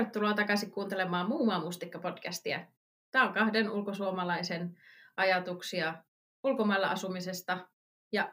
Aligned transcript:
Tervetuloa 0.00 0.34
takaisin 0.34 0.70
kuuntelemaan 0.70 1.28
Muumaa 1.28 1.60
mustikka-podcastia. 1.60 2.60
Tämä 3.10 3.24
on 3.24 3.34
kahden 3.34 3.70
ulkosuomalaisen 3.70 4.76
ajatuksia 5.16 5.94
ulkomailla 6.44 6.86
asumisesta. 6.86 7.68
Ja 8.12 8.32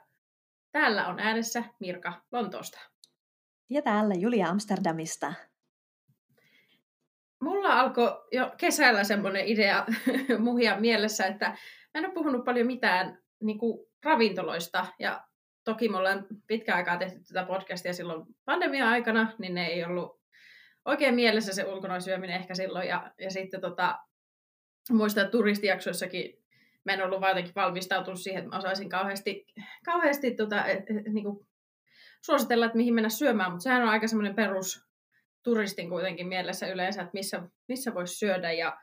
täällä 0.71 1.07
on 1.07 1.19
äänessä 1.19 1.63
Mirka 1.79 2.13
Lontoosta. 2.31 2.79
Ja 3.69 3.81
täällä 3.81 4.13
Julia 4.15 4.49
Amsterdamista. 4.49 5.33
Mulla 7.41 7.79
alkoi 7.79 8.25
jo 8.31 8.51
kesällä 8.57 9.03
semmoinen 9.03 9.47
idea 9.47 9.85
muhia 10.39 10.79
mielessä, 10.79 11.25
että 11.25 11.49
mä 11.49 11.55
en 11.95 12.05
ole 12.05 12.13
puhunut 12.13 12.45
paljon 12.45 12.67
mitään 12.67 13.19
niin 13.43 13.59
kuin 13.59 13.87
ravintoloista. 14.03 14.85
Ja 14.99 15.27
toki 15.63 15.89
me 15.89 15.97
ollaan 15.97 16.27
pitkä 16.47 16.75
aikaa 16.75 16.97
tehty 16.97 17.19
tätä 17.19 17.45
podcastia 17.45 17.93
silloin 17.93 18.25
pandemia-aikana, 18.45 19.33
niin 19.39 19.53
ne 19.53 19.67
ei 19.67 19.85
ollut 19.85 20.16
oikein 20.87 21.15
mielessä 21.15 21.53
se 21.53 21.63
ulkona 21.63 21.99
syöminen 21.99 22.35
ehkä 22.35 22.55
silloin. 22.55 22.87
Ja, 22.87 23.11
ja 23.19 23.31
sitten 23.31 23.61
tota, 23.61 23.99
muistan, 24.89 25.23
että 25.23 25.31
turistijaksoissakin 25.31 26.43
mä 26.85 26.93
en 26.93 27.03
ollut 27.03 27.21
vaan 27.21 27.31
jotenkin 27.31 27.55
valmistautunut 27.55 28.19
siihen, 28.19 28.43
että 28.43 28.55
mä 28.55 28.57
osaisin 28.57 28.89
kauheasti, 28.89 29.45
kauheasti 29.85 30.31
tota, 30.31 30.65
et, 30.65 30.79
et, 30.79 31.13
niin 31.13 31.23
kuin 31.23 31.47
suositella, 32.21 32.65
että 32.65 32.77
mihin 32.77 32.93
mennä 32.93 33.09
syömään, 33.09 33.51
mutta 33.51 33.63
sehän 33.63 33.83
on 33.83 33.89
aika 33.89 34.07
semmoinen 34.07 34.35
perus 34.35 34.87
turistin 35.43 35.89
kuitenkin 35.89 36.27
mielessä 36.27 36.67
yleensä, 36.67 37.01
että 37.01 37.13
missä, 37.13 37.41
missä 37.67 37.93
voisi 37.93 38.15
syödä 38.15 38.51
ja 38.51 38.77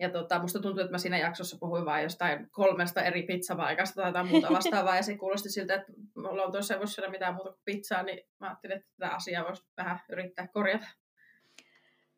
ja 0.00 0.10
tota, 0.10 0.38
musta 0.38 0.60
tuntuu, 0.60 0.80
että 0.80 0.92
mä 0.92 0.98
siinä 0.98 1.18
jaksossa 1.18 1.56
puhuin 1.60 1.84
vain 1.84 2.02
jostain 2.02 2.50
kolmesta 2.50 3.02
eri 3.02 3.22
pizzavaikasta 3.22 3.94
tai 3.94 4.08
jotain 4.08 4.28
muuta 4.28 4.48
vastaavaa, 4.50 4.96
ja 4.96 5.02
se 5.02 5.18
kuulosti 5.18 5.50
siltä, 5.50 5.74
että 5.74 5.92
me 6.16 6.28
ollaan 6.28 6.52
tuossa 6.52 6.74
ei 6.74 6.86
syödä 6.86 7.10
mitään 7.10 7.34
muuta 7.34 7.50
kuin 7.50 7.62
pizzaa, 7.64 8.02
niin 8.02 8.28
mä 8.40 8.46
ajattelin, 8.46 8.76
että 8.76 8.88
tätä 8.98 9.14
asiaa 9.14 9.44
voisi 9.44 9.64
vähän 9.76 10.00
yrittää 10.08 10.48
korjata. 10.48 10.86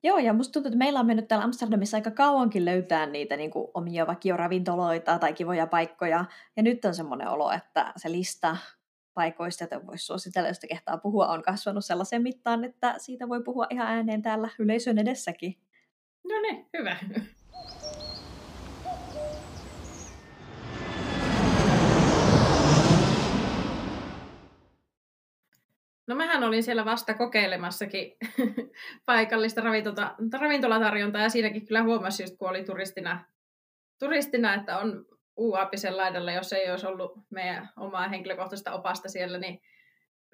Joo, 0.05 0.19
ja 0.19 0.33
musta 0.33 0.52
tuntuu, 0.52 0.69
että 0.69 0.78
meillä 0.78 1.00
on 1.00 1.06
mennyt 1.06 1.28
täällä 1.28 1.44
Amsterdamissa 1.44 1.97
aika 1.97 2.10
kauankin 2.10 2.64
löytää 2.64 3.06
niitä 3.06 3.36
niin 3.36 3.50
kuin, 3.50 3.69
omia 3.74 4.06
vakioravintoloita 4.06 5.19
tai 5.19 5.33
kivoja 5.33 5.66
paikkoja. 5.66 6.24
Ja 6.56 6.62
nyt 6.62 6.84
on 6.84 6.94
semmoinen 6.94 7.28
olo, 7.28 7.52
että 7.52 7.92
se 7.97 8.12
lista 8.12 8.56
paikoista, 9.14 9.64
joita 9.64 9.86
voisi 9.86 10.06
suositella, 10.06 10.48
josta 10.48 10.66
kehtaa 10.66 10.98
puhua, 10.98 11.27
on 11.27 11.42
kasvanut 11.42 11.84
sellaisen 11.84 12.22
mittaan, 12.22 12.64
että 12.64 12.94
siitä 12.98 13.28
voi 13.28 13.42
puhua 13.42 13.66
ihan 13.70 13.86
ääneen 13.86 14.22
täällä 14.22 14.48
yleisön 14.58 14.98
edessäkin. 14.98 15.56
No 16.25 16.41
niin, 16.41 16.66
hyvä. 16.78 16.97
No 26.06 26.14
mähän 26.14 26.44
olin 26.44 26.62
siellä 26.62 26.84
vasta 26.84 27.14
kokeilemassakin 27.14 28.16
paikallista 29.06 29.60
ravintola, 29.60 30.14
ravintolatarjontaa 30.41 31.22
ja 31.22 31.28
siinäkin 31.28 31.66
kyllä 31.66 31.83
huomasi 31.83 32.22
just 32.22 32.36
kun 32.38 32.48
oli 32.48 32.64
turistina, 32.64 33.24
turistina 33.98 34.55
että 34.55 34.78
on 34.78 35.06
UAPisen 35.36 35.97
laidalla, 35.97 36.32
jos 36.32 36.52
ei 36.52 36.70
olisi 36.70 36.86
ollut 36.86 37.12
meidän 37.30 37.70
omaa 37.77 38.08
henkilökohtaista 38.08 38.72
opasta 38.72 39.08
siellä, 39.08 39.38
niin 39.38 39.60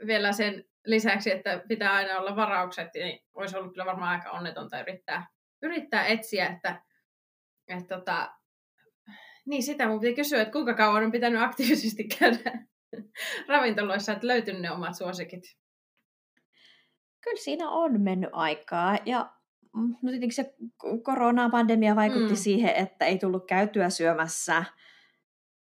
vielä 0.06 0.32
sen 0.32 0.64
lisäksi, 0.86 1.30
että 1.30 1.62
pitää 1.68 1.92
aina 1.92 2.18
olla 2.18 2.36
varaukset, 2.36 2.88
niin 2.94 3.20
olisi 3.34 3.56
ollut 3.56 3.72
kyllä 3.72 3.86
varmaan 3.86 4.10
aika 4.10 4.30
onnetonta 4.30 4.80
yrittää, 4.80 5.26
yrittää 5.62 6.06
etsiä, 6.06 6.46
että, 6.46 6.82
että 7.68 7.96
tota, 7.96 8.34
niin 9.46 9.62
sitä 9.62 9.88
mun 9.88 10.00
piti 10.00 10.14
kysyä, 10.14 10.42
että 10.42 10.52
kuinka 10.52 10.74
kauan 10.74 11.04
on 11.04 11.12
pitänyt 11.12 11.42
aktiivisesti 11.42 12.08
käydä 12.18 12.52
ravintoloissa, 13.48 14.12
että 14.12 14.26
löytynyt 14.26 14.62
ne 14.62 14.70
omat 14.70 14.96
suosikit? 14.96 15.59
Kyllä 17.20 17.40
siinä 17.40 17.70
on 17.70 18.00
mennyt 18.00 18.30
aikaa 18.32 18.98
ja 19.06 19.30
mm, 19.76 19.94
no 20.02 20.10
tietenkin 20.10 20.32
se 20.32 20.54
koronapandemia 21.02 21.96
vaikutti 21.96 22.32
mm. 22.32 22.36
siihen, 22.36 22.74
että 22.74 23.04
ei 23.04 23.18
tullut 23.18 23.46
käytyä 23.46 23.90
syömässä. 23.90 24.64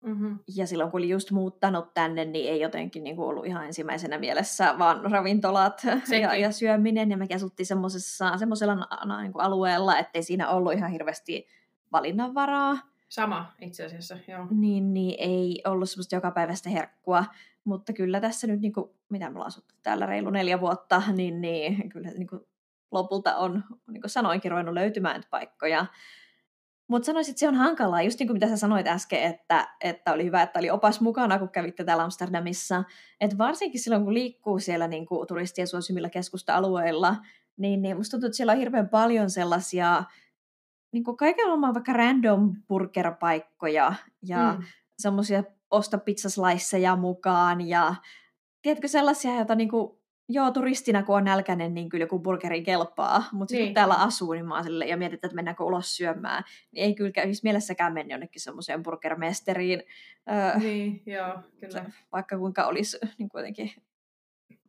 Mm-hmm. 0.03 0.39
Ja 0.57 0.67
silloin 0.67 0.91
kun 0.91 1.01
oli 1.01 1.09
just 1.09 1.31
muuttanut 1.31 1.95
tänne, 1.95 2.25
niin 2.25 2.51
ei 2.51 2.61
jotenkin 2.61 3.05
niin 3.05 3.17
kuin 3.17 3.29
ollut 3.29 3.47
ihan 3.47 3.67
ensimmäisenä 3.67 4.19
mielessä, 4.19 4.75
vaan 4.79 5.13
ravintolat 5.13 5.83
ja, 6.23 6.37
ja 6.37 6.53
syöminen. 6.53 7.11
Ja 7.11 7.17
me 7.17 7.27
asuttiin 7.35 7.67
semmoisella 7.67 8.75
niin 9.23 9.33
alueella, 9.35 9.99
ettei 9.99 10.23
siinä 10.23 10.49
ollut 10.49 10.73
ihan 10.73 10.91
hirveästi 10.91 11.47
valinnanvaraa. 11.93 12.79
Sama 13.09 13.53
itse 13.61 13.85
asiassa, 13.85 14.17
joo. 14.29 14.47
Niin, 14.51 14.95
niin 14.95 15.15
ei 15.19 15.63
ollut 15.65 15.91
semmoista 15.91 16.15
jokapäiväistä 16.15 16.71
herkkua. 16.71 17.25
Mutta 17.65 17.93
kyllä 17.93 18.21
tässä 18.21 18.47
nyt, 18.47 18.61
niin 18.61 18.73
kuin, 18.73 18.91
mitä 19.09 19.31
me 19.31 19.35
ollaan 19.35 19.47
asuttu 19.47 19.75
täällä 19.83 20.07
reilu 20.07 20.31
neljä 20.31 20.61
vuotta, 20.61 21.03
niin, 21.17 21.41
niin 21.41 21.89
kyllä 21.89 22.11
niin 22.11 22.27
kuin, 22.27 22.41
lopulta 22.91 23.37
on, 23.37 23.65
niin 23.91 24.01
kuin 24.01 24.11
sanoinkin, 24.11 24.51
ruvennut 24.51 24.75
löytymään 24.75 25.23
paikkoja. 25.31 25.87
Mutta 26.89 27.07
sanoisin, 27.07 27.33
että 27.33 27.41
se 27.41 27.49
on 27.49 27.55
hankalaa, 27.55 28.03
just 28.03 28.19
niin 28.19 28.27
kuin 28.27 28.35
mitä 28.35 28.49
sä 28.49 28.57
sanoit 28.57 28.87
äsken, 28.87 29.23
että, 29.23 29.69
että 29.81 30.13
oli 30.13 30.25
hyvä, 30.25 30.43
että 30.43 30.59
oli 30.59 30.71
opas 30.71 31.01
mukana, 31.01 31.39
kun 31.39 31.49
kävitte 31.49 31.85
täällä 31.85 32.05
Amsterdamissa. 32.05 32.85
Että 33.21 33.39
varsinkin 33.39 33.81
silloin, 33.81 34.05
kun 34.05 34.15
liikkuu 34.15 34.59
siellä 34.59 34.89
niin 34.89 35.07
kuin 35.07 35.27
turistien 35.27 35.67
suosimilla 35.67 36.09
keskusta-alueilla, 36.09 37.17
niin, 37.57 37.83
niin 37.83 37.97
musta 37.97 38.11
tuntuu, 38.11 38.27
että 38.27 38.37
siellä 38.37 38.53
on 38.53 38.59
hirveän 38.59 38.89
paljon 38.89 39.31
sellaisia 39.31 40.05
niin 40.93 41.05
kuin 41.05 41.17
kaikenlaisia 41.17 41.75
vaikka 41.75 41.93
random 41.93 42.57
burgerpaikkoja 42.69 43.95
ja 44.23 44.57
mm. 44.59 44.65
semmoisia 44.99 45.45
osta 45.73 45.99
pizzasliceja 45.99 46.97
mukaan 46.97 47.69
ja 47.69 47.95
tiedätkö 48.63 48.89
sellaisia, 48.89 49.37
joita 49.37 49.55
niin 49.55 49.69
kuin, 49.69 49.99
joo, 50.29 50.51
turistina 50.51 51.03
kun 51.03 51.17
on 51.17 51.25
nälkäinen, 51.25 51.75
niin 51.75 51.89
kyllä 51.89 52.03
joku 52.03 52.19
burgeri 52.19 52.63
kelpaa, 52.63 53.25
mutta 53.33 53.55
niin. 53.55 53.67
kun 53.67 53.75
täällä 53.75 53.95
asuu, 53.95 54.33
niin 54.33 54.47
mä 54.47 54.55
oon 54.55 54.65
sille, 54.65 54.87
ja 54.87 54.97
mietitään, 54.97 55.29
että 55.29 55.37
mennäänkö 55.37 55.65
ulos 55.65 55.97
syömään, 55.97 56.45
niin 56.73 56.85
ei 56.85 56.95
kyllä 56.95 57.11
kävisi 57.11 57.41
mielessäkään 57.43 57.93
mennä 57.93 58.15
jonnekin 58.15 58.43
semmoiseen 58.43 58.83
burgermesteriin. 58.83 59.83
Öö, 60.31 60.59
niin, 60.59 61.03
joo, 61.07 61.39
kyllä. 61.61 61.85
Vaikka 62.13 62.39
kuinka 62.39 62.67
olisi 62.67 62.99
niin 63.19 63.29
kuitenkin 63.29 63.71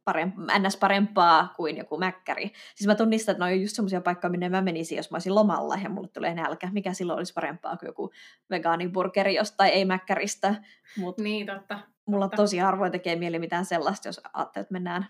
paremp, 0.06 0.36
ns. 0.60 0.78
parempaa 0.78 1.54
kuin 1.56 1.78
joku 1.78 1.98
mäkkäri. 1.98 2.52
Siis 2.76 2.88
mä 2.88 2.96
tunnistan, 2.96 3.34
että 3.34 3.46
ne 3.46 3.52
on 3.52 3.62
just 3.62 3.76
semmoisia 3.76 4.02
paikkoja, 4.02 4.32
minne 4.32 4.50
mä 4.50 4.62
menisin, 4.62 4.96
jos 4.96 5.12
mä 5.12 5.16
olisin 5.16 5.36
lomalla 5.36 5.76
ja 5.84 5.90
mulle 5.90 6.08
tulee 6.08 6.34
nälkä. 6.34 6.70
Mikä 6.72 6.94
silloin 6.94 7.18
olisi 7.18 7.34
parempaa 7.34 7.78
kuin 7.78 7.88
joku 7.88 8.12
vegaaniburgeri 8.50 9.36
jostain 9.36 9.74
ei-mäkkäristä. 9.74 10.56
Mut 10.98 11.18
niin, 11.18 11.46
totta. 11.46 11.80
Mulla 12.06 12.26
totta. 12.26 12.38
tosi 12.38 12.58
harvoin 12.58 12.92
tekee 12.92 13.16
mieli 13.16 13.40
mitään 13.40 13.66
sellaista, 13.66 14.08
jos 14.08 14.22
ajattelee, 14.34 14.62
että 14.62 14.74
mennään 14.74 15.08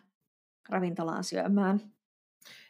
ravintolaan 0.69 1.23
syömään. 1.23 1.79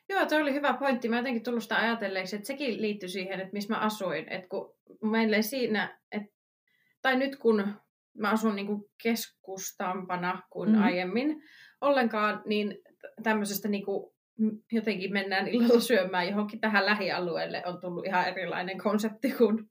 Joo, 0.09 0.25
tuo 0.25 0.37
oli 0.37 0.53
hyvä 0.53 0.73
pointti. 0.73 1.09
Mä 1.09 1.17
jotenkin 1.17 1.43
tullut 1.43 1.63
sitä 1.63 1.77
ajatelleeksi, 1.77 2.35
että 2.35 2.47
sekin 2.47 2.81
liittyy 2.81 3.09
siihen, 3.09 3.39
että 3.39 3.53
missä 3.53 3.73
mä 3.73 3.79
asuin. 3.79 4.29
Että 4.29 4.47
kun 4.49 4.75
meille 5.01 5.41
siinä, 5.41 5.99
että, 6.11 6.33
tai 7.01 7.15
nyt 7.15 7.35
kun 7.35 7.73
mä 8.17 8.29
asun 8.29 8.55
niin 8.55 8.67
kuin 8.67 8.83
keskustampana 9.03 10.41
kuin 10.49 10.69
mm. 10.69 10.83
aiemmin, 10.83 11.43
ollenkaan 11.83 12.41
niin 12.45 12.77
tämmöisestä 13.23 13.67
niin 13.67 13.85
kuin 13.85 14.13
jotenkin 14.71 15.13
mennään 15.13 15.47
illalla 15.47 15.79
syömään 15.79 16.27
johonkin 16.27 16.59
tähän 16.59 16.85
lähialueelle 16.85 17.63
on 17.65 17.81
tullut 17.81 18.05
ihan 18.05 18.27
erilainen 18.27 18.77
konsepti 18.77 19.31
kuin, 19.31 19.69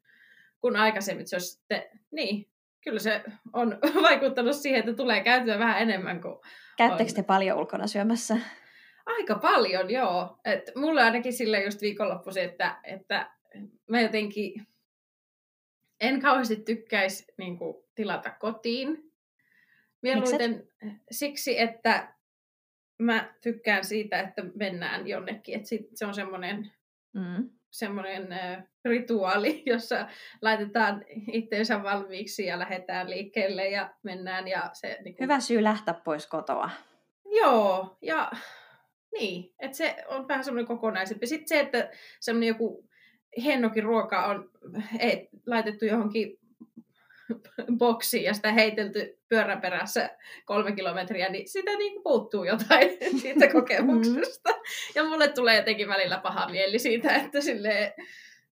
kuin 0.61 0.77
aikaisemmin. 0.77 1.28
Se 1.28 1.41
sitten, 1.41 1.83
niin, 2.11 2.49
kyllä 2.84 2.99
se 2.99 3.22
on 3.53 3.78
vaikuttanut 4.09 4.56
siihen, 4.56 4.81
että 4.81 4.95
tulee 4.95 5.22
käytyä 5.22 5.59
vähän 5.59 5.83
enemmän 5.83 6.21
kuin 6.21 6.39
Käyttekö 6.77 7.12
te 7.12 7.22
paljon 7.22 7.59
ulkona 7.59 7.87
syömässä? 7.87 8.37
Aika 9.06 9.34
paljon, 9.34 9.91
joo. 9.91 10.39
Et 10.45 10.72
mulle 10.77 11.03
ainakin 11.03 11.33
sille 11.33 11.65
just 11.65 11.81
viikonloppuisin, 11.81 12.43
että, 12.43 12.78
että 12.84 13.31
mä 13.89 14.01
jotenkin 14.01 14.66
en 16.01 16.21
kauheasti 16.21 16.57
tykkäisi 16.57 17.25
niin 17.39 17.59
kuin, 17.59 17.84
tilata 17.95 18.31
kotiin. 18.31 19.11
Mieluiten 20.03 20.69
siksi, 21.10 21.60
että 21.60 22.15
mä 22.99 23.34
tykkään 23.41 23.84
siitä, 23.84 24.21
että 24.21 24.43
mennään 24.54 25.07
jonnekin. 25.07 25.54
Että 25.54 25.69
sit 25.69 25.87
se 25.95 26.07
on 26.07 26.15
semmoinen 26.15 26.72
mm. 27.13 27.51
semmoinen 27.71 28.33
äh, 28.33 28.65
rituaali, 28.84 29.63
jossa 29.66 30.09
laitetaan 30.43 31.04
itteensä 31.33 31.83
valmiiksi 31.83 32.47
ja 32.47 32.59
lähdetään 32.59 33.10
liikkeelle 33.10 33.69
ja 33.69 33.95
mennään. 34.03 34.49
Ja 34.49 34.71
se, 34.72 34.99
niin 35.04 35.16
kuin... 35.16 35.25
Hyvä 35.25 35.41
syy 35.41 35.63
lähteä 35.63 35.95
pois 35.95 36.27
kotoa. 36.27 36.71
Joo, 37.25 37.98
ja 38.03 38.31
niin, 39.13 39.55
että 39.59 39.77
se 39.77 39.97
on 40.09 40.28
vähän 40.28 40.45
semmoinen 40.45 40.66
kokonaisempi. 40.66 41.27
Sitten 41.27 41.48
se, 41.48 41.60
että 41.60 41.91
semmoinen 42.21 42.48
joku 42.48 42.89
hennokin 43.45 43.84
ruoka 43.84 44.27
on 44.27 44.51
ei, 44.98 45.28
laitettu 45.47 45.84
johonkin 45.84 46.39
boksiin 47.79 48.25
ja 48.25 48.34
sitä 48.34 48.53
heitelty 48.53 49.19
pyörän 49.29 49.61
perässä 49.61 50.11
kolme 50.45 50.73
kilometriä, 50.73 51.29
niin 51.29 51.49
sitä 51.49 51.71
niin 51.71 51.93
kuin 51.93 52.03
puuttuu 52.03 52.45
jotain 52.45 52.91
siitä 53.23 53.49
kokemuksesta. 53.53 54.51
Ja 54.95 55.05
mulle 55.05 55.29
tulee 55.29 55.57
jotenkin 55.57 55.89
välillä 55.89 56.19
paha 56.19 56.49
mieli 56.49 56.79
siitä, 56.79 57.17
että 57.17 57.41
sille 57.41 57.95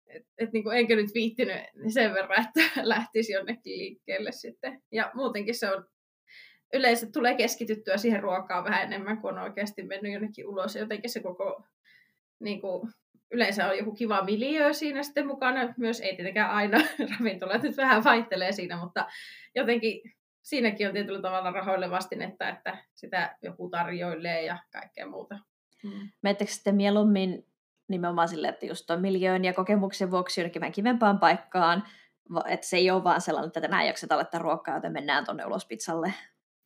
et, 0.07 0.23
et 0.39 0.53
niin 0.53 0.65
kuin 0.65 0.77
enkö 0.77 0.97
nyt 0.97 1.15
viittinyt 1.15 1.61
sen 1.89 2.15
verran, 2.15 2.47
että 2.47 2.83
lähtisi 2.83 3.33
jonnekin 3.33 3.79
liikkeelle 3.79 4.33
sitten. 4.33 4.83
Ja 4.93 5.11
muutenkin 5.15 5.55
se 5.55 5.71
on 5.71 5.85
yleensä 6.75 7.07
tulee 7.13 7.35
keskityttyä 7.35 7.97
siihen 7.97 8.23
ruokaan 8.23 8.65
vähän 8.65 8.83
enemmän, 8.83 9.21
kuin 9.21 9.35
on 9.35 9.43
oikeasti 9.43 9.83
mennyt 9.83 10.13
jonnekin 10.13 10.49
ulos. 10.49 10.75
Ja 10.75 10.81
jotenkin 10.81 11.11
se 11.11 11.21
koko 11.21 11.63
niin 12.41 12.61
kuin, 12.61 12.91
yleensä 13.35 13.69
on 13.69 13.79
joku 13.79 13.93
kiva 13.93 14.25
miljö 14.25 14.73
siinä 14.73 15.03
sitten 15.03 15.27
mukana. 15.27 15.75
Myös 15.77 16.01
ei 16.01 16.17
tietenkään 16.17 16.51
aina 16.51 16.79
ravintolat 17.19 17.63
nyt 17.63 17.77
vähän 17.77 18.05
vaihtelee 18.05 18.53
siinä, 18.53 18.77
mutta 18.77 19.07
jotenkin 19.55 20.01
siinäkin 20.43 20.87
on 20.87 20.93
tietyllä 20.93 21.23
tavalla 21.23 21.51
rahoille 21.51 21.91
vastinetta, 21.91 22.49
että 22.49 22.79
sitä 22.95 23.37
joku 23.43 23.69
tarjoilee 23.69 24.43
ja 24.43 24.59
kaikkea 24.73 25.07
muuta. 25.09 25.39
Mm. 25.85 26.35
Sitten 26.45 26.75
mieluummin 26.75 27.47
nimenomaan 27.89 28.29
sille, 28.29 28.49
että 28.49 28.67
just 28.67 28.87
tuon 28.87 29.01
miljöön 29.01 29.45
ja 29.45 29.53
kokemuksen 29.53 30.11
vuoksi 30.11 30.41
jonnekin 30.41 30.61
vähän 30.61 30.73
kivempaan 30.73 31.19
paikkaan, 31.19 31.85
että 32.49 32.67
se 32.67 32.77
ei 32.77 32.91
ole 32.91 33.05
vaan 33.05 33.21
sellainen, 33.21 33.47
että 33.47 33.61
tänään 33.61 33.87
jakseta 33.87 34.17
laittaa 34.17 34.41
ruokaa, 34.41 34.75
joten 34.75 34.93
mennään 34.93 35.25
tuonne 35.25 35.47
ulos 35.47 35.67
pizzalle, 35.67 36.15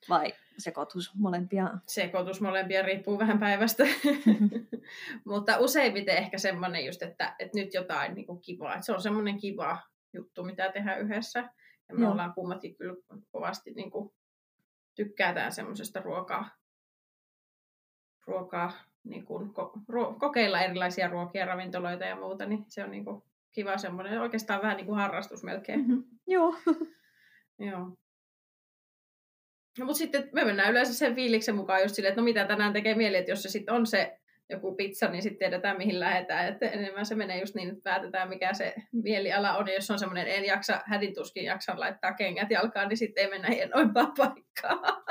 vai 0.09 0.33
sekoitus 0.59 1.15
molempia? 1.15 1.71
Sekoitus 1.87 2.41
molempia 2.41 2.83
riippuu 2.83 3.19
vähän 3.19 3.39
päivästä. 3.39 3.85
Mutta 5.25 5.59
useimmiten 5.59 6.17
ehkä 6.17 6.39
semmoinen 6.39 6.87
just, 6.87 7.03
että, 7.03 7.35
että 7.39 7.59
nyt 7.59 7.75
jotain 7.75 8.15
niin 8.15 8.27
kuin 8.27 8.41
kivaa. 8.41 8.75
Että 8.75 8.87
se 8.87 8.93
on 8.93 9.03
semmoinen 9.03 9.39
kiva 9.39 9.79
juttu, 10.13 10.45
mitä 10.45 10.73
tehdään 10.73 11.01
yhdessä. 11.01 11.39
Ja 11.89 11.95
me 11.95 12.05
no. 12.05 12.13
ollaan 12.13 12.35
kummatkin 12.35 12.77
kyllä 12.77 12.95
kovasti 13.33 13.71
niin 13.71 13.91
kuin, 13.91 14.13
tykkäätään 14.95 15.53
semmoisesta 15.53 16.01
ruokaa, 16.01 16.51
ruokaa 18.27 18.73
niin 19.05 19.25
kuin, 19.25 19.55
ko, 19.55 19.73
ruo, 19.89 20.15
kokeilla 20.15 20.61
erilaisia 20.61 21.09
ruokia, 21.09 21.47
ravintoloita 21.47 22.05
ja 22.05 22.17
muuta, 22.17 22.47
niin 22.47 22.65
se 22.69 22.85
on 22.85 22.91
niin 22.91 23.05
kuin, 23.05 23.23
kiva 23.53 23.79
semmoinen, 23.79 24.21
oikeastaan 24.21 24.63
vähän 24.63 24.77
niin 24.77 24.87
kuin 24.87 24.99
harrastus 24.99 25.45
melkein. 25.45 25.81
Mm-hmm. 25.81 26.05
Joo. 26.27 26.55
Joo. 27.71 27.97
No, 29.79 29.85
mutta 29.85 29.99
sitten 29.99 30.29
me 30.33 30.45
mennään 30.45 30.71
yleensä 30.71 30.95
sen 30.95 31.15
fiiliksen 31.15 31.55
mukaan 31.55 31.83
just 31.83 31.95
silleen, 31.95 32.13
että 32.13 32.21
no 32.21 32.25
mitä 32.25 32.45
tänään 32.45 32.73
tekee 32.73 32.95
mieli, 32.95 33.17
että 33.17 33.31
jos 33.31 33.43
se 33.43 33.49
sitten 33.49 33.75
on 33.75 33.87
se 33.87 34.19
joku 34.51 34.75
pizza, 34.75 35.09
niin 35.09 35.23
sitten 35.23 35.39
tiedetään 35.39 35.77
mihin 35.77 36.01
lähdetään. 36.01 36.49
Että 36.49 36.67
enemmän 36.67 37.07
se 37.07 37.15
menee 37.15 37.41
just 37.41 37.55
niin, 37.55 37.69
että 37.69 37.83
päätetään 37.83 38.29
mikä 38.29 38.55
se 38.55 38.75
mieliala 38.93 39.57
on. 39.57 39.69
Ja 39.69 39.75
jos 39.75 39.91
on 39.91 39.99
semmoinen 39.99 40.29
en 40.29 40.45
jaksa, 40.45 40.81
hädintuskin 40.85 41.45
jaksan 41.45 41.81
laittaa 41.81 42.13
kengät 42.13 42.51
jalkaan, 42.51 42.89
niin 42.89 42.97
sitten 42.97 43.25
ei 43.25 43.31
mennä 43.31 43.49
hienoimpaan 43.49 44.13
paikkaan. 44.17 45.03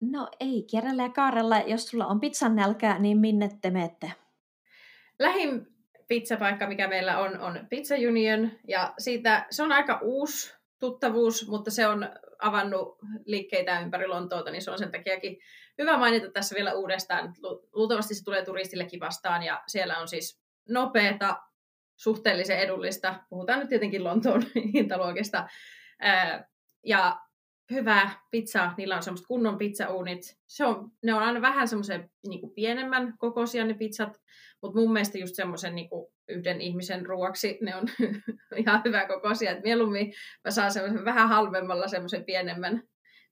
No 0.00 0.28
ei, 0.40 0.66
Kerralla 0.70 1.02
ja 1.02 1.08
Kaarella, 1.08 1.58
jos 1.58 1.86
sulla 1.86 2.06
on 2.06 2.20
pizzan 2.20 2.56
nälkää, 2.56 2.98
niin 2.98 3.18
minne 3.18 3.48
te 3.60 3.70
menette? 3.70 4.12
Lähin 5.18 5.66
pizzapaikka, 6.08 6.66
mikä 6.66 6.88
meillä 6.88 7.18
on, 7.18 7.40
on 7.40 7.66
Pizza 7.70 7.94
Union. 8.08 8.50
Ja 8.68 8.94
siitä, 8.98 9.46
se 9.50 9.62
on 9.62 9.72
aika 9.72 9.98
uusi 10.02 10.54
tuttavuus, 10.82 11.48
mutta 11.48 11.70
se 11.70 11.86
on 11.86 12.08
avannut 12.38 12.98
liikkeitä 13.26 13.80
ympäri 13.80 14.06
Lontoota, 14.06 14.50
niin 14.50 14.62
se 14.62 14.70
on 14.70 14.78
sen 14.78 14.90
takiakin 14.90 15.36
hyvä 15.78 15.98
mainita 15.98 16.30
tässä 16.30 16.54
vielä 16.54 16.72
uudestaan. 16.72 17.34
Luultavasti 17.72 18.14
se 18.14 18.24
tulee 18.24 18.44
turistillekin 18.44 19.00
vastaan 19.00 19.42
ja 19.42 19.62
siellä 19.66 19.98
on 19.98 20.08
siis 20.08 20.42
nopeata, 20.68 21.36
suhteellisen 21.96 22.58
edullista, 22.58 23.20
puhutaan 23.28 23.58
nyt 23.58 23.68
tietenkin 23.68 24.04
Lontoon 24.04 24.42
hintaluokista, 24.74 25.48
ja 26.86 27.20
hyvää 27.72 28.20
pizzaa, 28.30 28.74
niillä 28.76 28.96
on 28.96 29.02
semmoista 29.02 29.26
kunnon 29.26 29.58
pizzauunit. 29.58 30.36
Se 30.46 30.64
on, 30.64 30.90
ne 31.02 31.14
on 31.14 31.22
aina 31.22 31.40
vähän 31.40 31.68
semmoisen 31.68 32.10
niin 32.26 32.54
pienemmän 32.54 33.14
kokoisia 33.18 33.64
ne 33.64 33.74
pizzat, 33.74 34.20
mutta 34.62 34.80
mun 34.80 34.92
mielestä 34.92 35.18
just 35.18 35.34
semmoisen 35.34 35.74
niin 35.74 35.88
yhden 36.28 36.60
ihmisen 36.60 37.06
ruoaksi 37.06 37.58
ne 37.60 37.76
on 37.76 37.88
ihan 38.56 38.82
hyvä 38.84 39.06
kokoisia. 39.06 39.50
Et 39.50 39.62
mieluummin 39.62 40.12
mä 40.44 40.50
saan 40.50 40.72
semmoisen 40.72 41.04
vähän 41.04 41.28
halvemmalla 41.28 41.88
semmoisen 41.88 42.24
pienemmän 42.24 42.82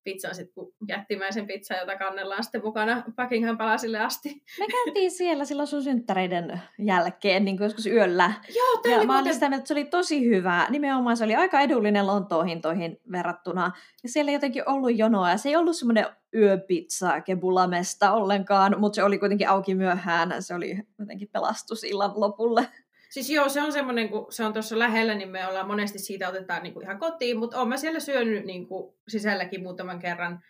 pizzan 0.04 0.34
sitten 0.34 0.54
kuin 0.54 0.74
jättimäisen 0.88 1.46
pizza, 1.46 1.74
jota 1.74 1.96
kannellaan 1.96 2.42
sitten 2.44 2.64
mukana 2.64 3.02
Buckingham 3.16 3.58
Palasille 3.58 3.98
asti. 3.98 4.42
Me 4.58 4.66
käytiin 4.66 5.10
siellä 5.10 5.44
silloin 5.44 5.66
sun 5.66 5.82
synttäreiden 5.82 6.62
jälkeen, 6.78 7.44
niin 7.44 7.56
kuin 7.56 7.64
joskus 7.64 7.86
yöllä. 7.86 8.32
Joo, 8.56 8.98
ja 8.98 9.06
mä 9.06 9.18
olin 9.18 9.34
sitä 9.34 9.46
että 9.46 9.68
se 9.68 9.74
oli 9.74 9.84
tosi 9.84 10.26
hyvä. 10.26 10.66
Nimenomaan 10.70 11.16
se 11.16 11.24
oli 11.24 11.36
aika 11.36 11.60
edullinen 11.60 12.06
Lontoon 12.06 12.46
hintoihin 12.46 13.00
verrattuna. 13.12 13.72
Ja 14.02 14.08
siellä 14.08 14.30
ei 14.30 14.34
jotenkin 14.34 14.68
ollut 14.68 14.96
jonoa. 14.96 15.30
Ja 15.30 15.36
se 15.36 15.48
ei 15.48 15.56
ollut 15.56 15.76
semmoinen 15.76 16.06
yöpizza 16.34 17.20
kebulamesta 17.20 18.12
ollenkaan, 18.12 18.80
mutta 18.80 18.96
se 18.96 19.04
oli 19.04 19.18
kuitenkin 19.18 19.48
auki 19.48 19.74
myöhään. 19.74 20.42
Se 20.42 20.54
oli 20.54 20.78
jotenkin 20.98 21.28
pelastus 21.32 21.84
illan 21.84 22.12
lopulle. 22.14 22.66
Siis 23.10 23.30
joo, 23.30 23.48
se 23.48 23.60
on 23.60 23.72
semmoinen, 23.72 24.08
kun 24.08 24.32
se 24.32 24.44
on 24.44 24.52
tuossa 24.52 24.78
lähellä, 24.78 25.14
niin 25.14 25.28
me 25.28 25.46
ollaan 25.46 25.66
monesti 25.66 25.98
siitä 25.98 26.28
otetaan 26.28 26.62
niin 26.62 26.72
kuin 26.72 26.84
ihan 26.84 26.98
kotiin, 26.98 27.38
mutta 27.38 27.56
olen 27.56 27.68
mä 27.68 27.76
siellä 27.76 28.00
syönyt 28.00 28.44
niin 28.44 28.66
kuin 28.66 28.94
sisälläkin 29.08 29.62
muutaman 29.62 29.98
kerran. 29.98 30.40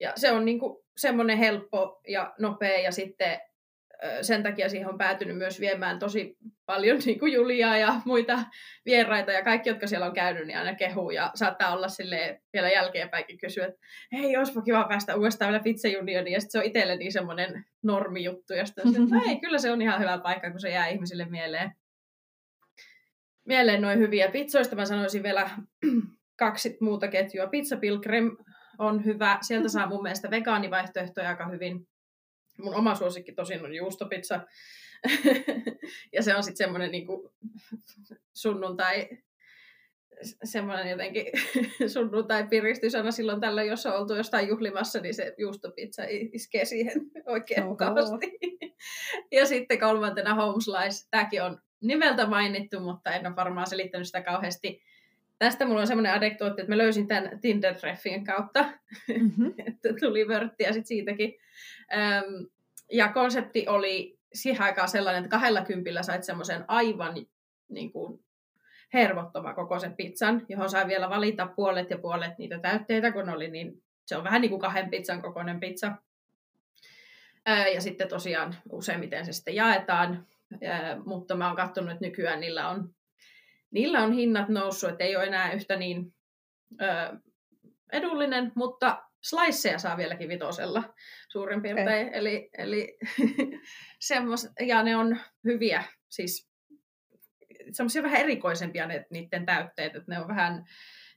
Ja 0.00 0.12
se 0.16 0.32
on 0.32 0.44
niin 0.44 0.58
kuin 0.58 0.84
semmoinen 0.96 1.38
helppo 1.38 2.00
ja 2.08 2.34
nopea 2.38 2.80
ja 2.80 2.92
sitten 2.92 3.40
sen 4.22 4.42
takia 4.42 4.68
siihen 4.68 4.88
on 4.88 4.98
päätynyt 4.98 5.38
myös 5.38 5.60
viemään 5.60 5.98
tosi 5.98 6.36
paljon 6.66 6.98
niin 7.04 7.18
kuin 7.18 7.32
Juliaa 7.32 7.76
ja 7.76 7.94
muita 8.04 8.38
vieraita 8.86 9.32
ja 9.32 9.44
kaikki, 9.44 9.68
jotka 9.68 9.86
siellä 9.86 10.06
on 10.06 10.14
käynyt, 10.14 10.46
niin 10.46 10.58
aina 10.58 10.74
kehuu 10.74 11.10
ja 11.10 11.30
saattaa 11.34 11.72
olla 11.72 11.88
sille 11.88 12.40
vielä 12.52 12.70
jälkeenpäinkin 12.70 13.38
kysyä, 13.38 13.66
että 13.66 13.80
hei, 14.12 14.36
olisipa 14.36 14.62
kiva 14.62 14.84
päästä 14.88 15.16
uudestaan 15.16 15.50
vielä 15.52 15.62
Pizza 15.62 15.88
Unioniin 16.00 16.34
ja 16.34 16.40
sitten 16.40 16.52
se 16.52 16.58
on 16.58 16.64
itselle 16.64 16.96
niin 16.96 17.12
semmoinen 17.12 17.64
normijuttu 17.82 18.52
ja 18.52 18.66
sitten 18.66 18.88
että 18.88 19.14
no 19.14 19.22
ei, 19.28 19.40
kyllä 19.40 19.58
se 19.58 19.72
on 19.72 19.82
ihan 19.82 20.00
hyvä 20.00 20.18
paikka, 20.18 20.50
kun 20.50 20.60
se 20.60 20.70
jää 20.70 20.88
ihmisille 20.88 21.24
mieleen 21.24 21.72
mieleen 23.44 23.82
noin 23.82 23.98
hyviä. 23.98 24.30
Pizzoista 24.30 24.76
mä 24.76 24.84
sanoisin 24.84 25.22
vielä 25.22 25.50
kaksi 26.38 26.76
muuta 26.80 27.08
ketjua. 27.08 27.46
Pizza 27.46 27.76
Pilgrim 27.76 28.36
on 28.78 29.04
hyvä. 29.04 29.38
Sieltä 29.40 29.68
saa 29.68 29.86
mun 29.86 30.02
mielestä 30.02 30.30
vegaanivaihtoehtoja 30.30 31.28
aika 31.28 31.48
hyvin. 31.48 31.88
Mun 32.58 32.74
oma 32.74 32.94
suosikki 32.94 33.32
tosin 33.32 33.64
on 33.64 33.74
juustopizza. 33.74 34.40
ja 36.14 36.22
se 36.22 36.36
on 36.36 36.42
sitten 36.42 36.66
semmoinen 36.66 36.90
niin 36.90 37.06
sunnuntai 38.34 39.08
semmoinen 40.44 40.90
jotenkin 40.90 41.26
sunnuntai 41.92 42.46
piristysana 42.48 43.10
silloin 43.10 43.40
tällä, 43.40 43.62
jos 43.62 43.86
on 43.86 43.92
oltu 43.92 44.14
jostain 44.14 44.48
juhlimassa, 44.48 45.00
niin 45.00 45.14
se 45.14 45.34
juustopizza 45.38 46.02
iskee 46.08 46.64
siihen 46.64 46.92
oikein 47.26 47.64
mukavasti. 47.64 48.38
ja 49.32 49.46
sitten 49.46 49.80
kolmantena 49.80 50.34
home 50.34 50.60
slice, 50.60 51.08
tämäkin 51.10 51.42
on 51.42 51.60
nimeltä 51.82 52.26
mainittu, 52.26 52.80
mutta 52.80 53.10
en 53.10 53.26
ole 53.26 53.36
varmaan 53.36 53.66
selittänyt 53.66 54.06
sitä 54.06 54.22
kauheasti. 54.22 54.82
Tästä 55.38 55.64
mulla 55.64 55.80
on 55.80 55.86
semmoinen 55.86 56.14
adektuotti, 56.14 56.62
että 56.62 56.72
mä 56.72 56.78
löysin 56.78 57.08
tämän 57.08 57.30
Tinder-treffien 57.40 58.24
kautta, 58.24 58.64
mm-hmm. 59.20 59.54
että 59.66 59.88
tuli 60.00 60.28
vörttiä 60.28 60.72
sit 60.72 60.86
siitäkin. 60.86 61.34
Öm, 61.92 62.46
ja 62.92 63.08
konsepti 63.08 63.68
oli 63.68 64.18
siihen 64.34 64.62
aikaan 64.62 64.88
sellainen, 64.88 65.24
että 65.24 65.36
kahdella 65.36 65.64
kympillä 65.64 66.02
sait 66.02 66.24
semmoisen 66.24 66.64
aivan 66.68 67.14
niin 67.68 67.92
kuin, 67.92 68.22
hervottoma 68.94 69.54
kokoisen 69.54 69.96
pizzan, 69.96 70.46
johon 70.48 70.70
sai 70.70 70.86
vielä 70.86 71.10
valita 71.10 71.46
puolet 71.46 71.90
ja 71.90 71.98
puolet 71.98 72.38
niitä 72.38 72.58
täytteitä, 72.58 73.12
kun 73.12 73.28
oli 73.28 73.50
niin, 73.50 73.82
se 74.06 74.16
on 74.16 74.24
vähän 74.24 74.40
niin 74.40 74.50
kuin 74.50 74.60
kahden 74.60 74.90
pizzan 74.90 75.22
kokoinen 75.22 75.60
pizza. 75.60 75.92
ja 77.74 77.80
sitten 77.80 78.08
tosiaan 78.08 78.54
useimmiten 78.72 79.26
se 79.26 79.32
sitten 79.32 79.54
jaetaan 79.54 80.26
mutta 81.04 81.36
mä 81.36 81.46
oon 81.46 81.56
katsonut, 81.56 81.90
että 81.90 82.04
nykyään 82.04 82.40
niillä 82.40 82.68
on, 82.68 82.94
niillä 83.70 84.02
on 84.02 84.12
hinnat 84.12 84.48
noussut, 84.48 84.90
että 84.90 85.04
ei 85.04 85.16
ole 85.16 85.24
enää 85.24 85.52
yhtä 85.52 85.76
niin 85.76 86.14
edullinen, 87.92 88.52
mutta 88.54 89.02
sliceja 89.22 89.78
saa 89.78 89.96
vieläkin 89.96 90.28
vitosella 90.28 90.94
suurin 91.28 91.62
piirtein. 91.62 92.06
Okay. 92.06 92.18
Eli, 92.18 92.50
eli 92.58 92.98
semmos, 94.08 94.48
ja 94.60 94.82
ne 94.82 94.96
on 94.96 95.18
hyviä, 95.44 95.84
siis 96.08 96.50
semmoisia 97.70 98.02
vähän 98.02 98.20
erikoisempia 98.20 98.86
ne, 98.86 99.06
niiden 99.10 99.46
täytteet, 99.46 99.96
että 99.96 100.12
ne 100.12 100.20
on 100.20 100.28
vähän 100.28 100.64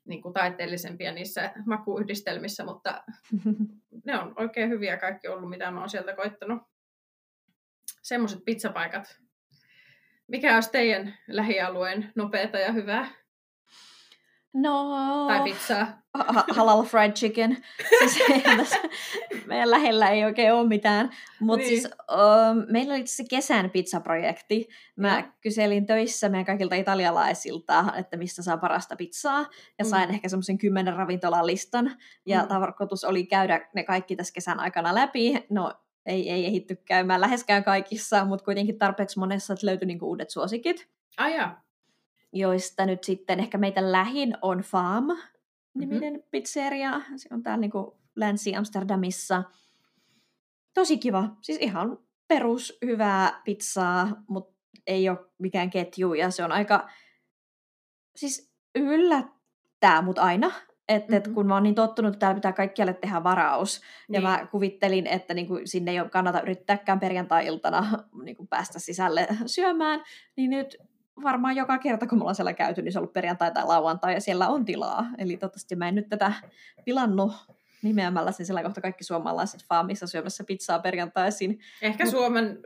niin 0.06 0.22
kuin 0.22 0.34
taiteellisempia 0.34 1.12
niissä 1.12 1.54
makuyhdistelmissä, 1.66 2.66
mutta 2.66 3.04
ne 4.06 4.20
on 4.20 4.34
oikein 4.38 4.70
hyviä 4.70 4.98
kaikki 4.98 5.28
ollut, 5.28 5.50
mitä 5.50 5.72
mä 5.72 5.80
oon 5.80 5.90
sieltä 5.90 6.16
koittanut. 6.16 6.62
Semmoiset 8.04 8.40
pizzapaikat 8.46 9.18
mikä 10.28 10.56
olisi 10.56 10.72
teidän 10.72 11.18
lähialueen 11.28 12.12
nopeata 12.16 12.58
ja 12.58 12.72
hyvää? 12.72 13.08
No... 14.56 15.28
Tai 15.28 15.44
pizzaa. 15.44 16.02
halal 16.56 16.84
fried 16.84 17.12
chicken. 17.12 17.58
Siis 18.00 18.80
meidän 19.46 19.72
lähellä 19.72 20.10
ei 20.10 20.26
oikein 20.26 20.54
ole 20.54 20.68
mitään. 20.68 21.10
Mutta 21.40 21.68
niin. 21.68 21.82
siis 21.82 21.94
uh, 22.12 22.72
meillä 22.72 22.94
oli 22.94 23.08
se 23.08 23.24
kesän 23.30 23.70
pizzaprojekti. 23.70 24.68
Mä 24.96 25.16
ja. 25.18 25.24
kyselin 25.42 25.86
töissä 25.86 26.30
meidän 26.30 26.46
kaikilta 26.46 26.76
italialaisilta, 26.76 27.86
että 27.98 28.18
mistä 28.18 28.42
saa 28.42 28.58
parasta 28.58 28.96
pizzaa. 28.96 29.40
Ja 29.80 29.86
mm. 29.86 29.90
sain 29.90 30.10
ehkä 30.10 30.30
semmoisen 30.30 30.58
kymmenen 30.58 30.96
ravintolan 30.96 31.48
listan. 31.48 31.92
Ja 32.26 32.42
mm. 32.42 32.48
tarkoitus 32.48 33.04
oli 33.04 33.26
käydä 33.26 33.68
ne 33.76 33.84
kaikki 33.84 34.16
tässä 34.16 34.34
kesän 34.34 34.60
aikana 34.60 34.96
läpi. 34.96 35.46
No 35.50 35.74
ei, 36.06 36.30
ei 36.30 36.46
ehitty 36.46 36.76
käymään 36.76 37.22
läheskään 37.22 37.64
kaikissa, 37.64 38.26
mutta 38.26 38.46
kuitenkin 38.46 38.78
tarpeeksi 38.78 39.20
monessa, 39.20 39.54
että 39.54 39.66
löytyi 39.66 39.86
niinku 39.86 40.08
uudet 40.08 40.30
suosikit. 40.30 40.90
Ja. 41.18 41.62
Joista 42.34 42.86
nyt 42.86 43.04
sitten 43.04 43.40
ehkä 43.40 43.58
meitä 43.58 43.92
lähin 43.92 44.38
on 44.42 44.60
Farm-niminen 44.60 46.14
mm-hmm. 46.14 46.30
pizzeria. 46.32 47.02
Se 47.16 47.30
on 47.32 47.44
täällä 47.44 47.62
niinku 47.62 48.00
Länsi-Amsterdamissa. 48.16 49.44
Tosi 50.74 50.98
kiva. 50.98 51.30
Siis 51.42 51.58
ihan 51.62 51.98
perus 52.28 52.78
hyvää 52.86 53.42
pizzaa, 53.46 54.24
mutta 54.28 54.56
ei 54.88 55.10
ole 55.10 55.20
mikään 55.38 55.70
ketju 55.70 56.14
ja 56.14 56.32
se 56.32 56.44
on 56.44 56.52
aika, 56.52 56.90
siis 58.16 58.54
yllättää 58.76 60.02
mut 60.02 60.18
aina, 60.18 60.52
että 60.90 61.14
mm-hmm. 61.14 61.30
et 61.30 61.36
kun 61.36 61.48
mä 61.48 61.54
oon 61.54 61.64
niin 61.64 61.76
tottunut, 61.76 62.14
että 62.14 62.20
täällä 62.20 62.36
pitää 62.36 62.54
kaikkialle 62.54 62.94
tehdä 62.94 63.24
varaus, 63.24 63.82
niin. 64.08 64.16
ja 64.16 64.30
mä 64.30 64.48
kuvittelin, 64.52 65.08
että 65.08 65.34
niinku 65.34 65.60
sinne 65.66 65.92
ei 65.92 65.98
kannata 66.12 66.42
yrittääkään 66.42 67.00
perjantai-iltana 67.00 68.04
niinku 68.24 68.46
päästä 68.46 68.80
sisälle 68.80 69.28
syömään, 69.46 70.04
niin 70.36 70.50
nyt 70.50 70.78
varmaan 71.24 71.56
joka 71.56 71.78
kerta, 71.78 72.08
kun 72.08 72.18
me 72.18 72.22
ollaan 72.22 72.36
siellä 72.36 72.54
käyty, 72.54 72.82
niin 72.82 72.92
se 72.92 73.00
on 73.00 73.02
ollut 73.02 73.14
perjantai 73.14 73.52
tai 73.52 73.66
lauantai, 73.66 74.14
ja 74.14 74.22
siellä 74.22 74.48
on 74.48 74.66
tilaa. 74.66 75.06
Eli 75.18 75.38
toivottavasti 75.38 75.76
mä 75.76 75.88
en 75.88 75.96
nyt 75.96 76.10
tätä 76.10 76.34
pilannut 76.86 77.34
nimeämällä 77.82 78.32
sen 78.32 78.46
siellä 78.46 78.64
kohta 78.64 78.82
kaikki 78.82 79.04
suomalaiset 79.04 79.64
faamissa 79.64 80.08
syömässä 80.08 80.44
pizzaa 80.44 80.80
perjantaisin. 80.80 81.60
Ehkä 81.82 82.04
Mut... 82.04 82.12
Suomen, 82.12 82.60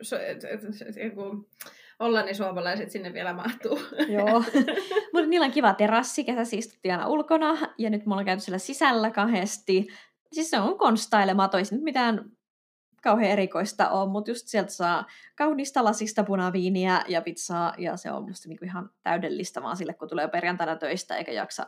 Hollannin 1.99 2.35
suomalaiset 2.35 2.91
sinne 2.91 3.13
vielä 3.13 3.33
mahtuu. 3.33 3.79
Joo, 4.17 4.43
mutta 5.13 5.27
niillä 5.27 5.45
on 5.45 5.51
kiva 5.51 5.73
terassi, 5.73 6.23
ketä 6.23 6.41
istuttiin 6.51 6.91
aina 6.91 7.07
ulkona, 7.07 7.57
ja 7.77 7.89
nyt 7.89 8.05
mulla 8.05 8.19
on 8.19 8.25
käyty 8.25 8.41
siellä 8.41 8.57
sisällä 8.57 9.11
kahdesti. 9.11 9.87
Siis 10.33 10.49
se 10.49 10.59
on 10.59 10.77
konstailematon, 10.77 11.59
ei 11.59 11.65
nyt 11.71 11.83
mitään 11.83 12.31
kauhean 13.01 13.31
erikoista 13.31 13.89
ole, 13.89 14.11
mutta 14.11 14.31
just 14.31 14.47
sieltä 14.47 14.71
saa 14.71 15.05
kaunista 15.35 15.83
lasista 15.83 16.23
punaviiniä 16.23 17.03
ja 17.07 17.21
pizzaa, 17.21 17.73
ja 17.77 17.97
se 17.97 18.11
on 18.11 18.27
musta 18.27 18.49
niinku 18.49 18.65
ihan 18.65 18.89
täydellistä 19.03 19.63
vaan 19.63 19.77
sille, 19.77 19.93
kun 19.93 20.09
tulee 20.09 20.27
perjantaina 20.27 20.75
töistä 20.75 21.15
eikä 21.15 21.31
jaksa 21.31 21.67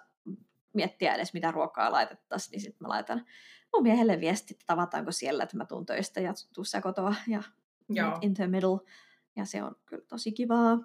miettiä 0.74 1.16
edes, 1.16 1.34
mitä 1.34 1.52
ruokaa 1.52 1.92
laitettaisiin, 1.92 2.52
niin 2.52 2.62
sitten 2.62 2.88
mä 2.88 2.90
laitan 2.90 3.26
mun 3.74 3.84
miehelle 3.84 4.20
viesti, 4.20 4.54
että 4.54 4.64
tavataanko 4.68 5.12
siellä, 5.12 5.44
että 5.44 5.58
mä 5.58 5.66
tuun 5.66 5.86
töistä 5.86 6.22
ja 6.22 6.34
tuussa 6.54 6.82
kotoa 6.82 7.16
ja 7.28 7.44
Joo. 7.90 8.18
in 8.22 8.34
the 8.34 8.48
middle. 8.48 8.80
Ja 9.36 9.46
se 9.46 9.64
on 9.64 9.76
kyllä 9.86 10.04
tosi 10.08 10.32
kivaa. 10.32 10.78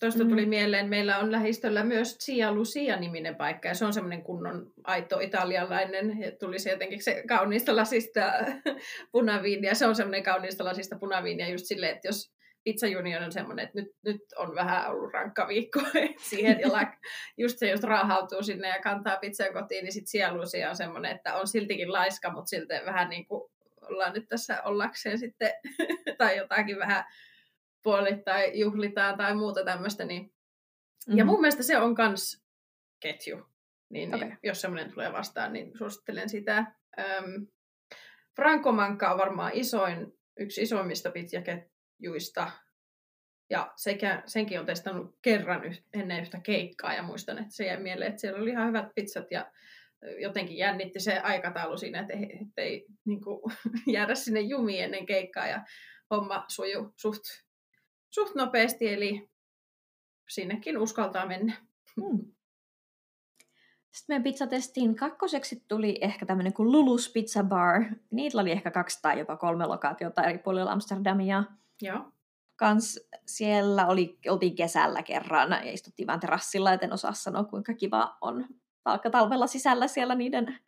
Tuosta 0.00 0.24
tuli 0.24 0.44
mm. 0.44 0.48
mieleen, 0.48 0.88
meillä 0.88 1.18
on 1.18 1.32
lähistöllä 1.32 1.84
myös 1.84 2.18
Cia 2.18 2.52
Lucia-niminen 2.52 3.36
paikka, 3.36 3.68
ja 3.68 3.74
se 3.74 3.84
on 3.84 3.92
semmoinen 3.92 4.22
kunnon 4.22 4.72
aito 4.84 5.20
italialainen, 5.20 6.20
ja 6.20 6.32
tuli 6.32 6.58
se 6.58 6.70
jotenkin 6.70 7.02
se 7.02 7.22
kauniista 7.28 7.76
lasista 7.76 8.20
punaviinia, 9.12 9.74
se 9.74 9.86
on 9.86 9.94
semmoinen 9.94 10.22
kauniista 10.22 10.64
lasista 10.64 10.98
punaviinia 10.98 11.48
just 11.48 11.64
silleen, 11.66 11.94
että 11.94 12.08
jos 12.08 12.32
Pizza 12.64 12.86
Union 12.98 13.22
on 13.22 13.32
semmoinen, 13.32 13.64
että 13.64 13.80
nyt, 13.80 13.88
nyt 14.04 14.20
on 14.36 14.54
vähän 14.54 14.90
ollut 14.90 15.12
rankka 15.12 15.48
viikko 15.48 15.80
siihen, 16.30 16.60
ja 16.60 16.92
just 17.36 17.58
se, 17.58 17.70
jos 17.70 17.82
raahautuu 17.82 18.42
sinne 18.42 18.68
ja 18.68 18.80
kantaa 18.82 19.16
pizzaa 19.16 19.52
kotiin, 19.52 19.84
niin 19.84 19.92
sitten 19.92 20.10
Cia 20.10 20.34
Lucia 20.34 20.70
on 20.70 20.76
semmoinen, 20.76 21.16
että 21.16 21.34
on 21.34 21.48
siltikin 21.48 21.92
laiska, 21.92 22.32
mutta 22.32 22.48
silti 22.48 22.74
vähän 22.86 23.08
niin 23.08 23.26
kuin 23.26 23.51
ollaan 23.82 24.12
nyt 24.12 24.28
tässä 24.28 24.62
ollakseen 24.62 25.18
sitten, 25.18 25.52
tai 26.18 26.36
jotakin 26.36 26.78
vähän 26.78 27.04
puolittain 27.82 28.58
juhlitaan 28.58 29.16
tai 29.16 29.34
muuta 29.34 29.64
tämmöistä. 29.64 30.04
Niin... 30.04 30.22
Mm-hmm. 30.22 31.18
Ja 31.18 31.24
mun 31.24 31.40
mielestä 31.40 31.62
se 31.62 31.78
on 31.78 31.94
kans 31.94 32.42
ketju. 33.00 33.46
Niin, 33.88 34.14
okay. 34.14 34.28
niin 34.28 34.38
jos 34.42 34.60
semmoinen 34.60 34.92
tulee 34.92 35.12
vastaan, 35.12 35.52
niin 35.52 35.78
suosittelen 35.78 36.28
sitä. 36.28 36.64
Öm, 36.98 37.46
Franco 38.36 38.72
Manka 38.72 39.10
on 39.12 39.18
varmaan 39.18 39.52
isoin, 39.54 40.18
yksi 40.36 40.62
isoimmista 40.62 41.10
pitjaketjuista. 41.10 42.50
Ja 43.50 43.72
sekä, 43.76 44.22
senkin 44.26 44.60
on 44.60 44.66
testannut 44.66 45.18
kerran 45.22 45.64
yh, 45.64 45.82
ennen 45.92 46.20
yhtä 46.20 46.40
keikkaa 46.40 46.94
ja 46.94 47.02
muistan, 47.02 47.38
että 47.38 47.54
se 47.54 47.66
jäi 47.66 47.82
mieleen, 47.82 48.10
että 48.10 48.20
siellä 48.20 48.40
oli 48.40 48.50
ihan 48.50 48.68
hyvät 48.68 48.88
pizzat 48.94 49.30
ja 49.30 49.52
jotenkin 50.18 50.56
jännitti 50.56 51.00
se 51.00 51.18
aikataulu 51.18 51.78
siinä, 51.78 52.00
että 52.00 52.12
ei, 52.62 52.86
niin 53.04 53.20
kuin, 53.20 53.40
jäädä 53.94 54.14
sinne 54.14 54.40
jumiin 54.40 54.84
ennen 54.84 55.06
keikkaa 55.06 55.46
ja 55.46 55.64
homma 56.10 56.44
suju 56.48 56.92
suht, 56.96 57.22
suht 58.10 58.34
nopeasti, 58.34 58.88
eli 58.88 59.30
sinnekin 60.28 60.78
uskaltaa 60.78 61.26
mennä. 61.26 61.56
Hmm. 62.00 62.32
Sitten 63.92 64.14
meidän 64.14 64.22
pizzatestiin 64.22 64.96
kakkoseksi 64.96 65.64
tuli 65.68 65.98
ehkä 66.00 66.26
tämmöinen 66.26 66.52
kuin 66.52 66.72
Lulus 66.72 67.12
Pizza 67.12 67.44
Bar. 67.44 67.82
Niitä 68.10 68.40
oli 68.40 68.50
ehkä 68.50 68.70
kaksi 68.70 68.98
tai 69.02 69.18
jopa 69.18 69.36
kolme 69.36 69.66
lokaatiota 69.66 70.22
eri 70.22 70.38
puolilla 70.38 70.72
Amsterdamia. 70.72 71.44
Joo. 71.82 72.12
Kans 72.56 73.08
siellä 73.26 73.86
oli, 73.86 74.18
oltiin 74.28 74.54
kesällä 74.54 75.02
kerran 75.02 75.50
ja 75.50 75.72
istuttiin 75.72 76.06
vaan 76.06 76.20
terassilla, 76.20 76.72
et 76.72 76.82
en 76.82 76.92
osaa 76.92 77.12
sanoa 77.12 77.44
kuinka 77.44 77.74
kiva 77.74 78.16
on 78.20 78.46
vaikka 78.84 79.10
talvella 79.10 79.46
sisällä 79.46 79.88
siellä 79.88 80.14
niiden 80.14 80.58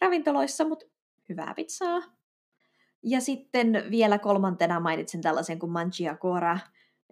ravintoloissa, 0.00 0.68
mutta 0.68 0.86
hyvää 1.28 1.54
pizzaa. 1.54 2.02
Ja 3.02 3.20
sitten 3.20 3.84
vielä 3.90 4.18
kolmantena 4.18 4.80
mainitsin 4.80 5.22
tällaisen 5.22 5.58
kuin 5.58 5.72
Mangiacora, 5.72 6.58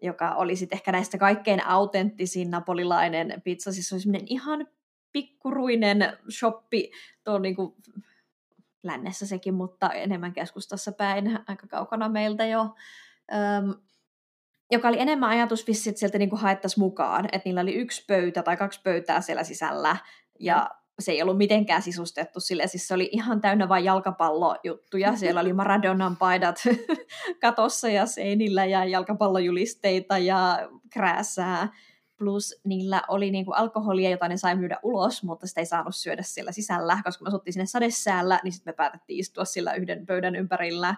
joka 0.03 0.35
oli 0.35 0.57
sitten 0.57 0.77
ehkä 0.77 0.93
näistä 0.93 1.19
kaikkein 1.19 1.67
autenttisin 1.67 2.51
napolilainen 2.51 3.43
pizza. 3.45 3.73
Siis 3.73 3.89
se 3.89 3.95
oli 3.95 4.03
semmoinen 4.03 4.29
ihan 4.31 4.67
pikkuruinen 5.13 6.19
shoppi 6.31 6.91
tuon 7.25 7.43
niin 7.43 7.57
kuin 7.57 7.75
lännessä 8.83 9.27
sekin, 9.27 9.55
mutta 9.55 9.91
enemmän 9.91 10.33
keskustassa 10.33 10.93
päin, 10.93 11.39
aika 11.47 11.67
kaukana 11.67 12.09
meiltä 12.09 12.47
jo. 12.47 12.75
Öm, 13.33 13.75
joka 14.71 14.89
oli 14.89 15.01
enemmän 15.01 15.31
ajatus 15.31 15.67
vissi, 15.67 15.91
että 15.91 15.99
sieltä 15.99 16.19
niin 16.19 16.31
haettaisiin 16.33 16.85
mukaan, 16.85 17.25
että 17.33 17.49
niillä 17.49 17.61
oli 17.61 17.75
yksi 17.75 18.05
pöytä 18.07 18.43
tai 18.43 18.57
kaksi 18.57 18.81
pöytää 18.83 19.21
siellä 19.21 19.45
sisällä, 19.45 19.97
ja 20.39 20.71
se 20.99 21.13
ei 21.13 21.23
ollut 21.23 21.39
mitenkään 21.39 21.83
sisustettu 21.83 22.41
sille, 22.41 22.67
siis 22.67 22.89
se 22.89 22.95
oli 22.95 23.09
ihan 23.13 23.41
täynnä 23.41 23.69
vain 23.69 23.85
jalkapallojuttuja. 23.85 25.17
Siellä 25.17 25.41
oli 25.41 25.53
Maradonan 25.53 26.17
paidat 26.17 26.57
katossa 27.41 27.89
ja 27.89 28.07
seinillä 28.07 28.65
ja 28.65 28.85
jalkapallojulisteita 28.85 30.19
ja 30.19 30.69
krääsää. 30.93 31.69
Plus 32.19 32.61
niillä 32.65 33.03
oli 33.09 33.31
niinku 33.31 33.53
alkoholia, 33.53 34.11
jota 34.11 34.29
ne 34.29 34.37
sai 34.37 34.57
myydä 34.57 34.79
ulos, 34.83 35.23
mutta 35.23 35.47
sitä 35.47 35.61
ei 35.61 35.67
saanut 35.67 35.97
syödä 35.97 36.23
siellä 36.23 36.53
sisällä, 36.53 36.99
koska 37.05 37.25
me 37.25 37.29
asuttiin 37.29 37.53
sinne 37.53 37.67
sadesäällä, 37.67 38.41
niin 38.45 38.53
sitten 38.53 38.73
me 38.73 38.77
päätettiin 38.77 39.21
istua 39.21 39.45
sillä 39.45 39.75
yhden 39.75 40.07
pöydän 40.07 40.37
ympärillä. 40.37 40.95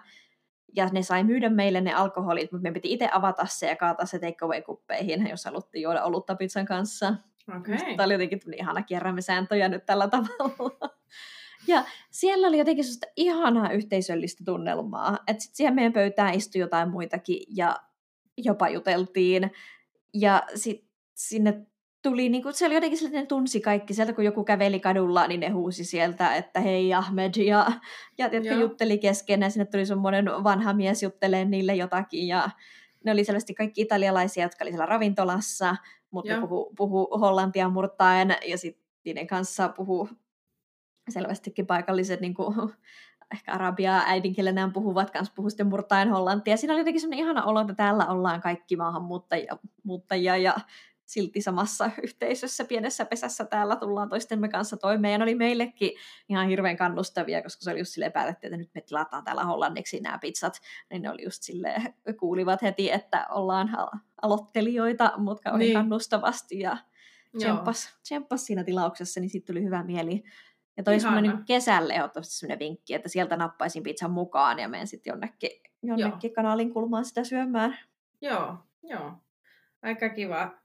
Ja 0.75 0.89
ne 0.91 1.03
sai 1.03 1.23
myydä 1.23 1.49
meille 1.49 1.81
ne 1.81 1.93
alkoholit, 1.93 2.51
mutta 2.51 2.63
me 2.63 2.71
piti 2.71 2.93
itse 2.93 3.09
avata 3.11 3.45
se 3.45 3.67
ja 3.67 3.75
kaataa 3.75 4.05
se 4.05 4.19
takeaway-kuppeihin, 4.19 5.29
jos 5.29 5.45
haluttiin 5.45 5.81
juoda 5.81 6.03
olutta 6.03 6.35
pizzan 6.35 6.65
kanssa. 6.65 7.13
Okay. 7.57 7.77
Tämä 7.77 8.05
oli 8.05 8.13
jotenkin 8.13 8.39
ihana 8.57 8.81
kierrämisääntöjä 8.81 9.69
nyt 9.69 9.85
tällä 9.85 10.07
tavalla. 10.07 10.89
Ja 11.67 11.85
siellä 12.11 12.47
oli 12.47 12.57
jotenkin 12.57 12.83
sellaista 12.83 13.07
ihanaa 13.15 13.71
yhteisöllistä 13.71 14.43
tunnelmaa, 14.45 15.17
että 15.27 15.43
sitten 15.43 15.57
siihen 15.57 15.75
meidän 15.75 15.93
pöytään 15.93 16.33
istui 16.33 16.61
jotain 16.61 16.89
muitakin 16.89 17.43
ja 17.55 17.75
jopa 18.37 18.69
juteltiin. 18.69 19.51
Ja 20.13 20.43
sitten 20.55 20.89
sinne 21.15 21.65
tuli, 22.01 22.29
niin 22.29 22.43
kuin, 22.43 22.53
se 22.53 22.65
oli 22.65 22.73
jotenkin 22.73 22.99
sellainen, 22.99 23.27
tunsi 23.27 23.61
kaikki. 23.61 23.93
Sieltä 23.93 24.13
kun 24.13 24.25
joku 24.25 24.43
käveli 24.43 24.79
kadulla, 24.79 25.27
niin 25.27 25.39
ne 25.39 25.49
huusi 25.49 25.83
sieltä, 25.83 26.35
että 26.35 26.59
hei 26.59 26.93
Ahmed, 26.93 27.35
ja, 27.35 27.71
ja 28.17 28.29
jotka 28.31 28.53
jutteli 28.53 28.97
keskenään. 28.97 29.51
Sinne 29.51 29.65
tuli 29.65 29.85
semmoinen 29.85 30.25
vanha 30.25 30.73
mies 30.73 31.03
juttelee 31.03 31.45
niille 31.45 31.75
jotakin, 31.75 32.27
ja 32.27 32.49
ne 33.03 33.11
oli 33.11 33.23
selvästi 33.23 33.53
kaikki 33.53 33.81
italialaisia, 33.81 34.43
jotka 34.43 34.63
oli 34.63 34.71
siellä 34.71 34.85
ravintolassa, 34.85 35.75
mutta 36.11 36.41
puhuu, 36.41 36.73
puhuu 36.75 37.19
hollantia 37.19 37.69
murtaen 37.69 38.35
ja 38.47 38.57
sitten 38.57 38.83
niiden 39.05 39.27
kanssa 39.27 39.69
puhuu 39.69 40.09
selvästikin 41.09 41.67
paikalliset 41.67 42.21
niin 42.21 42.33
kuin, 42.33 42.55
ehkä 43.33 43.51
arabiaa 43.51 44.03
äidinkielenään 44.05 44.73
puhuvat 44.73 45.11
kanssa 45.11 45.33
puhuu 45.35 45.49
sitten 45.49 45.67
murtaen 45.67 46.09
hollantia. 46.09 46.57
Siinä 46.57 46.73
oli 46.73 46.81
jotenkin 46.81 47.01
sellainen 47.01 47.25
ihana 47.25 47.43
olo, 47.43 47.61
että 47.61 47.73
täällä 47.73 48.07
ollaan 48.07 48.41
kaikki 48.41 48.75
maahanmuuttajia 48.75 49.57
muuttajia 49.83 50.37
ja 50.37 50.55
silti 51.11 51.41
samassa 51.41 51.91
yhteisössä, 52.03 52.65
pienessä 52.65 53.05
pesässä 53.05 53.45
täällä 53.45 53.75
tullaan 53.75 54.09
toistemme 54.09 54.49
kanssa 54.49 54.77
toimeen. 54.77 55.11
Ja 55.11 55.17
ne 55.17 55.23
oli 55.23 55.35
meillekin 55.35 55.91
ihan 56.29 56.47
hirveän 56.47 56.77
kannustavia, 56.77 57.43
koska 57.43 57.63
se 57.63 57.71
oli 57.71 57.79
just 57.79 57.91
silleen 57.91 58.11
päätetty, 58.11 58.47
että 58.47 58.57
nyt 58.57 58.69
me 58.75 58.81
tilataan 58.81 59.23
täällä 59.23 59.43
hollanniksi 59.43 59.99
nämä 59.99 60.17
pizzat. 60.17 60.61
Niin 60.89 61.01
ne 61.01 61.09
oli 61.09 61.23
just 61.23 61.43
silleen, 61.43 61.93
kuulivat 62.19 62.61
heti, 62.61 62.91
että 62.91 63.27
ollaan 63.29 63.69
aloittelijoita, 64.21 65.13
mutta 65.17 65.57
niin. 65.57 65.73
kannustavasti 65.73 66.59
ja 66.59 66.77
tsemppas, 67.37 67.97
tsemppas 68.03 68.45
siinä 68.45 68.63
tilauksessa, 68.63 69.19
niin 69.19 69.29
sitten 69.29 69.55
tuli 69.55 69.65
hyvä 69.65 69.83
mieli. 69.83 70.23
Ja 70.77 70.83
toi 70.83 70.99
semmoinen 70.99 71.43
kesälle 71.45 71.93
ehdottomasti 71.93 72.33
semmoinen 72.33 72.59
vinkki, 72.59 72.93
että 72.93 73.09
sieltä 73.09 73.37
nappaisin 73.37 73.83
pizzan 73.83 74.11
mukaan 74.11 74.59
ja 74.59 74.67
menen 74.67 74.87
sitten 74.87 75.11
jonnekin, 75.11 75.49
jonnekin 75.83 76.33
kanalin 76.33 76.73
kulmaan 76.73 77.05
sitä 77.05 77.23
syömään. 77.23 77.77
Joo, 78.21 78.57
joo. 78.83 79.13
Aika 79.81 80.09
kiva 80.09 80.60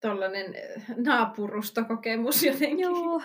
tollainen 0.00 0.54
eh, 0.54 0.84
naapurustokokemus 0.96 2.42
jotenkin. 2.42 2.80
Joo, 2.80 3.22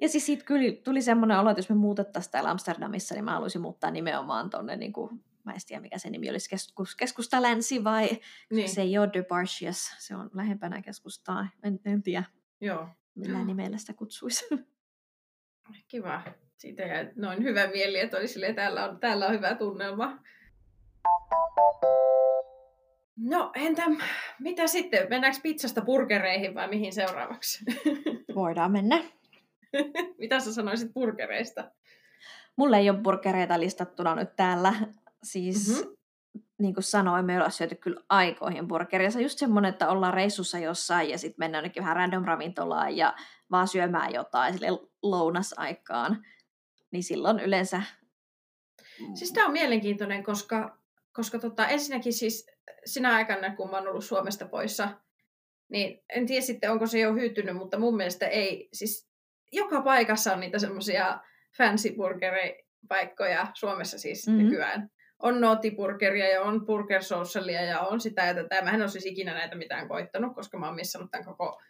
ja 0.00 0.08
siis 0.08 0.26
siitä 0.26 0.44
kyllä 0.44 0.76
tuli 0.84 1.02
semmoinen 1.02 1.38
olo, 1.38 1.50
että 1.50 1.58
jos 1.58 1.68
me 1.68 1.74
muutettaisiin 1.74 2.32
täällä 2.32 2.50
Amsterdamissa, 2.50 3.14
niin 3.14 3.24
mä 3.24 3.32
haluaisin 3.32 3.60
muuttaa 3.60 3.90
nimenomaan 3.90 4.50
tonne, 4.50 4.76
niin 4.76 4.92
kuin, 4.92 5.24
mä 5.44 5.52
en 5.52 5.60
tiedä 5.66 5.82
mikä 5.82 5.98
se 5.98 6.10
nimi 6.10 6.30
olisi, 6.30 6.50
keskus, 6.50 6.96
keskusta 6.96 7.42
länsi 7.42 7.84
vai 7.84 8.08
niin. 8.50 8.68
se 8.68 8.80
ei 8.80 8.98
ole 8.98 9.10
De 9.12 9.22
Barcius, 9.22 9.92
se 9.98 10.16
on 10.16 10.30
lähempänä 10.34 10.82
keskustaa, 10.82 11.48
en, 11.62 11.80
en 11.84 12.02
tiedä 12.02 12.24
Joo. 12.60 12.88
millä 13.14 13.44
nimellä 13.44 13.78
sitä 13.78 13.92
kutsuisi. 13.92 14.44
Kiva. 15.88 16.22
Siitä 16.56 16.82
jäi 16.82 17.10
noin 17.16 17.42
hyvä 17.42 17.66
mieli, 17.66 18.00
että 18.00 18.16
oli 18.16 18.28
silleen, 18.28 18.54
täällä 18.54 18.88
on, 18.88 19.00
täällä 19.00 19.26
on 19.26 19.32
hyvä 19.32 19.54
tunnelma. 19.54 20.18
No 23.16 23.50
entä 23.54 23.82
mitä 24.40 24.66
sitten? 24.66 25.06
Mennäänkö 25.10 25.38
pizzasta 25.42 25.80
burgereihin 25.82 26.54
vai 26.54 26.68
mihin 26.68 26.92
seuraavaksi? 26.92 27.64
Voidaan 28.34 28.72
mennä. 28.72 29.04
mitä 30.20 30.40
sä 30.40 30.54
sanoisit 30.54 30.94
burgereista? 30.94 31.70
Mulla 32.56 32.78
ei 32.78 32.90
ole 32.90 32.98
burgereita 32.98 33.60
listattuna 33.60 34.14
nyt 34.14 34.36
täällä. 34.36 34.74
Siis 35.22 35.68
mm-hmm. 35.68 35.96
niin 36.58 36.74
kuin 36.74 36.84
sanoin, 36.84 37.24
me 37.24 37.34
ollaan 37.34 37.52
syöty 37.52 37.74
kyllä 37.74 38.00
aikoihin 38.08 38.68
burgeria. 38.68 39.10
Se 39.10 39.18
on 39.18 39.22
just 39.22 39.38
semmoinen, 39.38 39.68
että 39.68 39.88
ollaan 39.88 40.14
reissussa 40.14 40.58
jossain 40.58 41.10
ja 41.10 41.18
sitten 41.18 41.38
mennään 41.38 41.62
jonnekin 41.62 41.82
vähän 41.82 41.96
random 41.96 42.24
ravintolaan 42.24 42.96
ja 42.96 43.14
vaan 43.50 43.68
syömään 43.68 44.14
jotain 44.14 44.52
sille 44.52 44.88
lounasaikaan. 45.02 46.24
Niin 46.90 47.04
silloin 47.04 47.40
yleensä... 47.40 47.82
Siis 49.14 49.32
tämä 49.32 49.46
on 49.46 49.52
mielenkiintoinen, 49.52 50.24
koska, 50.24 50.78
koska 51.12 51.38
tota, 51.38 51.66
ensinnäkin 51.66 52.12
siis 52.12 52.55
sinä 52.84 53.14
aikana, 53.14 53.56
kun 53.56 53.70
mä 53.70 53.76
oon 53.76 53.88
ollut 53.88 54.04
Suomesta 54.04 54.48
poissa, 54.48 54.88
niin 55.68 56.04
en 56.08 56.26
tiedä 56.26 56.40
sitten, 56.40 56.70
onko 56.70 56.86
se 56.86 56.98
jo 56.98 57.14
hyytynyt, 57.14 57.56
mutta 57.56 57.78
mun 57.78 57.96
mielestä 57.96 58.26
ei. 58.26 58.68
Siis 58.72 59.08
joka 59.52 59.80
paikassa 59.80 60.32
on 60.32 60.40
niitä 60.40 60.58
semmoisia 60.58 61.20
fancy 61.58 61.94
burgeripaikkoja 61.96 63.46
Suomessa 63.54 63.98
siis 63.98 64.26
mm-hmm. 64.26 64.42
nykyään. 64.42 64.90
On 65.18 65.40
nootiburgeria 65.40 66.28
ja 66.28 66.42
on 66.42 66.66
burger 66.66 67.02
socialia 67.02 67.62
ja 67.62 67.80
on 67.80 68.00
sitä 68.00 68.26
ja 68.26 68.34
tätä. 68.34 68.62
Mä 68.62 68.70
en 68.70 68.80
ole 68.80 68.88
siis 68.88 69.06
ikinä 69.06 69.34
näitä 69.34 69.56
mitään 69.56 69.88
koittanut, 69.88 70.34
koska 70.34 70.58
mä 70.58 70.66
oon 70.66 70.74
missannut 70.74 71.10
tämän 71.10 71.24
koko 71.24 71.62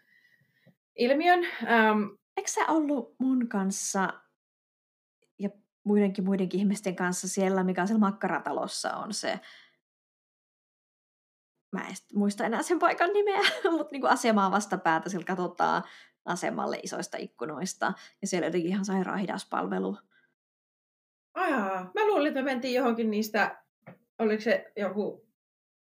ilmiön. 0.97 1.41
Um, 1.41 2.19
Eikö 2.37 2.51
sä 2.51 2.61
ollut 2.69 3.15
mun 3.19 3.49
kanssa 3.49 4.13
ja 5.39 5.49
muidenkin 5.85 6.25
muidenkin 6.25 6.61
ihmisten 6.61 6.97
kanssa 6.97 7.29
siellä, 7.29 7.65
mikä 7.65 7.81
on 7.81 7.87
siellä 7.87 8.01
makkaratalossa 8.01 8.97
on 8.97 9.13
se 9.13 9.41
mä 11.73 11.89
en 11.89 11.95
muista 12.15 12.45
enää 12.45 12.63
sen 12.63 12.79
paikan 12.79 13.13
nimeä, 13.13 13.41
mutta 13.71 13.93
niin 13.93 14.07
asemaa 14.07 14.51
vastapäätä, 14.51 15.09
sillä 15.09 15.25
katsotaan 15.25 15.83
asemalle 16.25 16.81
isoista 16.83 17.17
ikkunoista, 17.21 17.93
ja 18.21 18.27
siellä 18.27 18.47
jotenkin 18.47 18.71
ihan 18.71 18.85
sairaan 18.85 19.19
hidas 19.19 19.49
palvelu. 19.51 19.99
Ajaa, 21.35 21.91
mä 21.95 22.07
luulin, 22.07 22.27
että 22.27 22.43
me 22.43 22.51
mentiin 22.51 22.75
johonkin 22.75 23.11
niistä, 23.11 23.63
oliko 24.19 24.43
se 24.43 24.73
joku 24.77 25.27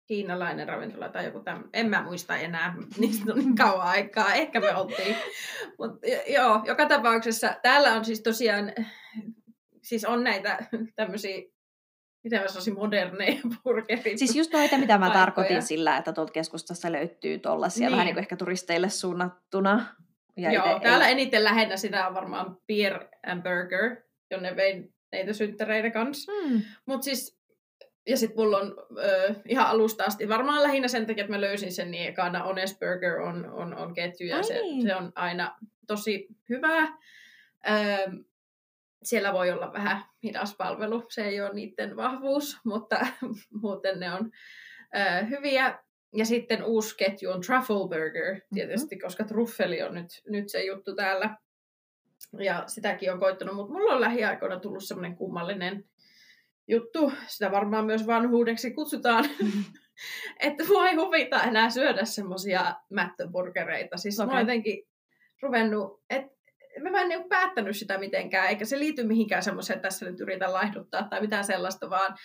kiinalainen 0.07 0.67
ravintola 0.67 1.09
tai 1.09 1.25
joku 1.25 1.39
tämmöinen, 1.39 1.69
en 1.73 1.89
mä 1.89 2.03
muista 2.03 2.37
enää, 2.37 2.75
niistä 2.99 3.33
on 3.33 3.39
niin 3.39 3.55
kauan 3.55 3.87
aikaa, 3.87 4.33
ehkä 4.33 4.59
me 4.59 4.75
oltiin. 4.75 5.15
Mutta 5.79 6.07
joo, 6.27 6.61
joka 6.65 6.85
tapauksessa 6.85 7.55
täällä 7.61 7.93
on 7.93 8.05
siis 8.05 8.21
tosiaan, 8.21 8.73
siis 9.81 10.05
on 10.05 10.23
näitä 10.23 10.65
tämmöisiä 10.95 11.54
miten 12.25 12.41
mä 12.41 12.47
sanoisin, 12.47 12.73
moderneja 12.73 13.39
burgerit. 13.63 14.17
Siis 14.17 14.35
just 14.35 14.53
noita, 14.53 14.77
mitä 14.77 14.93
mä 14.93 14.99
paikkoja. 14.99 15.25
tarkoitin 15.25 15.61
sillä, 15.61 15.97
että 15.97 16.13
tuolta 16.13 16.33
keskustassa 16.33 16.91
löytyy 16.91 17.39
tuollaisia 17.39 17.87
niin. 17.87 17.91
vähän 17.91 18.05
niin 18.05 18.15
kuin 18.15 18.21
ehkä 18.21 18.35
turisteille 18.35 18.89
suunnattuna. 18.89 19.85
Ja 20.37 20.53
Joo, 20.53 20.71
ite, 20.71 20.79
täällä 20.83 21.07
ei... 21.07 21.11
eniten 21.11 21.43
lähinnä 21.43 21.77
sitä 21.77 22.07
on 22.07 22.13
varmaan 22.13 22.57
Beer 22.67 23.07
and 23.27 23.43
Burger, 23.43 23.97
jonne 24.31 24.55
vein 24.55 24.93
neitä 25.11 25.33
synttäreitä 25.33 25.91
kanssa. 25.91 26.31
Hmm. 26.31 26.61
Mutta 26.85 27.05
siis, 27.05 27.39
ja 28.07 28.17
sitten 28.17 28.39
mulla 28.39 28.57
on 28.57 28.75
ö, 28.97 29.35
ihan 29.49 29.67
alusta 29.67 30.03
asti, 30.03 30.29
varmaan 30.29 30.63
lähinnä 30.63 30.87
sen 30.87 31.05
takia, 31.05 31.23
että 31.23 31.33
mä 31.33 31.41
löysin 31.41 31.71
sen, 31.71 31.91
niin 31.91 32.09
ekana 32.09 32.43
Honest 32.43 32.79
Burger 32.79 33.19
on, 33.19 33.51
on, 33.51 33.75
on 33.75 33.93
ketju, 33.93 34.27
ja 34.27 34.43
se, 34.43 34.53
niin. 34.53 34.81
se 34.81 34.95
on 34.95 35.11
aina 35.15 35.55
tosi 35.87 36.27
hyvää. 36.49 36.97
Ö, 37.69 37.71
siellä 39.05 39.33
voi 39.33 39.51
olla 39.51 39.73
vähän 39.73 40.03
hidas 40.23 40.55
palvelu, 40.57 41.03
se 41.09 41.23
ei 41.23 41.41
ole 41.41 41.53
niiden 41.53 41.95
vahvuus, 41.95 42.57
mutta 42.65 43.07
muuten 43.61 43.99
ne 43.99 44.13
on 44.13 44.31
ö, 44.95 45.25
hyviä. 45.25 45.79
Ja 46.13 46.25
sitten 46.25 46.63
uusi 46.63 46.97
ketju 46.97 47.31
on 47.31 47.41
Truffle 47.41 47.87
Burger, 47.89 48.41
tietysti, 48.53 48.95
mm-hmm. 48.95 49.05
koska 49.05 49.23
truffeli 49.23 49.83
on 49.83 49.93
nyt, 49.93 50.21
nyt 50.29 50.49
se 50.49 50.63
juttu 50.63 50.95
täällä. 50.95 51.37
Ja 52.39 52.63
sitäkin 52.67 53.11
on 53.11 53.19
koittanut, 53.19 53.55
mutta 53.55 53.73
mulla 53.73 53.93
on 53.93 54.01
lähiaikoina 54.01 54.59
tullut 54.59 54.83
semmoinen 54.83 55.15
kummallinen 55.17 55.85
juttu, 56.67 57.13
sitä 57.27 57.51
varmaan 57.51 57.85
myös 57.85 58.07
vanhuudeksi 58.07 58.73
kutsutaan, 58.73 59.25
mm-hmm. 59.25 59.63
että 60.39 60.63
mua 60.67 60.89
ei 60.89 60.95
huvita 60.95 61.43
enää 61.43 61.69
syödä 61.69 62.05
semmoisia 62.05 62.75
mättöburgereita. 62.89 63.97
Siis 63.97 64.19
okay. 64.19 64.33
mä 64.33 64.39
jotenkin 64.39 64.87
ruvennut, 65.41 66.01
että 66.09 66.34
mä 66.91 67.01
en 67.01 67.09
niin 67.09 67.29
päättänyt 67.29 67.77
sitä 67.77 67.97
mitenkään, 67.97 68.47
eikä 68.47 68.65
se 68.65 68.79
liity 68.79 69.03
mihinkään 69.03 69.43
semmoiseen, 69.43 69.77
että 69.77 69.87
tässä 69.87 70.05
nyt 70.05 70.19
yritän 70.19 70.53
laihduttaa 70.53 71.07
tai 71.09 71.21
mitään 71.21 71.43
sellaista, 71.43 71.89
vaan 71.89 72.15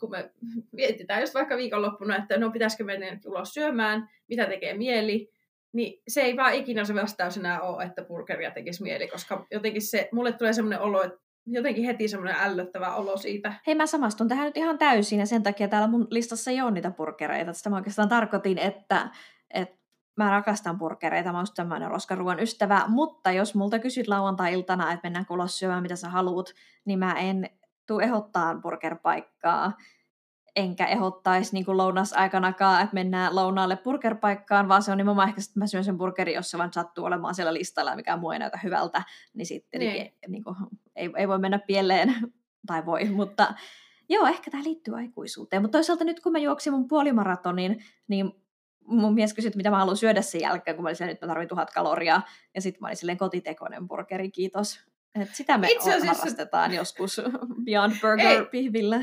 kun 0.00 0.10
me 0.10 0.30
mietitään 0.72 1.20
just 1.20 1.34
vaikka 1.34 1.56
viikonloppuna, 1.56 2.16
että 2.16 2.38
no 2.38 2.50
pitäisikö 2.50 2.84
mennä 2.84 3.18
ulos 3.26 3.54
syömään, 3.54 4.08
mitä 4.28 4.46
tekee 4.46 4.74
mieli, 4.74 5.30
niin 5.72 6.02
se 6.08 6.20
ei 6.20 6.36
vaan 6.36 6.54
ikinä 6.54 6.84
se 6.84 6.94
vastaus 6.94 7.36
enää 7.36 7.60
ole, 7.60 7.84
että 7.84 8.02
burgeria 8.02 8.50
tekisi 8.50 8.82
mieli, 8.82 9.08
koska 9.08 9.46
jotenkin 9.50 9.82
se, 9.82 10.08
mulle 10.12 10.32
tulee 10.32 10.52
semmoinen 10.52 10.80
olo, 10.80 11.02
että 11.02 11.18
jotenkin 11.46 11.84
heti 11.84 12.08
semmoinen 12.08 12.36
ällöttävä 12.40 12.94
olo 12.94 13.16
siitä. 13.16 13.52
Hei, 13.66 13.74
mä 13.74 13.86
samastun 13.86 14.28
tähän 14.28 14.46
nyt 14.46 14.56
ihan 14.56 14.78
täysin, 14.78 15.20
ja 15.20 15.26
sen 15.26 15.42
takia 15.42 15.68
täällä 15.68 15.88
mun 15.88 16.06
listassa 16.10 16.50
ei 16.50 16.60
ole 16.60 16.70
niitä 16.70 16.90
burgereita. 16.90 17.52
Sitä 17.52 17.70
mä 17.70 17.76
oikeastaan 17.76 18.08
tarkoitin, 18.08 18.58
että, 18.58 19.08
että 19.54 19.85
mä 20.16 20.30
rakastan 20.30 20.78
burgereita, 20.78 21.32
mä 21.32 21.38
oon 21.38 21.46
tämmöinen 21.56 21.90
roskaruoan 21.90 22.40
ystävä, 22.40 22.84
mutta 22.88 23.32
jos 23.32 23.54
multa 23.54 23.78
kysyt 23.78 24.08
lauantai-iltana, 24.08 24.92
että 24.92 25.06
mennään 25.06 25.26
ulos 25.30 25.58
syömään 25.58 25.82
mitä 25.82 25.96
sä 25.96 26.08
haluut, 26.08 26.54
niin 26.84 26.98
mä 26.98 27.12
en 27.12 27.50
tuu 27.86 28.00
ehdottaa 28.00 28.54
burgerpaikkaa, 28.54 29.72
enkä 30.56 30.86
ehdottaisi 30.86 31.54
niin 31.54 31.64
kuin 31.64 31.76
lounasaikanakaan, 31.76 32.82
että 32.82 32.94
mennään 32.94 33.36
lounaalle 33.36 33.76
burgerpaikkaan, 33.76 34.68
vaan 34.68 34.82
se 34.82 34.92
on 34.92 34.98
nimenomaan 34.98 35.28
ehkä, 35.28 35.40
että 35.40 35.58
mä 35.58 35.66
syön 35.66 35.84
sen 35.84 35.98
burgerin, 35.98 36.34
jos 36.34 36.50
se 36.50 36.58
vaan 36.58 36.72
sattuu 36.72 37.04
olemaan 37.04 37.34
siellä 37.34 37.54
listalla, 37.54 37.96
mikä 37.96 38.16
muu 38.16 38.30
ei 38.30 38.38
näytä 38.38 38.58
hyvältä, 38.62 39.02
niin 39.34 39.46
sitten 39.46 39.80
niin. 39.80 39.92
Niin, 39.92 40.12
niin 40.28 40.44
kuin, 40.44 40.56
ei, 40.96 41.10
ei 41.16 41.28
voi 41.28 41.38
mennä 41.38 41.58
pieleen, 41.58 42.14
tai 42.66 42.86
voi, 42.86 43.04
mutta 43.04 43.54
joo, 44.08 44.26
ehkä 44.26 44.50
tämä 44.50 44.64
liittyy 44.64 44.96
aikuisuuteen. 44.96 45.62
Mutta 45.62 45.78
toisaalta 45.78 46.04
nyt 46.04 46.20
kun 46.20 46.32
mä 46.32 46.38
juoksin 46.38 46.72
mun 46.72 46.88
puolimaratonin, 46.88 47.84
niin 48.08 48.32
mun 48.86 49.14
mies 49.14 49.34
kysyi, 49.34 49.52
mitä 49.54 49.70
mä 49.70 49.78
haluan 49.78 49.96
syödä 49.96 50.22
sen 50.22 50.40
jälkeen, 50.40 50.76
kun 50.76 50.82
mä 50.82 50.88
olin 50.88 51.06
nyt 51.06 51.20
mä 51.20 51.28
tarvitsen 51.28 51.48
tuhat 51.48 51.70
kaloria, 51.70 52.20
ja 52.54 52.60
sitten 52.60 52.80
mä 52.80 52.86
olin 52.86 52.96
silleen 52.96 53.18
kotitekoinen 53.18 53.88
burgeri, 53.88 54.30
kiitos. 54.30 54.80
Et 55.22 55.28
sitä 55.32 55.58
me 55.58 55.68
Itse 55.68 55.90
asiassa... 55.90 56.12
harrastetaan 56.12 56.74
joskus 56.74 57.20
Beyond 57.64 57.92
Burger-pihvillä. 57.92 59.02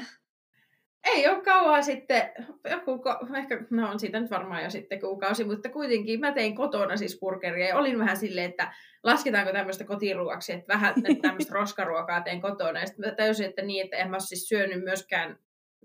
Ei 1.03 1.27
ole 1.27 1.41
kauan 1.41 1.83
sitten, 1.83 2.31
joku, 2.71 3.03
ehkä 3.37 3.65
no 3.69 3.89
on 3.89 3.99
siitä 3.99 4.19
nyt 4.19 4.31
varmaan 4.31 4.63
jo 4.63 4.69
sitten 4.69 4.99
kuukausi, 4.99 5.43
mutta 5.43 5.69
kuitenkin 5.69 6.19
mä 6.19 6.31
tein 6.31 6.55
kotona 6.55 6.97
siis 6.97 7.19
burgeria 7.19 7.67
ja 7.67 7.77
olin 7.77 7.99
vähän 7.99 8.17
silleen, 8.17 8.49
että 8.49 8.73
lasketaanko 9.03 9.51
tämmöistä 9.51 9.83
kotiruokaksi, 9.83 10.53
että 10.53 10.73
vähän 10.73 10.93
tämmöistä 11.21 11.53
roskaruokaa 11.53 12.21
teen 12.21 12.41
kotona. 12.41 12.79
Ja 12.79 12.85
sitten 12.85 13.09
mä 13.09 13.15
täysin, 13.15 13.45
että 13.45 13.61
niin, 13.61 13.83
että 13.83 13.97
en 13.97 14.09
mä 14.09 14.19
siis 14.19 14.47
syönyt 14.47 14.83
myöskään 14.83 15.39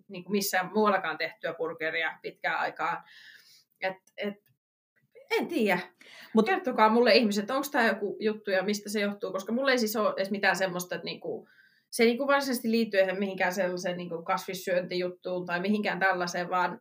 niin 0.08 0.24
kuin 0.24 0.32
missään 0.32 0.70
muuallakaan 0.74 1.18
tehtyä 1.18 1.54
burgeria 1.54 2.18
pitkään 2.22 2.58
aikaa. 2.58 3.04
Et, 3.80 3.96
et, 4.16 4.34
en 5.30 5.46
tiedä. 5.46 5.78
Mut, 6.34 6.46
Kertokaa 6.46 6.88
mulle 6.88 7.14
ihmiset, 7.14 7.50
onko 7.50 7.66
tämä 7.72 7.88
joku 7.88 8.16
juttu 8.20 8.50
ja 8.50 8.62
mistä 8.62 8.90
se 8.90 9.00
johtuu, 9.00 9.32
koska 9.32 9.52
mulla 9.52 9.70
ei 9.70 9.78
siis 9.78 9.96
ole 9.96 10.14
edes 10.16 10.30
mitään 10.30 10.56
semmoista, 10.56 10.94
että 10.94 11.04
niinku, 11.04 11.48
se 11.90 12.02
ei 12.02 12.08
niinku 12.08 12.26
varsinaisesti 12.26 12.70
liity 12.70 12.96
mihinkään 13.18 13.54
sellaiseen 13.54 13.96
niinku 13.96 14.22
kasvissyöntijuttuun 14.22 15.46
tai 15.46 15.60
mihinkään 15.60 15.98
tällaiseen, 15.98 16.50
vaan 16.50 16.80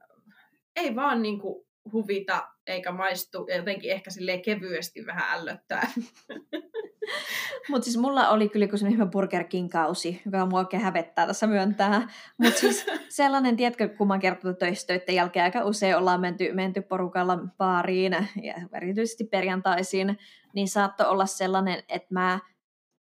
ei 0.75 0.95
vaan 0.95 1.21
niinku 1.21 1.67
huvita 1.91 2.47
eikä 2.67 2.91
maistu 2.91 3.47
ja 3.49 3.55
jotenkin 3.55 3.91
ehkä 3.91 4.11
sille 4.11 4.37
kevyesti 4.37 5.05
vähän 5.05 5.39
ällöttää. 5.39 5.91
Mutta 7.69 7.85
siis 7.85 7.97
mulla 7.97 8.29
oli 8.29 8.49
kyllä 8.49 8.63
joku 8.65 8.77
hyvä 8.91 9.05
Burger 9.05 9.43
King-kausi, 9.43 10.21
joka 10.25 10.45
mua 10.45 10.59
oikein 10.59 10.83
hävettää 10.83 11.27
tässä 11.27 11.47
myöntää. 11.47 12.07
Mutta 12.37 12.59
siis 12.59 12.85
sellainen, 13.09 13.55
tiedätkö, 13.55 13.89
kun 13.89 14.07
mä 14.07 14.13
oon 14.13 14.21
kertonut 14.21 14.59
töistä 14.59 14.93
jälkeen 15.11 15.43
aika 15.43 15.65
usein 15.65 15.97
ollaan 15.97 16.21
menty, 16.21 16.53
menty 16.53 16.81
porukalla 16.81 17.37
baariin, 17.57 18.13
ja 18.43 18.53
erityisesti 18.73 19.23
perjantaisin, 19.23 20.17
niin 20.53 20.67
saattoi 20.67 21.07
olla 21.07 21.25
sellainen, 21.25 21.83
että 21.89 22.07
mä 22.09 22.39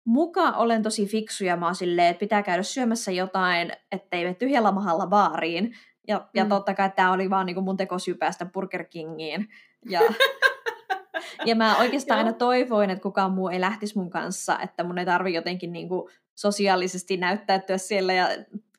muka 0.06 0.52
olen 0.52 0.84
tosi 0.84 1.06
fiksu 1.06 1.46
ja 1.46 1.58
mä 1.58 1.66
oon 1.66 1.76
silleen, 1.76 2.08
että 2.08 2.20
pitää 2.20 2.44
käydä 2.44 2.64
syömässä 2.64 3.12
jotain, 3.12 3.72
ettei 3.92 4.26
me 4.26 4.34
tyhjällä 4.34 4.72
mahalla 4.72 5.08
baariin. 5.08 5.76
Ja, 6.08 6.28
ja 6.34 6.44
mm. 6.44 6.50
totta 6.50 6.74
kai 6.74 6.92
tämä 6.96 7.12
oli 7.12 7.30
vaan 7.30 7.46
niinku 7.46 7.62
mun 7.62 7.78
tekosyy 7.78 8.14
päästä 8.14 8.46
Burger 8.46 8.84
Kingiin. 8.84 9.48
Ja 9.90 10.02
ja 11.46 11.56
mä 11.56 11.78
oikeastaan 11.78 12.18
aina 12.18 12.34
toivoin, 12.34 12.90
että 12.90 13.04
kukaan 13.04 13.32
muu 13.32 13.50
ei 13.50 13.62
lähtisi 13.62 13.98
mun 13.98 14.10
kanssa, 14.10 14.60
että 14.60 14.84
mun 14.84 14.98
ei 14.98 15.06
tarvi 15.06 15.34
jotenkin 15.34 15.74
niin 15.74 15.90
kuin 15.90 16.10
sosiaalisesti 16.36 17.18
näyttäytyä 17.18 17.78
siellä 17.78 18.14
ja 18.14 18.28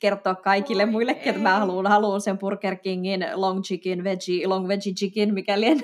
kertoa 0.00 0.34
kaikille 0.34 0.82
Oi 0.82 0.90
muillekin, 0.90 1.22
ei. 1.22 1.28
että 1.28 1.42
mä 1.42 1.58
haluan, 1.58 1.86
haluan 1.86 2.20
sen 2.20 2.38
Burger 2.38 2.76
Kingin 2.76 3.26
long 3.34 3.62
chicken, 3.62 4.04
veggie, 4.04 4.46
long 4.46 4.68
veggie 4.68 4.92
chicken, 4.92 5.34
mikä 5.34 5.60
lien. 5.60 5.80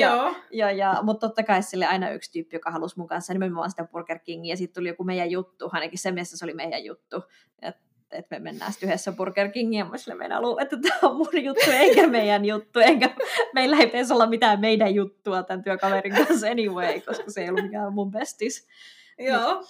ja, 0.00 0.34
ja, 0.52 0.70
ja, 0.70 0.98
mutta 1.02 1.28
totta 1.28 1.42
kai 1.42 1.62
sille 1.62 1.86
aina 1.86 2.10
yksi 2.10 2.32
tyyppi, 2.32 2.56
joka 2.56 2.70
halusi 2.70 2.98
mun 2.98 3.08
kanssa 3.08 3.32
nimenomaan 3.32 3.70
sitä 3.70 3.84
Burger 3.84 4.18
Kingia, 4.18 4.52
ja 4.52 4.56
sitten 4.56 4.80
tuli 4.80 4.88
joku 4.88 5.04
meidän 5.04 5.30
juttu, 5.30 5.70
ainakin 5.72 5.98
se 5.98 6.10
mielessä 6.10 6.36
se 6.36 6.44
oli 6.44 6.54
meidän 6.54 6.84
juttu. 6.84 7.22
Et 7.62 7.76
että 8.12 8.36
me 8.36 8.42
mennään 8.42 8.72
sitten 8.72 8.88
yhdessä 8.88 9.12
Burger 9.12 9.48
Kingiin, 9.48 9.78
ja 9.78 9.84
mä 9.84 9.96
sille 9.96 10.14
meidän 10.14 10.42
että 10.60 10.76
tämä 10.76 11.10
on 11.10 11.16
mun 11.16 11.44
juttu, 11.44 11.70
eikä 11.70 12.06
meidän 12.06 12.44
juttu, 12.44 12.80
eikä 12.80 13.10
meillä 13.54 13.76
ei 13.76 13.86
pitäisi 13.86 14.12
olla 14.12 14.26
mitään 14.26 14.60
meidän 14.60 14.94
juttua 14.94 15.42
tämän 15.42 15.62
työkaverin 15.62 16.14
kanssa 16.14 16.46
anyway, 16.46 17.00
koska 17.00 17.30
se 17.30 17.42
ei 17.42 17.48
ollut 17.48 17.64
mikään 17.64 17.92
mun 17.92 18.10
bestis. 18.10 18.68
Joo. 19.18 19.64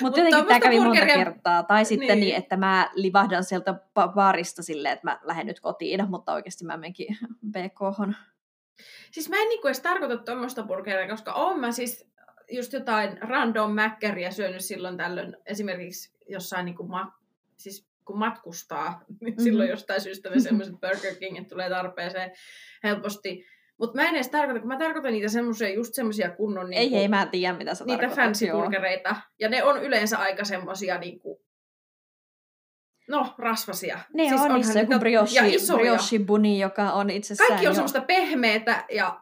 Mutta 0.00 0.20
Mut 0.20 0.26
jotenkin 0.26 0.46
tämä 0.46 0.60
kävi 0.60 0.80
monta 0.80 1.06
kertaa. 1.06 1.62
Tai 1.62 1.84
sitten 1.84 2.08
niin. 2.08 2.20
niin, 2.20 2.36
että 2.36 2.56
mä 2.56 2.90
livahdan 2.94 3.44
sieltä 3.44 3.74
baarista 4.14 4.62
silleen, 4.62 4.92
että 4.92 5.06
mä 5.06 5.20
lähden 5.22 5.46
nyt 5.46 5.60
kotiin, 5.60 6.10
mutta 6.10 6.32
oikeasti 6.32 6.64
mä 6.64 6.76
menkin 6.76 7.18
BK. 7.52 8.14
Siis 9.10 9.28
mä 9.28 9.36
en 9.36 9.48
niinku 9.48 9.66
edes 9.66 9.80
tarkoita 9.80 10.16
tuommoista 10.16 10.62
burgeria, 10.62 11.08
koska 11.08 11.32
oon 11.32 11.60
mä 11.60 11.72
siis 11.72 12.12
just 12.50 12.72
jotain 12.72 13.18
random 13.20 13.70
mäkkäriä 13.70 14.30
syönyt 14.30 14.64
silloin 14.64 14.96
tällöin, 14.96 15.36
esimerkiksi 15.46 16.12
jossain 16.28 16.64
niinku 16.64 16.82
ma- 16.82 17.21
siis 17.62 17.88
kun 18.04 18.18
matkustaa, 18.18 18.90
mm-hmm. 19.08 19.42
silloin 19.44 19.70
jostain 19.70 20.00
syystä 20.00 20.30
ne 20.30 20.40
semmoiset 20.40 20.74
Burger 20.80 21.14
Kingit 21.14 21.48
tulee 21.48 21.70
tarpeeseen 21.70 22.32
helposti. 22.84 23.44
Mutta 23.78 23.96
mä 23.96 24.08
en 24.08 24.14
edes 24.14 24.28
tarkoita, 24.28 24.60
kun 24.60 24.68
mä 24.68 24.78
tarkoitan 24.78 25.12
niitä 25.12 25.28
semmoisia, 25.28 25.74
just 25.74 25.94
semmoisia 25.94 26.30
kunnon... 26.30 26.70
Niinku, 26.70 26.96
ei, 26.96 27.02
ei, 27.02 27.08
mä 27.08 27.22
en 27.22 27.28
tiedä, 27.28 27.58
mitä 27.58 27.74
sä 27.74 27.84
Niitä 27.84 28.08
fancy 28.08 28.46
burgereita. 28.52 29.16
Ja 29.38 29.48
ne 29.48 29.64
on 29.64 29.82
yleensä 29.82 30.18
aika 30.18 30.44
semmoisia 30.44 30.98
niinku, 30.98 31.42
No, 33.08 33.34
rasvasia. 33.38 33.98
Ne 34.14 34.28
siis 34.28 34.40
on 34.40 34.54
niissä 34.54 34.80
joku 34.80 34.98
brioche, 34.98 35.40
brioche 35.76 36.18
buni, 36.18 36.60
joka 36.60 36.92
on 36.92 37.10
itsessään 37.10 37.48
Kaikki 37.48 37.66
on 37.66 37.70
jo... 37.70 37.74
semmoista 37.74 38.00
pehmeätä 38.00 38.84
ja 38.90 39.20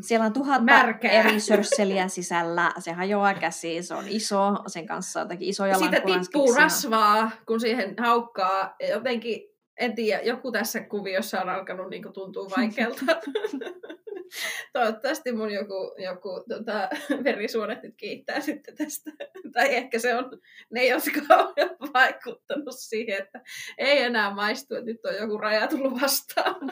siellä 0.00 0.26
on 0.26 0.32
tuhat 0.32 0.64
märkää. 0.64 1.10
eri 1.10 1.40
sörsseliä 1.40 2.08
sisällä, 2.08 2.72
se 2.78 2.92
hajoaa 2.92 3.34
käsiin, 3.34 3.84
se 3.84 3.94
on 3.94 4.04
iso, 4.08 4.56
sen 4.66 4.86
kanssa 4.86 5.20
jotakin 5.20 5.48
isoja 5.48 5.78
Siitä 5.78 6.00
tippuu 6.00 6.54
rasvaa, 6.54 7.30
kun 7.46 7.60
siihen 7.60 7.94
haukkaa. 7.98 8.76
Jotenkin, 8.90 9.40
en 9.76 9.94
tiedä, 9.94 10.22
joku 10.22 10.52
tässä 10.52 10.80
kuviossa 10.80 11.40
on 11.40 11.48
alkanut 11.48 11.90
niin 11.90 12.12
tuntua 12.12 12.48
vaikealta. 12.56 13.04
Toivottavasti 14.72 15.32
mun 15.32 15.50
joku, 15.50 15.94
joku 15.98 16.44
tota, 16.48 16.88
verisuonet 17.24 17.82
nyt 17.82 17.94
kiittää 17.96 18.40
sitten 18.40 18.76
tästä. 18.76 19.10
tai 19.52 19.74
ehkä 19.74 19.98
se 19.98 20.14
on 20.14 20.30
ne, 20.70 20.86
jotka 20.86 21.20
on 21.34 21.54
vaikuttanut 21.94 22.74
siihen, 22.78 23.22
että 23.22 23.40
ei 23.78 24.02
enää 24.02 24.34
maistu, 24.34 24.74
että 24.74 24.86
nyt 24.86 25.04
on 25.04 25.16
joku 25.16 25.38
raja 25.38 25.68
tullut 25.68 26.00
vastaan. 26.00 26.56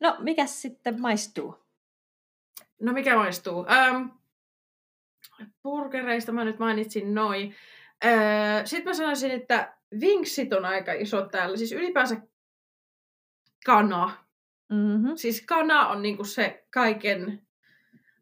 No, 0.00 0.16
mikä 0.18 0.46
sitten 0.46 1.00
maistuu? 1.00 1.54
No, 2.80 2.92
mikä 2.92 3.16
maistuu? 3.16 3.66
Ähm, 3.70 4.08
burgereista 5.62 6.32
mä 6.32 6.44
nyt 6.44 6.58
mainitsin 6.58 7.14
noin. 7.14 7.54
Äh, 8.04 8.64
sitten 8.64 8.90
mä 8.90 8.94
sanoisin, 8.94 9.30
että 9.30 9.74
vinksit 10.00 10.52
on 10.52 10.64
aika 10.64 10.92
iso 10.92 11.22
täällä. 11.22 11.56
Siis 11.56 11.72
ylipäänsä 11.72 12.16
kana. 13.64 14.16
Mm-hmm. 14.68 15.16
Siis 15.16 15.42
kana 15.46 15.88
on 15.88 16.02
niinku 16.02 16.24
se 16.24 16.64
kaiken 16.70 17.42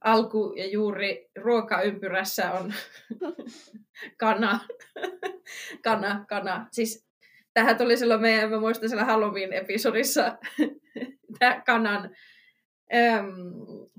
alku 0.00 0.54
ja 0.56 0.66
juuri 0.66 1.30
ruokaympyrässä 1.36 2.52
on 2.52 2.74
kana. 4.20 4.60
kana, 5.84 6.24
kana. 6.28 6.66
Siis 6.72 7.08
tähän 7.54 7.78
tuli 7.78 7.96
silloin 7.96 8.20
meidän, 8.20 8.50
mä 8.50 8.60
muistan 8.60 8.88
siellä 8.88 9.04
Halloween-episodissa 9.04 10.38
tämä 11.38 11.62
kanan 11.66 12.10
äm, 12.94 13.34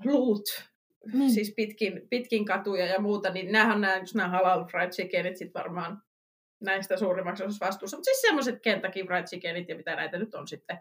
luut, 0.06 0.70
mm. 1.14 1.30
siis 1.30 1.54
pitkin, 1.56 2.02
pitkin 2.10 2.46
katuja 2.46 2.86
ja 2.86 3.02
muuta, 3.02 3.30
niin 3.30 3.52
näähän 3.52 3.76
on 3.76 3.82
nämä, 3.82 4.02
nämä 4.16 4.30
halal 4.30 4.66
fried 4.66 4.90
chickenit 4.90 5.38
sit 5.38 5.54
varmaan 5.54 6.02
näistä 6.62 6.98
suurimmaksi 6.98 7.44
osassa 7.44 7.66
vastuussa. 7.66 7.98
Mutta 7.98 8.06
siis 8.06 8.22
semmoiset 8.22 8.62
Kentucky 8.62 9.04
fried 9.06 9.24
chickenit 9.24 9.70
ja 9.70 9.76
mitä 9.76 9.96
näitä 9.96 10.18
nyt 10.18 10.36
on 10.36 10.48
sitten. 10.48 10.80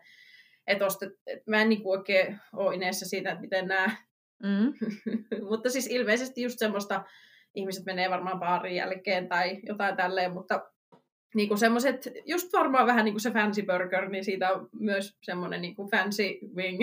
Että 0.67 0.87
ostet, 0.87 1.13
et 1.27 1.47
mä 1.47 1.63
en 1.63 1.69
niinku 1.69 1.91
oikein 1.91 2.39
ole 2.53 2.75
ineessä 2.75 3.09
siitä, 3.09 3.31
että 3.31 3.41
miten 3.41 3.69
nämä... 3.69 3.97
Mm. 4.43 4.73
mutta 5.51 5.71
siis 5.71 5.87
ilmeisesti 5.87 6.43
just 6.43 6.59
semmoista, 6.59 7.05
ihmiset 7.55 7.85
menee 7.85 8.11
varmaan 8.11 8.39
baarin 8.39 8.77
jälkeen 8.77 9.29
tai 9.29 9.61
jotain 9.63 9.97
tälleen, 9.97 10.33
mutta 10.33 10.71
niinku 11.35 11.57
semmoiset, 11.57 12.09
just 12.27 12.53
varmaan 12.53 12.87
vähän 12.87 13.05
niin 13.05 13.15
kuin 13.15 13.21
se 13.21 13.31
fancy 13.31 13.63
burger, 13.63 14.09
niin 14.09 14.25
siitä 14.25 14.53
on 14.53 14.69
myös 14.81 15.17
semmoinen 15.23 15.63
niinku 15.63 15.89
fancy 15.91 16.39
wing 16.57 16.81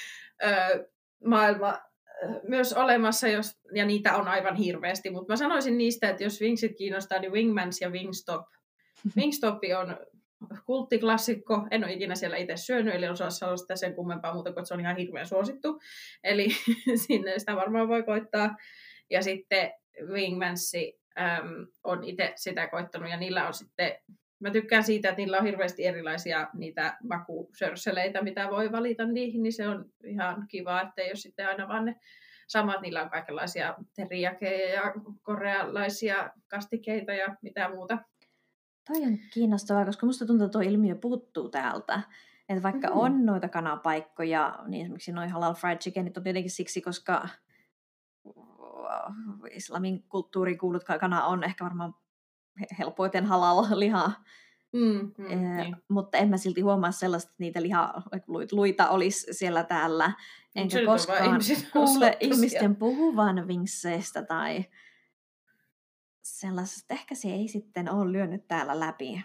maailma 1.24 1.78
myös 2.48 2.72
olemassa, 2.72 3.28
jos, 3.28 3.58
ja 3.74 3.86
niitä 3.86 4.16
on 4.16 4.28
aivan 4.28 4.56
hirveästi, 4.56 5.10
mutta 5.10 5.32
mä 5.32 5.36
sanoisin 5.36 5.78
niistä, 5.78 6.10
että 6.10 6.24
jos 6.24 6.40
wingsit 6.40 6.76
kiinnostaa, 6.76 7.18
niin 7.18 7.32
Wingmans 7.32 7.80
ja 7.80 7.90
Wingstop. 7.90 8.46
Wingstop 9.16 9.58
on 9.78 9.96
kulttiklassikko, 10.66 11.66
en 11.70 11.84
ole 11.84 11.92
ikinä 11.92 12.14
siellä 12.14 12.36
itse 12.36 12.56
syönyt, 12.56 12.94
eli 12.94 13.08
osaa 13.08 13.30
sanoa 13.30 13.56
sitä 13.56 13.76
sen 13.76 13.94
kummempaa 13.94 14.34
muuta 14.34 14.52
kuin, 14.52 14.60
että 14.60 14.68
se 14.68 14.74
on 14.74 14.80
ihan 14.80 14.96
hirveän 14.96 15.26
suosittu. 15.26 15.80
Eli 16.24 16.48
sinne 17.06 17.38
sitä 17.38 17.56
varmaan 17.56 17.88
voi 17.88 18.02
koittaa. 18.02 18.56
Ja 19.10 19.22
sitten 19.22 19.72
Wingmansi 20.06 21.01
äm, 21.18 21.66
on 21.84 22.04
itse 22.04 22.32
sitä 22.36 22.66
koittanut 22.66 23.10
ja 23.10 23.16
niillä 23.16 23.46
on 23.46 23.54
sitten, 23.54 23.92
mä 24.40 24.50
tykkään 24.50 24.84
siitä, 24.84 25.08
että 25.08 25.20
niillä 25.20 25.38
on 25.38 25.44
hirveästi 25.44 25.86
erilaisia 25.86 26.48
niitä 26.54 26.96
makusörsseleitä, 27.02 28.22
mitä 28.22 28.50
voi 28.50 28.72
valita 28.72 29.06
niihin, 29.06 29.42
niin 29.42 29.52
se 29.52 29.68
on 29.68 29.84
ihan 30.04 30.46
kiva, 30.48 30.80
että 30.80 31.02
jos 31.02 31.22
sitten 31.22 31.48
aina 31.48 31.68
vaan 31.68 31.84
ne 31.84 31.96
samat, 32.46 32.80
niillä 32.80 33.02
on 33.02 33.10
kaikenlaisia 33.10 33.74
teriakeja 33.96 34.74
ja 34.74 34.92
korealaisia 35.22 36.30
kastikeita 36.48 37.12
ja 37.12 37.36
mitä 37.42 37.68
muuta. 37.68 37.98
Toi 38.86 39.02
on 39.02 39.18
kiinnostavaa, 39.34 39.84
koska 39.84 40.06
musta 40.06 40.26
tuntuu, 40.26 40.44
että 40.44 40.52
tuo 40.52 40.60
ilmiö 40.60 40.94
puuttuu 40.94 41.48
täältä. 41.48 42.00
Että 42.48 42.62
vaikka 42.62 42.88
mm-hmm. 42.88 43.00
on 43.00 43.26
noita 43.26 43.48
kanapaikkoja, 43.48 44.58
niin 44.66 44.82
esimerkiksi 44.82 45.12
noin 45.12 45.30
halal 45.30 45.54
fried 45.54 45.78
chickenit 45.78 46.16
on 46.16 46.22
tietenkin 46.22 46.50
siksi, 46.50 46.80
koska 46.80 47.28
islamin 49.50 50.02
kulttuuriin 50.02 50.58
kuulut 50.58 50.84
kana 50.84 51.24
on 51.24 51.44
ehkä 51.44 51.64
varmaan 51.64 51.94
helpoiten 52.78 53.26
halal 53.26 53.66
liha. 53.80 54.12
Mm, 54.72 55.12
mm, 55.18 55.26
eh, 55.30 55.56
niin. 55.56 55.76
Mutta 55.88 56.18
en 56.18 56.28
mä 56.28 56.36
silti 56.36 56.60
huomaa 56.60 56.92
sellaista, 56.92 57.30
että 57.30 57.36
niitä 57.38 57.62
liha, 57.62 58.02
luita 58.52 58.88
olisi 58.88 59.26
siellä 59.34 59.64
täällä. 59.64 60.12
Enkä 60.54 60.78
se 60.78 60.84
koskaan 60.84 61.40
kuule 61.72 62.16
ihmisten 62.20 62.76
puhuvan 62.76 63.48
vinkseistä 63.48 64.22
tai 64.22 64.64
sellaisesta. 66.22 66.94
Ehkä 66.94 67.14
se 67.14 67.28
ei 67.28 67.48
sitten 67.48 67.90
ole 67.90 68.12
lyönyt 68.12 68.48
täällä 68.48 68.80
läpi. 68.80 69.24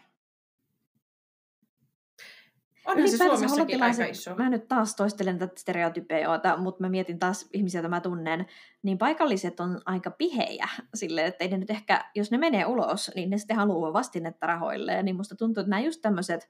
Onhan 2.88 3.10
se 3.10 3.18
Suomessakin 3.18 3.84
aika 3.84 4.06
iso. 4.06 4.36
Mä 4.36 4.50
nyt 4.50 4.68
taas 4.68 4.96
toistelen 4.96 5.38
tätä 5.38 5.60
stereotypeoita, 5.60 6.58
mutta 6.58 6.84
mä 6.84 6.90
mietin 6.90 7.20
taas 7.20 7.50
ihmisiä, 7.54 7.80
joita 7.80 7.90
mä 7.90 8.02
tunnen, 8.02 8.46
niin 8.84 8.98
paikalliset 8.98 9.60
on 9.60 9.82
aika 9.86 10.12
pihejä 10.12 10.68
sille, 10.94 11.26
että 11.26 11.44
ei 11.44 11.50
ne 11.50 11.58
nyt 11.58 11.70
ehkä, 11.70 12.06
jos 12.16 12.32
ne 12.32 12.38
menee 12.38 12.66
ulos, 12.66 13.12
niin 13.16 13.30
ne 13.30 13.38
sitten 13.38 13.58
haluaa 13.58 13.94
vastinetta 13.94 14.48
rahoille. 14.48 15.04
Niin 15.04 15.16
musta 15.16 15.36
tuntuu, 15.36 15.62
että 15.62 15.70
nämä 15.70 15.80
just 15.80 16.02
tämmöiset 16.02 16.50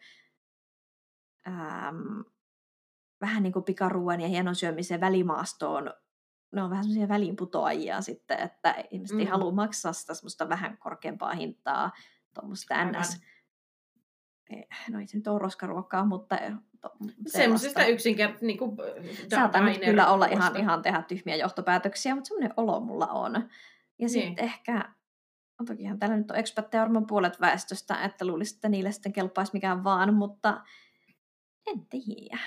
ähm, 1.47 2.21
vähän 3.21 3.43
niin 3.43 3.53
kuin 3.53 3.65
pikaruuan 3.65 4.21
ja 4.21 4.27
hienon 4.27 4.55
syömisen 4.55 5.01
välimaastoon 5.01 5.93
ne 6.51 6.63
on 6.63 6.69
vähän 6.69 6.83
semmoisia 6.83 7.07
väliinputoajia 7.07 8.01
sitten, 8.01 8.39
että 8.39 8.75
ihmiset 8.91 9.15
mm. 9.15 9.19
ei 9.19 9.25
halua 9.25 9.51
maksaa 9.51 9.93
sitä 9.93 10.13
semmoista 10.13 10.49
vähän 10.49 10.77
korkeampaa 10.77 11.33
hintaa, 11.33 11.91
tuommoista 12.33 12.85
ns 12.85 13.21
no 14.89 14.99
ei 14.99 15.07
se 15.07 15.17
nyt 15.17 15.27
ole 15.27 15.39
roskaruokkaa, 15.39 16.05
mutta 16.05 16.37
Semmoisesta 17.27 17.85
yksinkertaisesti 17.85 18.45
niin 18.45 18.57
kuin 18.57 18.77
Saatan 19.29 19.65
nyt 19.65 19.79
kyllä 19.85 20.07
olla 20.07 20.25
ihan, 20.25 20.57
ihan 20.57 20.81
tehdä 20.81 21.01
tyhmiä 21.01 21.35
johtopäätöksiä, 21.35 22.15
mutta 22.15 22.27
semmoinen 22.27 22.53
olo 22.57 22.79
mulla 22.79 23.07
on. 23.07 23.33
Ja 23.33 23.41
niin. 23.99 24.09
sitten 24.09 24.45
ehkä, 24.45 24.93
tokihan 25.67 25.99
täällä 25.99 26.17
nyt 26.17 26.31
on 26.31 26.37
ekspatteja 26.37 26.81
varmaan 26.81 27.07
puolet 27.07 27.41
väestöstä, 27.41 28.03
että 28.03 28.25
luulisi, 28.25 28.55
että 28.55 28.69
niille 28.69 28.91
sitten 28.91 29.13
kelpaisi 29.13 29.53
mikään 29.53 29.83
vaan, 29.83 30.13
mutta 30.13 30.63
en 31.67 31.85
tiedä. 31.85 32.39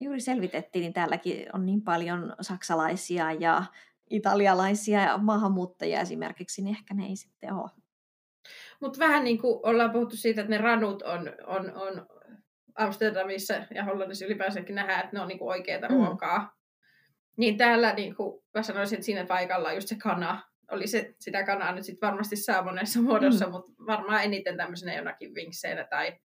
Juuri 0.00 0.20
selvitettiin, 0.20 0.80
niin 0.80 0.92
täälläkin 0.92 1.46
on 1.52 1.66
niin 1.66 1.82
paljon 1.82 2.36
saksalaisia 2.40 3.32
ja 3.32 3.64
italialaisia 4.10 5.00
ja 5.00 5.18
maahanmuuttajia 5.18 6.00
esimerkiksi, 6.00 6.62
niin 6.62 6.76
ehkä 6.76 6.94
ne 6.94 7.06
ei 7.06 7.16
sitten 7.16 7.52
ole 7.52 7.70
mutta 8.82 8.98
vähän 8.98 9.24
niin 9.24 9.38
kuin 9.38 9.60
ollaan 9.62 9.90
puhuttu 9.90 10.16
siitä, 10.16 10.40
että 10.40 10.50
ne 10.50 10.58
ranut 10.58 11.02
on, 11.02 11.32
on, 11.46 11.72
on 11.74 12.06
Amsterdamissa 12.74 13.54
ja 13.74 13.84
Hollannissa 13.84 14.26
ylipäänsäkin 14.26 14.74
nähdään, 14.74 15.04
että 15.04 15.16
ne 15.16 15.22
on 15.22 15.28
niin 15.28 15.38
kuin 15.38 15.48
oikeaa 15.48 15.88
mm. 15.88 15.94
ruokaa. 15.94 16.56
Niin 17.36 17.56
täällä 17.56 17.92
niin 17.92 18.16
kuin 18.16 18.42
mä 18.54 18.62
sanoisin, 18.62 18.96
että 18.96 19.06
siinä 19.06 19.26
paikalla 19.26 19.72
just 19.72 19.88
se 19.88 19.96
kana, 20.02 20.42
oli 20.70 20.86
se, 20.86 21.14
sitä 21.20 21.44
kanaa 21.44 21.74
nyt 21.74 21.84
sit 21.84 22.02
varmasti 22.02 22.36
saa 22.36 22.64
monessa 22.64 23.00
muodossa, 23.02 23.46
mm. 23.46 23.52
mutta 23.52 23.72
varmaan 23.86 24.24
eniten 24.24 24.56
tämmöisenä 24.56 24.94
jonakin 24.94 25.34
vinkseinä 25.34 25.84
tai 25.84 26.18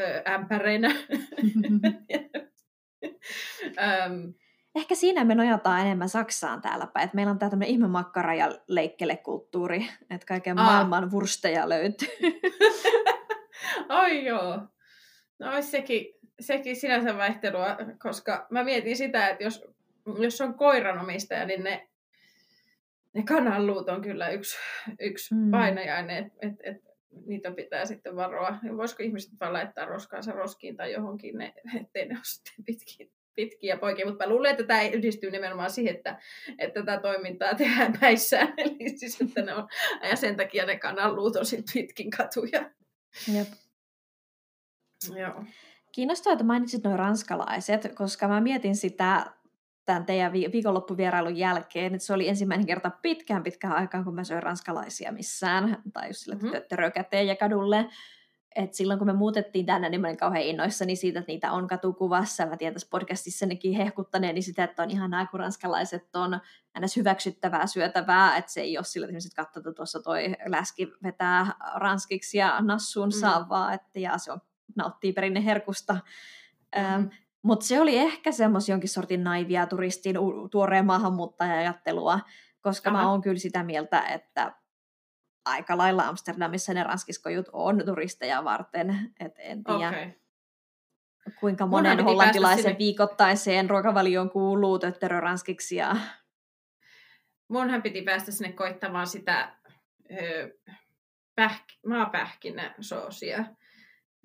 ö, 0.00 0.22
ämpäreinä. 0.28 0.88
Öm, 3.78 4.34
ehkä 4.74 4.94
siinä 4.94 5.24
me 5.24 5.34
nojataan 5.34 5.80
enemmän 5.80 6.08
Saksaan 6.08 6.62
täällä 6.62 6.86
päin. 6.86 7.04
Että 7.04 7.14
meillä 7.14 7.30
on 7.30 7.38
tää 7.38 7.50
tämmöinen 7.50 7.72
ihme 7.72 7.88
makkara 7.88 8.34
ja 8.34 8.58
leikkelekulttuuri, 8.68 9.86
että 10.10 10.26
kaiken 10.26 10.58
Aa. 10.58 10.64
maailman 10.64 11.10
vursteja 11.10 11.68
löytyy. 11.68 12.08
Ai 13.88 14.24
joo. 14.24 14.68
No 15.38 15.52
olisi 15.52 15.70
sekin, 15.70 16.06
sekin 16.40 16.76
sinänsä 16.76 17.16
vaihtelua, 17.16 17.76
koska 18.02 18.46
mä 18.50 18.64
mietin 18.64 18.96
sitä, 18.96 19.28
että 19.28 19.44
jos, 19.44 19.64
jos 20.18 20.40
on 20.40 20.54
koiranomistaja, 20.54 21.46
niin 21.46 21.64
ne, 21.64 21.88
ne 23.12 23.22
kananluut 23.22 23.88
on 23.88 24.02
kyllä 24.02 24.28
yksi, 24.28 24.56
yksi 25.00 25.34
mm. 25.34 25.50
painajainen, 25.50 26.24
että 26.24 26.38
et, 26.42 26.76
et, 26.76 26.84
niitä 27.26 27.50
pitää 27.50 27.84
sitten 27.84 28.16
varoa. 28.16 28.58
Ja 28.62 28.76
voisiko 28.76 29.02
ihmiset 29.02 29.32
vaan 29.40 29.52
laittaa 29.52 29.84
roskaansa 29.84 30.32
roskiin 30.32 30.76
tai 30.76 30.92
johonkin, 30.92 31.38
ne, 31.38 31.54
ettei 31.80 32.08
ne 32.08 32.14
ole 32.14 32.24
sitten 32.24 32.64
pitkin, 32.64 33.10
pitkiä 33.34 33.76
poikia. 33.76 34.06
Mutta 34.06 34.24
mä 34.24 34.32
luulen, 34.32 34.50
että 34.50 34.64
tämä 34.64 34.82
yhdistyy 34.82 35.30
nimenomaan 35.30 35.70
siihen, 35.70 35.96
että, 35.96 36.18
että 36.58 36.82
tätä 36.82 37.00
toimintaa 37.00 37.54
tehdään 37.54 37.92
päissään. 38.00 38.54
Eli 38.58 38.98
siis, 38.98 39.20
että 39.20 39.42
ne 39.42 39.54
on, 39.54 39.68
ja 40.02 40.16
sen 40.16 40.36
takia 40.36 40.66
ne 40.66 40.78
kananluut 40.78 41.36
on 41.36 41.46
sitten 41.46 41.72
pitkin 41.74 42.10
katuja. 42.10 42.70
Jep. 43.34 43.48
Joo. 45.20 45.44
Kiinnostaa, 45.92 46.32
että 46.32 46.44
mainitsit 46.44 46.84
nuo 46.84 46.96
ranskalaiset, 46.96 47.94
koska 47.94 48.28
mä 48.28 48.40
mietin 48.40 48.76
sitä 48.76 49.26
tämän 49.84 50.06
teidän 50.06 50.32
viikonloppuvierailun 50.32 51.36
jälkeen, 51.36 51.94
että 51.94 52.06
se 52.06 52.12
oli 52.12 52.28
ensimmäinen 52.28 52.66
kerta 52.66 52.90
pitkään 53.02 53.42
pitkään 53.42 53.76
aikaan, 53.76 54.04
kun 54.04 54.14
mä 54.14 54.24
söin 54.24 54.42
ranskalaisia 54.42 55.12
missään, 55.12 55.82
tai 55.92 56.08
just 56.08 56.20
sille 56.20 56.34
mm-hmm. 56.34 56.50
tötterökäteen 56.50 57.26
ja 57.26 57.36
kadulle. 57.36 57.88
Et 58.54 58.74
silloin 58.74 58.98
kun 58.98 59.06
me 59.06 59.12
muutettiin 59.12 59.66
tänne, 59.66 59.88
niin 59.88 60.00
mä 60.00 60.06
olin 60.06 60.16
kauhean 60.16 60.44
innoissani 60.44 60.96
siitä, 60.96 61.18
että 61.18 61.32
niitä 61.32 61.52
on 61.52 61.66
katukuvassa. 61.66 62.46
Mä 62.46 62.56
tiedän 62.56 62.74
tässä 62.74 62.88
podcastissa 62.90 63.46
nekin 63.46 63.72
hehkuttaneeni 63.72 64.42
sitä, 64.42 64.64
että 64.64 64.82
on 64.82 64.90
ihanaa, 64.90 65.26
kun 65.26 65.40
ranskalaiset 65.40 66.16
on 66.16 66.40
ns. 66.80 66.96
hyväksyttävää 66.96 67.66
syötävää, 67.66 68.36
että 68.36 68.52
se 68.52 68.60
ei 68.60 68.78
ole 68.78 68.84
sillä, 68.84 69.04
että 69.04 69.12
ihmiset 69.12 69.34
katsoo, 69.34 69.60
että 69.60 69.72
tuossa 69.72 70.02
toi 70.02 70.34
läski 70.46 70.92
vetää 71.02 71.46
ranskiksi 71.74 72.38
ja 72.38 72.60
nassuun 72.60 73.08
mm. 73.08 73.20
saa 73.20 73.48
vaan, 73.48 73.74
että 73.74 74.00
ja 74.00 74.18
se 74.18 74.32
on, 74.32 74.40
nauttii 74.76 75.12
perinne 75.12 75.44
herkusta. 75.44 75.92
Mm. 75.92 76.84
Ähm, 76.84 77.04
mutta 77.42 77.66
se 77.66 77.80
oli 77.80 77.98
ehkä 77.98 78.32
semmoisen 78.32 78.72
jonkin 78.72 78.90
sortin 78.90 79.24
naivia 79.24 79.66
turistin 79.66 80.16
tuoreen 80.50 80.86
maahanmuuttaja-ajattelua, 80.86 82.20
koska 82.60 82.90
Aha. 82.90 82.98
mä 82.98 83.10
oon 83.10 83.22
kyllä 83.22 83.38
sitä 83.38 83.62
mieltä, 83.62 84.00
että 84.00 84.52
aika 85.44 85.78
lailla 85.78 86.08
Amsterdamissa 86.08 86.74
ne 86.74 86.82
ranskiskojut 86.82 87.46
on 87.52 87.82
turisteja 87.86 88.44
varten, 88.44 89.14
et 89.20 89.34
en 89.38 89.64
tiedä. 89.64 89.88
Okay. 89.88 90.10
Kuinka 91.40 91.66
monen 91.66 92.04
hollantilaisen 92.04 92.62
sinne... 92.62 92.78
viikoittaiseen 92.78 93.70
ruokavalioon 93.70 94.30
kuuluu 94.30 94.78
tötterö 94.78 95.20
ranskiksi 95.20 95.76
ja... 95.76 95.96
Munhan 97.48 97.82
piti 97.82 98.02
päästä 98.02 98.32
sinne 98.32 98.52
koittamaan 98.52 99.06
sitä 99.06 99.56
ö, 100.10 100.58
pähk- 101.40 101.78
maapähkinä 101.88 102.74
soosia 102.80 103.44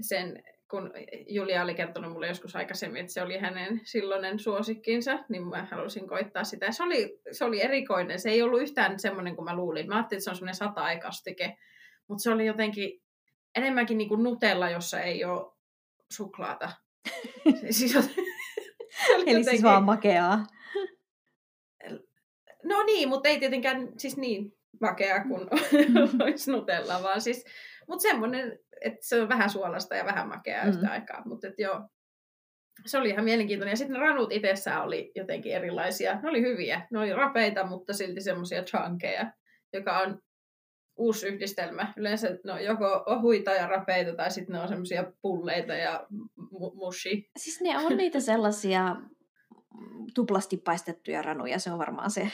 sen 0.02 0.44
kun 0.70 0.92
Julia 1.28 1.64
oli 1.64 1.76
kertonut 1.76 2.12
mulle 2.12 2.28
joskus 2.28 2.56
aikaisemmin, 2.56 3.02
että 3.02 3.14
se 3.14 3.22
oli 3.22 3.38
hänen 3.38 3.82
silloinen 3.84 4.40
suosikkinsa, 4.40 5.20
niin 5.30 5.48
mä 5.48 5.68
halusin 5.72 6.08
koittaa 6.08 6.44
sitä. 6.44 6.72
Se 6.72 6.84
oli, 6.84 7.20
se 7.32 7.46
oli 7.46 7.62
erikoinen. 7.62 8.20
Se 8.20 8.30
ei 8.30 8.42
ollut 8.42 8.62
yhtään 8.62 9.00
semmoinen 9.00 9.36
kuin 9.36 9.46
mä 9.46 9.56
luulin. 9.56 9.88
Mä 9.88 9.96
ajattelin, 9.96 10.20
että 10.20 10.24
se 10.24 10.30
on 10.30 10.36
semmoinen 10.36 10.56
sata-aikastike, 10.56 11.58
mutta 12.08 12.22
se 12.22 12.32
oli 12.32 12.46
jotenkin 12.46 13.02
enemmänkin 13.56 13.98
niin 13.98 14.10
kuin 14.10 14.24
Nutella, 14.24 14.70
jossa 14.70 15.00
ei 15.00 15.26
ole 15.26 15.52
suklaata. 16.12 16.72
siis, 17.72 17.96
Eli 17.96 19.20
jotenkin... 19.20 19.46
siis 19.46 19.64
vaan 19.64 19.84
makeaa. 19.84 20.46
No 22.64 22.84
niin, 22.84 23.10
mutta 23.10 23.30
ei 23.30 23.40
tietenkään 23.40 23.90
siis 23.98 24.18
niin 24.18 24.54
makeaa 24.82 25.24
kuin 25.24 25.42
olisi 26.24 26.52
Nutella, 26.52 27.04
vaan 27.04 27.22
siis, 27.22 27.46
mutta 27.88 28.02
semmoinen 28.02 28.60
että 28.82 29.00
se 29.02 29.22
on 29.22 29.30
vähän 29.30 29.50
suolasta 29.50 29.96
ja 29.96 30.06
vähän 30.06 30.28
makeaa 30.28 30.64
mm. 30.64 30.70
yhtä 30.70 30.92
aikaa. 30.92 31.22
Mutta 31.26 31.48
joo, 31.58 31.82
se 32.86 32.98
oli 32.98 33.10
ihan 33.10 33.26
mielenkiintoinen. 33.26 33.72
Ja 33.72 33.78
sitten 33.78 33.94
ne 33.94 34.00
ranut 34.00 34.32
itsessään 34.32 34.84
oli 34.84 35.12
jotenkin 35.16 35.54
erilaisia. 35.54 36.22
Ne 36.22 36.30
oli 36.30 36.42
hyviä. 36.42 36.88
Ne 36.92 37.00
oli 37.00 37.14
rapeita, 37.14 37.66
mutta 37.66 37.94
silti 37.94 38.22
semmoisia 38.22 38.64
chunkeja, 38.64 39.32
joka 39.74 40.00
on 40.00 40.22
uusi 40.98 41.28
yhdistelmä. 41.28 41.94
Yleensä 41.98 42.38
ne 42.46 42.54
on 42.54 42.64
joko 42.64 43.04
ohuita 43.06 43.52
ja 43.52 43.68
rapeita 43.68 44.16
tai 44.16 44.32
sitten 44.32 44.54
ne 44.54 44.60
on 44.60 44.68
semmoisia 44.68 45.12
pulleita 45.22 45.74
ja 45.74 46.08
mu- 46.40 46.76
mushi. 46.76 47.30
Siis 47.38 47.62
ne 47.62 47.78
on 47.78 47.98
niitä 47.98 48.20
sellaisia 48.20 48.96
tuplasti 50.14 50.58
paistettuja 50.58 51.22
ranuja, 51.22 51.60
se 51.60 51.72
on 51.72 51.80
varmaan 51.80 52.12
se 52.12 52.32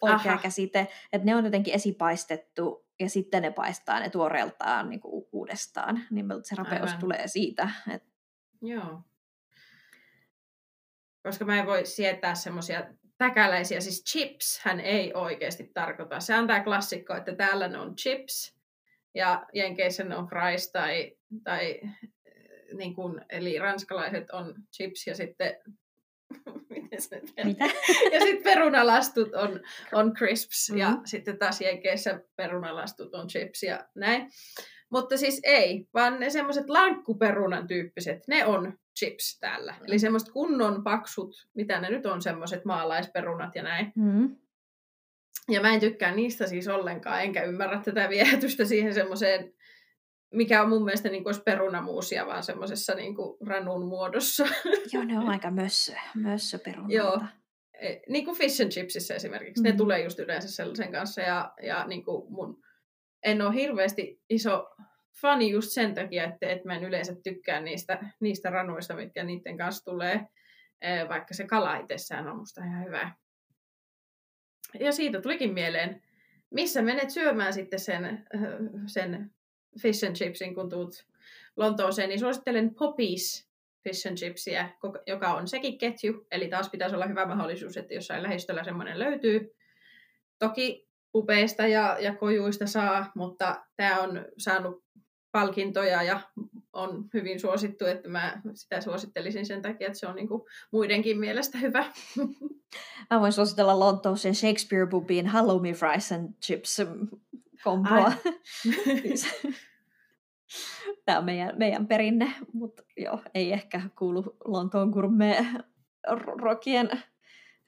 oikea 0.00 0.32
Aha. 0.32 0.42
käsite. 0.42 0.88
Että 1.12 1.26
ne 1.26 1.36
on 1.36 1.44
jotenkin 1.44 1.74
esipaistettu 1.74 2.83
ja 3.00 3.08
sitten 3.08 3.42
ne 3.42 3.50
paistaa 3.50 4.00
ne 4.00 4.10
tuoreeltaan 4.10 4.88
niin 4.88 5.00
kuin 5.00 5.28
uudestaan, 5.32 6.06
niin 6.10 6.26
se 6.42 6.54
rapeus 6.54 6.90
Aivan. 6.90 7.00
tulee 7.00 7.28
siitä. 7.28 7.68
Et... 7.94 8.02
Joo. 8.62 9.02
Koska 11.22 11.44
mä 11.44 11.58
en 11.58 11.66
voi 11.66 11.86
sietää 11.86 12.34
semmoisia 12.34 12.86
täkäläisiä, 13.18 13.80
siis 13.80 14.04
chips 14.04 14.60
hän 14.62 14.80
ei 14.80 15.14
oikeasti 15.14 15.70
tarkoita. 15.74 16.20
Se 16.20 16.36
on 16.36 16.46
tämä 16.46 16.64
klassikko, 16.64 17.14
että 17.14 17.34
täällä 17.34 17.68
ne 17.68 17.78
on 17.78 17.96
chips 17.96 18.56
ja 19.14 19.46
Jenkeissä 19.52 20.04
ne 20.04 20.16
on 20.16 20.26
fries 20.26 20.72
tai, 20.72 21.16
tai 21.44 21.80
niin 22.76 22.94
kun, 22.94 23.20
eli 23.28 23.58
ranskalaiset 23.58 24.30
on 24.30 24.54
chips 24.76 25.06
ja 25.06 25.14
sitten 25.14 25.56
Miten 26.70 27.02
se 27.02 27.20
Mitä? 27.44 27.64
ja 28.12 28.20
sitten 28.20 28.42
perunalastut 28.44 29.34
on, 29.34 29.60
on 29.92 30.14
crisps 30.14 30.70
mm-hmm. 30.70 30.80
ja 30.80 30.96
sitten 31.04 31.38
taas 31.38 31.60
jenkeissä 31.60 32.20
perunalastut 32.36 33.14
on 33.14 33.28
chips 33.28 33.62
ja 33.62 33.84
näin. 33.94 34.30
Mutta 34.90 35.16
siis 35.16 35.40
ei, 35.44 35.88
vaan 35.94 36.20
ne 36.20 36.30
semmoiset 36.30 36.68
lankkuperunan 36.68 37.66
tyyppiset, 37.66 38.28
ne 38.28 38.44
on 38.44 38.78
chips 38.98 39.38
täällä. 39.40 39.72
Mm. 39.72 39.84
Eli 39.86 39.98
semmoiset 39.98 40.32
kunnon 40.32 40.84
paksut, 40.84 41.48
mitä 41.54 41.80
ne 41.80 41.90
nyt 41.90 42.06
on, 42.06 42.22
semmoiset 42.22 42.64
maalaisperunat 42.64 43.54
ja 43.54 43.62
näin. 43.62 43.92
Mm. 43.96 44.36
Ja 45.48 45.60
mä 45.60 45.74
en 45.74 45.80
tykkää 45.80 46.14
niistä 46.14 46.46
siis 46.46 46.68
ollenkaan, 46.68 47.22
enkä 47.22 47.42
ymmärrä 47.42 47.80
tätä 47.84 48.08
viehätystä 48.08 48.64
siihen 48.64 48.94
semmoiseen 48.94 49.54
mikä 50.34 50.62
on 50.62 50.68
mun 50.68 50.84
mielestä 50.84 51.08
niin 51.08 51.24
kuin 51.24 51.34
perunamuusia, 51.44 52.26
vaan 52.26 52.42
semmoisessa 52.42 52.94
niin 52.94 53.14
ranun 53.46 53.86
muodossa. 53.86 54.44
Joo, 54.92 55.04
ne 55.04 55.18
on 55.18 55.28
aika 55.28 55.50
mössö, 55.60 55.92
mössö 56.14 56.58
perunalta. 56.58 56.94
Joo, 56.94 57.20
e, 57.80 57.96
niin 58.08 58.24
kuin 58.24 58.36
fish 58.36 58.62
and 58.62 58.70
chipsissä 58.70 59.14
esimerkiksi. 59.14 59.62
Mm. 59.62 59.64
Ne 59.64 59.72
tulee 59.72 60.04
just 60.04 60.18
yleensä 60.18 60.48
sellaisen 60.48 60.92
kanssa. 60.92 61.20
Ja, 61.20 61.52
ja 61.62 61.86
niin 61.86 62.04
kuin 62.04 62.32
mun, 62.32 62.62
en 63.22 63.42
ole 63.42 63.54
hirveästi 63.54 64.20
iso 64.30 64.68
fani 65.20 65.50
just 65.50 65.70
sen 65.70 65.94
takia, 65.94 66.24
että, 66.24 66.46
että 66.46 66.68
mä 66.68 66.76
en 66.76 66.84
yleensä 66.84 67.16
tykkää 67.24 67.60
niistä, 67.60 68.04
niistä 68.20 68.50
ranuista, 68.50 68.96
mitkä 68.96 69.24
niiden 69.24 69.58
kanssa 69.58 69.84
tulee, 69.84 70.26
e, 70.80 71.08
vaikka 71.08 71.34
se 71.34 71.46
kala 71.46 71.76
itsessään 71.76 72.28
on 72.28 72.38
musta 72.38 72.64
ihan 72.64 72.84
hyvä. 72.84 73.12
Ja 74.80 74.92
siitä 74.92 75.20
tulikin 75.20 75.54
mieleen, 75.54 76.02
missä 76.50 76.82
menet 76.82 77.10
syömään 77.10 77.52
sitten 77.52 77.80
sen, 77.80 78.26
sen 78.86 79.30
fish 79.82 80.06
and 80.06 80.16
chipsin, 80.16 80.54
kun 80.54 80.70
tuut 80.70 81.06
Lontooseen, 81.56 82.08
niin 82.08 82.20
suosittelen 82.20 82.74
Poppies 82.74 83.48
fish 83.84 84.08
and 84.08 84.16
chipsiä, 84.16 84.70
joka 85.06 85.34
on 85.34 85.48
sekin 85.48 85.78
ketju, 85.78 86.26
eli 86.30 86.48
taas 86.48 86.68
pitäisi 86.70 86.94
olla 86.94 87.06
hyvä 87.06 87.26
mahdollisuus, 87.26 87.76
että 87.76 87.94
jossain 87.94 88.22
lähistöllä 88.22 88.64
semmoinen 88.64 88.98
löytyy. 88.98 89.54
Toki 90.38 90.88
upeista 91.14 91.66
ja, 91.66 91.96
ja 92.00 92.14
kojuista 92.14 92.66
saa, 92.66 93.12
mutta 93.14 93.64
tämä 93.76 94.00
on 94.00 94.24
saanut 94.38 94.84
palkintoja 95.32 96.02
ja 96.02 96.20
on 96.72 97.04
hyvin 97.14 97.40
suosittu, 97.40 97.86
että 97.86 98.08
mä 98.08 98.40
sitä 98.54 98.80
suosittelisin 98.80 99.46
sen 99.46 99.62
takia, 99.62 99.86
että 99.86 99.98
se 99.98 100.06
on 100.06 100.16
niinku 100.16 100.46
muidenkin 100.70 101.18
mielestä 101.18 101.58
hyvä. 101.58 101.84
Mä 103.10 103.20
voin 103.20 103.32
suositella 103.32 103.78
Lontooseen 103.78 104.34
Shakespeare 104.34 104.86
Bubin 104.86 105.26
Hello 105.26 105.58
Me 105.58 105.72
Fries 105.72 106.12
and 106.12 106.34
Chips 106.42 106.80
komboa. 107.64 108.12
Tämä 111.04 111.18
on 111.18 111.24
meidän, 111.24 111.58
meidän 111.58 111.86
perinne, 111.86 112.34
mutta 112.52 112.82
joo, 112.96 113.22
ei 113.34 113.52
ehkä 113.52 113.80
kuulu 113.98 114.36
Lontoon 114.44 114.90
gourmet 114.90 115.46
rokien 116.36 116.90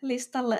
listalle. 0.02 0.58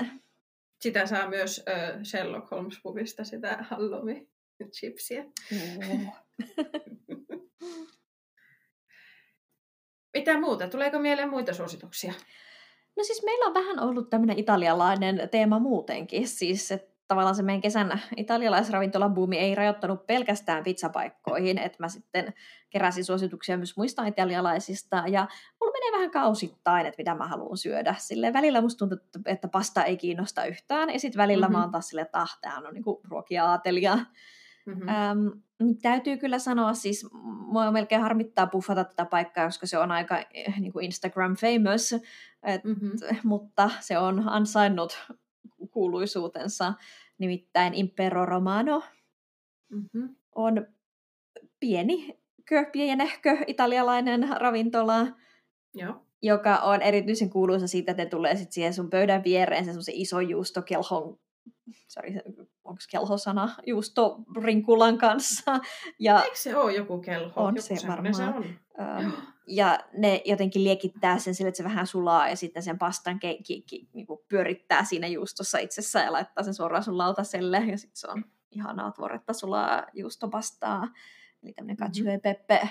Sitä 0.81 1.07
saa 1.07 1.29
myös 1.29 1.65
äh, 1.69 2.03
Sherlock 2.03 2.51
Holmes 2.51 2.79
pubista 2.83 3.25
sitä 3.25 3.59
halloumi 3.61 4.29
chipsiä. 4.65 5.25
Mitä 10.17 10.41
muuta? 10.41 10.69
Tuleeko 10.69 10.99
mieleen 10.99 11.31
muita 11.31 11.55
suosituksia? 11.55 12.13
No 12.97 13.05
siis 13.05 13.23
meillä 13.25 13.47
on 13.47 13.55
vähän 13.55 13.81
ollut 13.81 14.11
tämmöinen 14.11 14.39
italialainen 14.39 15.29
teema 15.31 15.59
muutenkin, 15.59 16.29
siis 16.29 16.73
että 16.73 16.96
tavallaan 17.09 17.35
se 17.35 17.43
meidän 17.43 17.61
kesän 17.61 18.03
italialaisravintolabuumi 18.17 19.39
ei 19.39 19.55
rajoittanut 19.55 20.07
pelkästään 20.07 20.65
pizzapaikkoihin, 20.65 21.59
että 21.59 21.77
mä 21.81 21.89
sitten 21.89 22.35
keräsin 22.71 23.05
suosituksia 23.05 23.57
myös 23.57 23.77
muista 23.77 24.07
italialaisista, 24.07 25.05
ja 25.07 25.29
mulla 25.61 25.73
menee 25.73 25.93
vähän 25.93 26.11
kausittain, 26.11 26.87
että 26.87 27.01
mitä 27.01 27.15
mä 27.15 27.27
haluan 27.27 27.57
syödä. 27.57 27.95
Silleen 27.99 28.33
välillä 28.33 28.61
musta 28.61 28.79
tuntuu, 28.79 28.99
että 29.27 29.49
pasta 29.49 29.85
ei 29.85 29.97
kiinnosta 29.97 30.45
yhtään, 30.45 30.91
ja 30.91 31.01
sitten 31.01 31.23
välillä 31.23 31.47
mm-hmm. 31.47 31.59
mä 31.59 31.63
oon 31.63 31.73
taas 31.73 31.89
silleen, 31.89 32.07
että 32.07 32.21
ah, 32.21 32.39
tää 32.41 32.57
on 32.57 32.75
niin 32.75 32.85
ruokia 33.09 33.45
aatelia. 33.45 33.99
Mm-hmm. 34.67 34.89
Ähm, 34.89 35.27
niin 35.63 35.79
täytyy 35.79 36.17
kyllä 36.17 36.39
sanoa, 36.39 36.75
siis 36.75 37.07
mua 37.23 37.71
melkein 37.71 38.03
harmittaa 38.03 38.47
buffata 38.47 38.85
tätä 38.85 39.05
paikkaa, 39.05 39.47
koska 39.47 39.67
se 39.67 39.79
on 39.79 39.93
aika 39.93 40.19
eh, 40.35 40.61
niin 40.61 40.73
kuin 40.73 40.85
Instagram 40.85 41.37
famous, 41.37 41.93
et, 42.43 42.65
mm-hmm. 42.65 42.91
mutta 43.25 43.71
se 43.81 43.99
on 43.99 44.29
ansainnut 44.29 45.07
kuuluisuutensa, 45.77 46.75
nimittäin 47.19 47.75
Impero 47.75 48.27
Romano 48.27 48.83
mm-hmm. 49.69 50.17
on 50.35 50.67
pieni, 51.61 52.19
pienehkö 52.73 53.39
italialainen 53.47 54.29
ravintola, 54.41 55.07
Joo. 55.75 56.07
joka 56.23 56.57
on 56.57 56.83
erityisen 56.83 57.31
kuuluisa 57.31 57.67
siitä, 57.67 57.91
että 57.91 58.05
ne 58.05 58.09
tulee 58.11 58.37
sit 58.37 58.53
siihen 58.53 58.75
sun 58.75 58.91
pöydän 58.91 59.25
viereen 59.25 59.83
se 59.85 59.93
iso 59.95 60.21
juustokelhon 60.21 61.19
sorry, 61.89 62.13
onko 62.67 62.83
kelhosana 62.91 63.49
juustorinkulan 63.67 64.99
kanssa. 64.99 65.61
Ja 65.99 66.23
Eikö 66.23 66.37
se 66.37 66.57
ole 66.57 66.75
joku 66.75 66.99
kelho? 66.99 67.45
On 67.45 67.57
joku 67.57 67.81
se 67.81 67.89
varmaan. 67.89 68.15
Se 68.15 68.25
on. 68.25 68.45
Um, 69.05 69.13
ja 69.47 69.79
ne 69.97 70.23
jotenkin 70.25 70.65
liekittää 70.65 71.19
sen 71.19 71.35
sille, 71.35 71.49
että 71.49 71.57
se 71.57 71.65
vähän 71.65 71.87
sulaa 71.87 72.29
ja 72.29 72.37
sitten 72.37 72.63
sen 72.63 72.79
pastan 72.79 73.15
ke- 73.15 73.39
ke- 73.39 73.65
ke- 73.73 73.89
niinku 73.93 74.25
pyörittää 74.29 74.85
siinä 74.85 75.07
juustossa 75.07 75.59
itsessään 75.59 76.05
ja 76.05 76.13
laittaa 76.13 76.45
sen 76.45 76.55
suoraan 76.55 76.83
sun 76.83 76.99
lautaselle 76.99 77.59
ja 77.67 77.79
sitten 77.79 77.97
se 77.97 78.09
on 78.09 78.25
ihanaa 78.51 78.93
tuoretta 78.93 79.33
sulaa 79.33 79.87
juustopastaa. 79.93 80.89
Eli 81.43 81.53
tämmöinen 81.53 81.77
cacio 81.77 82.05
mm-hmm. 82.05 82.15
e 82.15 82.19
pepe. 82.19 82.69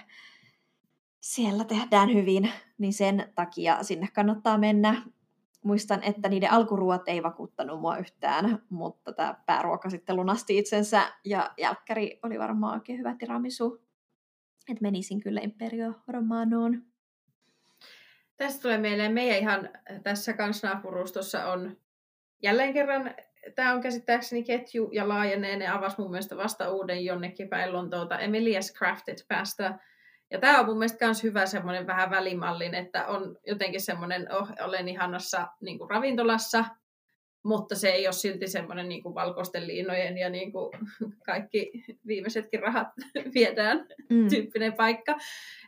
Siellä 1.19 1.63
tehdään 1.63 2.13
hyvin, 2.13 2.51
niin 2.77 2.93
sen 2.93 3.31
takia 3.35 3.83
sinne 3.83 4.07
kannattaa 4.13 4.57
mennä 4.57 5.01
muistan, 5.65 6.03
että 6.03 6.29
niiden 6.29 6.51
alkuruot 6.51 7.07
ei 7.07 7.23
vakuuttanut 7.23 7.81
mua 7.81 7.97
yhtään, 7.97 8.59
mutta 8.69 9.13
tämä 9.13 9.35
pääruoka 9.45 9.89
sitten 9.89 10.15
lunasti 10.15 10.57
itsensä 10.57 11.01
ja 11.25 11.51
jälkkäri 11.57 12.19
oli 12.23 12.39
varmaan 12.39 12.73
oikein 12.73 12.99
hyvä 12.99 13.15
tiramisu. 13.19 13.81
Että 14.69 14.81
menisin 14.81 15.21
kyllä 15.21 15.41
Imperio 15.43 15.93
Romanoon. 16.07 16.83
Tästä 18.37 18.61
tulee 18.61 18.77
mieleen 18.77 19.13
meidän 19.13 19.37
ihan 19.39 19.69
tässä 20.03 20.33
kansnaapurustossa 20.33 21.45
on 21.45 21.77
jälleen 22.43 22.73
kerran, 22.73 23.15
tämä 23.55 23.73
on 23.73 23.81
käsittääkseni 23.81 24.43
ketju 24.43 24.89
ja 24.91 25.07
laajenee, 25.07 25.55
ne 25.55 25.67
avasi 25.67 26.01
mun 26.01 26.11
mielestä 26.11 26.37
vasta 26.37 26.71
uuden 26.71 27.05
jonnekin 27.05 27.49
päin 27.49 27.73
Lontoota, 27.73 28.17
Emilia's 28.17 28.77
Crafted 28.77 29.17
Pasta, 29.29 29.73
ja 30.31 30.39
tämä 30.39 30.59
on 30.59 30.65
mun 30.65 30.77
mielestä 30.77 31.05
myös 31.05 31.23
hyvä 31.23 31.45
semmoinen 31.45 31.87
vähän 31.87 32.09
välimallin, 32.09 32.75
että 32.75 33.07
on 33.07 33.37
jotenkin 33.47 33.81
semmoinen, 33.81 34.33
oh, 34.33 34.49
olen 34.61 34.87
ihanassa 34.87 35.47
niin 35.61 35.77
kuin 35.77 35.89
ravintolassa, 35.89 36.65
mutta 37.43 37.75
se 37.75 37.89
ei 37.89 38.07
ole 38.07 38.13
silti 38.13 38.47
semmoinen 38.47 38.89
niin 38.89 39.03
kuin 39.03 39.15
valkoisten 39.15 39.67
liinojen 39.67 40.17
ja 40.17 40.29
niin 40.29 40.51
kuin 40.51 40.71
kaikki 41.25 41.71
viimeisetkin 42.07 42.59
rahat 42.59 42.87
viedään 43.35 43.87
mm. 44.09 44.27
tyyppinen 44.29 44.73
paikka. 44.73 45.17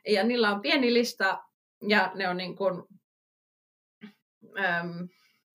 Ja 0.08 0.24
niillä 0.24 0.52
on 0.52 0.62
pieni 0.62 0.94
lista 0.94 1.44
ja 1.88 2.12
ne 2.16 2.30
on 2.30 2.38
niin 2.38 2.56
kuin, 2.56 2.84
äm, 4.60 5.08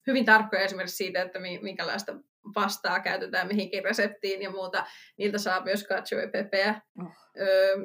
hyvin 0.06 0.24
tarkkoja 0.24 0.62
esimerkiksi 0.62 0.96
siitä, 0.96 1.22
että 1.22 1.38
minkälaista 1.38 2.12
pastaa 2.54 3.00
käytetään 3.00 3.48
mihinkin 3.48 3.84
reseptiin 3.84 4.42
ja 4.42 4.50
muuta. 4.50 4.86
Niiltä 5.18 5.38
saa 5.38 5.64
myös 5.64 5.86
e 6.22 6.26
pepeä. 6.26 6.80
Oh. 7.02 7.12
Öö, 7.40 7.76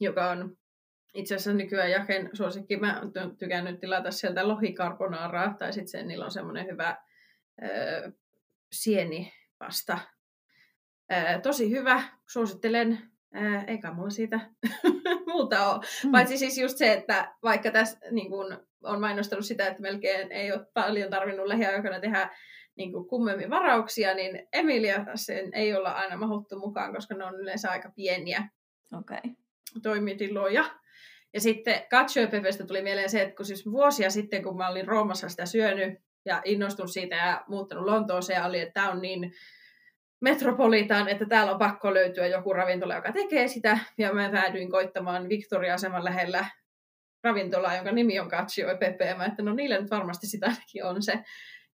joka 0.00 0.30
on 0.30 0.56
itse 1.14 1.34
asiassa 1.34 1.52
nykyään 1.52 1.90
Jaken 1.90 2.30
suosikki. 2.32 2.76
Mä 2.76 3.00
oon 3.00 3.36
tykännyt 3.36 3.80
tilata 3.80 4.10
sieltä 4.10 4.48
lohikarbonaaraa, 4.48 5.54
tai 5.58 5.72
sitten 5.72 6.08
niillä 6.08 6.24
on 6.24 6.30
semmoinen 6.30 6.66
hyvä 6.66 6.96
ö, 7.62 8.12
sienipasta. 8.72 9.98
Ö, 11.12 11.40
tosi 11.40 11.70
hyvä, 11.70 12.02
suosittelen. 12.26 12.98
Ää, 13.32 13.64
eikä 13.64 13.92
mulla 13.92 14.10
siitä 14.10 14.40
muuta 15.32 15.70
ole. 15.70 15.84
Mm. 16.04 16.12
Paitsi 16.12 16.38
siis 16.38 16.58
just 16.58 16.78
se, 16.78 16.92
että 16.92 17.34
vaikka 17.42 17.70
tässä 17.70 17.98
niin 18.10 18.30
kun, 18.30 18.66
on 18.82 19.00
mainostanut 19.00 19.44
sitä, 19.44 19.66
että 19.66 19.82
melkein 19.82 20.32
ei 20.32 20.52
ole 20.52 20.66
paljon 20.74 21.10
tarvinnut 21.10 21.46
lähiaikoina 21.46 22.00
tehdä 22.00 22.30
niin 22.76 22.92
kuin 22.92 23.08
kummemmin 23.08 23.50
varauksia, 23.50 24.14
niin 24.14 24.48
Emilia 24.52 25.04
sen 25.14 25.54
ei 25.54 25.74
olla 25.74 25.90
aina 25.90 26.16
mahuttu 26.16 26.58
mukaan, 26.58 26.94
koska 26.94 27.14
ne 27.14 27.24
on 27.24 27.40
yleensä 27.40 27.70
aika 27.70 27.92
pieniä. 27.96 28.48
Okay 28.98 29.34
toimitiloja. 29.82 30.64
Ja 31.34 31.40
sitten 31.40 31.82
Cacio 31.90 32.28
Pepestä 32.28 32.66
tuli 32.66 32.82
mieleen 32.82 33.10
se, 33.10 33.22
että 33.22 33.34
kun 33.36 33.46
siis 33.46 33.66
vuosia 33.66 34.10
sitten, 34.10 34.42
kun 34.42 34.56
mä 34.56 34.68
olin 34.68 34.88
Roomassa 34.88 35.28
sitä 35.28 35.46
syönyt 35.46 35.98
ja 36.24 36.42
innostunut 36.44 36.92
siitä 36.92 37.16
ja 37.16 37.44
muuttanut 37.48 37.84
Lontooseen, 37.84 38.44
oli, 38.44 38.60
että 38.60 38.72
tämä 38.74 38.90
on 38.90 39.02
niin 39.02 39.32
metropolitan, 40.20 41.08
että 41.08 41.26
täällä 41.26 41.52
on 41.52 41.58
pakko 41.58 41.94
löytyä 41.94 42.26
joku 42.26 42.52
ravintola, 42.52 42.94
joka 42.94 43.12
tekee 43.12 43.48
sitä. 43.48 43.78
Ja 43.98 44.12
mä 44.12 44.30
päädyin 44.30 44.70
koittamaan 44.70 45.28
Victoria-aseman 45.28 46.04
lähellä 46.04 46.46
ravintolaa, 47.24 47.76
jonka 47.76 47.92
nimi 47.92 48.20
on 48.20 48.28
Cacio 48.28 48.76
Pepe. 48.78 49.04
Ja 49.04 49.16
mä 49.16 49.24
että 49.24 49.42
no 49.42 49.54
niillä 49.54 49.80
nyt 49.80 49.90
varmasti 49.90 50.26
sitä 50.26 50.46
ainakin 50.46 50.84
on 50.84 51.02
se. 51.02 51.24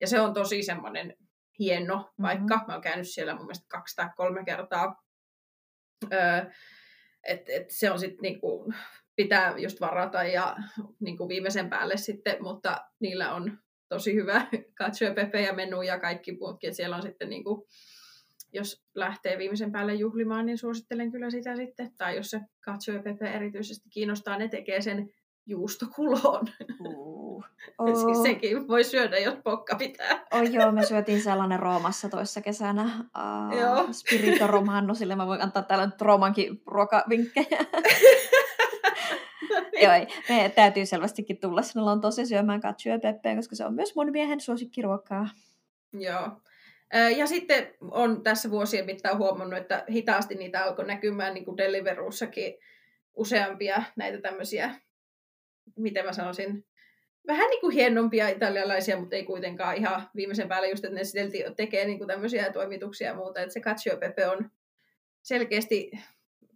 Ja 0.00 0.06
se 0.06 0.20
on 0.20 0.34
tosi 0.34 0.62
semmoinen 0.62 1.16
hieno 1.58 2.12
paikka. 2.22 2.54
Mm-hmm. 2.54 2.66
Mä 2.66 2.72
oon 2.72 2.82
käynyt 2.82 3.08
siellä 3.08 3.34
mun 3.34 3.44
mielestä 3.44 3.66
kaksi 3.68 3.96
tai 3.96 4.08
kolme 4.16 4.44
kertaa. 4.44 5.02
Öö, 6.12 6.44
et, 7.28 7.48
et 7.48 7.70
se 7.70 7.90
on 7.90 7.98
sitten 7.98 8.22
niinku, 8.22 8.72
pitää 9.16 9.54
just 9.58 9.80
varata 9.80 10.24
ja 10.24 10.56
niinku 11.00 11.28
viimeisen 11.28 11.70
päälle 11.70 11.96
sitten, 11.96 12.36
mutta 12.42 12.84
niillä 13.00 13.34
on 13.34 13.58
tosi 13.88 14.14
hyvä 14.14 14.46
cacio 14.80 15.14
pepe 15.14 15.42
ja 15.42 15.52
menu 15.52 15.82
ja 15.82 16.00
kaikki 16.00 16.32
muutkin. 16.32 16.74
Siellä 16.74 16.96
on 16.96 17.02
sitten 17.02 17.28
niinku, 17.28 17.66
jos 18.52 18.84
lähtee 18.94 19.38
viimeisen 19.38 19.72
päälle 19.72 19.94
juhlimaan, 19.94 20.46
niin 20.46 20.58
suosittelen 20.58 21.10
kyllä 21.10 21.30
sitä 21.30 21.56
sitten. 21.56 21.90
Tai 21.98 22.16
jos 22.16 22.30
se 22.30 22.40
cacio 22.64 23.02
pepe 23.02 23.26
erityisesti 23.26 23.88
kiinnostaa, 23.90 24.38
ne 24.38 24.48
tekee 24.48 24.80
sen 24.80 25.10
juustokuloon. 25.46 26.46
Uh. 26.80 27.23
Oh. 27.78 28.04
siis 28.04 28.22
sekin 28.22 28.68
voi 28.68 28.84
syödä, 28.84 29.18
jos 29.18 29.34
pokka 29.44 29.76
pitää. 29.76 30.26
Oh, 30.32 30.42
joo, 30.52 30.72
me 30.72 30.86
syötiin 30.86 31.22
sellainen 31.22 31.58
Roomassa 31.58 32.08
toissa 32.08 32.40
kesänä. 32.40 32.82
Uh, 32.84 33.58
joo. 33.58 33.88
Spirito 33.92 34.46
Romano, 34.46 34.94
sille 34.94 35.16
mä 35.16 35.26
voin 35.26 35.42
antaa 35.42 35.62
täällä 35.62 35.86
nyt 35.86 36.00
Roomankin 36.00 36.62
ruokavinkkejä. 36.66 37.58
joo, 39.82 39.92
ei. 39.92 40.06
Me 40.28 40.52
täytyy 40.54 40.86
selvästikin 40.86 41.40
tulla 41.40 41.62
sinne 41.62 41.82
Lontooseen 41.82 42.26
syömään 42.26 42.60
katsuja 42.60 42.98
peppeä, 42.98 43.36
koska 43.36 43.56
se 43.56 43.64
on 43.64 43.74
myös 43.74 43.94
mun 43.94 44.12
miehen 44.12 44.40
suosikkiruokaa. 44.40 45.28
Joo. 45.92 46.28
Ja 47.16 47.26
sitten 47.26 47.74
on 47.80 48.22
tässä 48.22 48.50
vuosien 48.50 48.86
mittaan 48.86 49.18
huomannut, 49.18 49.58
että 49.58 49.84
hitaasti 49.90 50.34
niitä 50.34 50.64
alkoi 50.64 50.86
näkymään 50.86 51.34
niin 51.34 51.44
kuin 51.44 51.56
Deliverussakin 51.56 52.54
useampia 53.14 53.82
näitä 53.96 54.20
tämmöisiä 54.20 54.74
miten 55.76 56.04
mä 56.04 56.12
sanoisin, 56.12 56.66
vähän 57.26 57.50
niin 57.50 57.60
kuin 57.60 57.74
hienompia 57.74 58.28
italialaisia, 58.28 59.00
mutta 59.00 59.16
ei 59.16 59.24
kuitenkaan 59.24 59.76
ihan 59.76 60.08
viimeisen 60.16 60.48
päälle 60.48 60.68
just, 60.68 60.84
että 60.84 60.94
ne 60.94 61.04
silti 61.04 61.44
tekee 61.56 61.84
niin 61.84 61.98
kuin 61.98 62.08
tämmöisiä 62.08 62.52
toimituksia 62.52 63.08
ja 63.08 63.14
muuta. 63.14 63.40
Että 63.40 63.52
se 63.52 63.60
Cacio 63.60 63.96
Pepe 63.96 64.26
on 64.26 64.50
selkeästi 65.22 65.90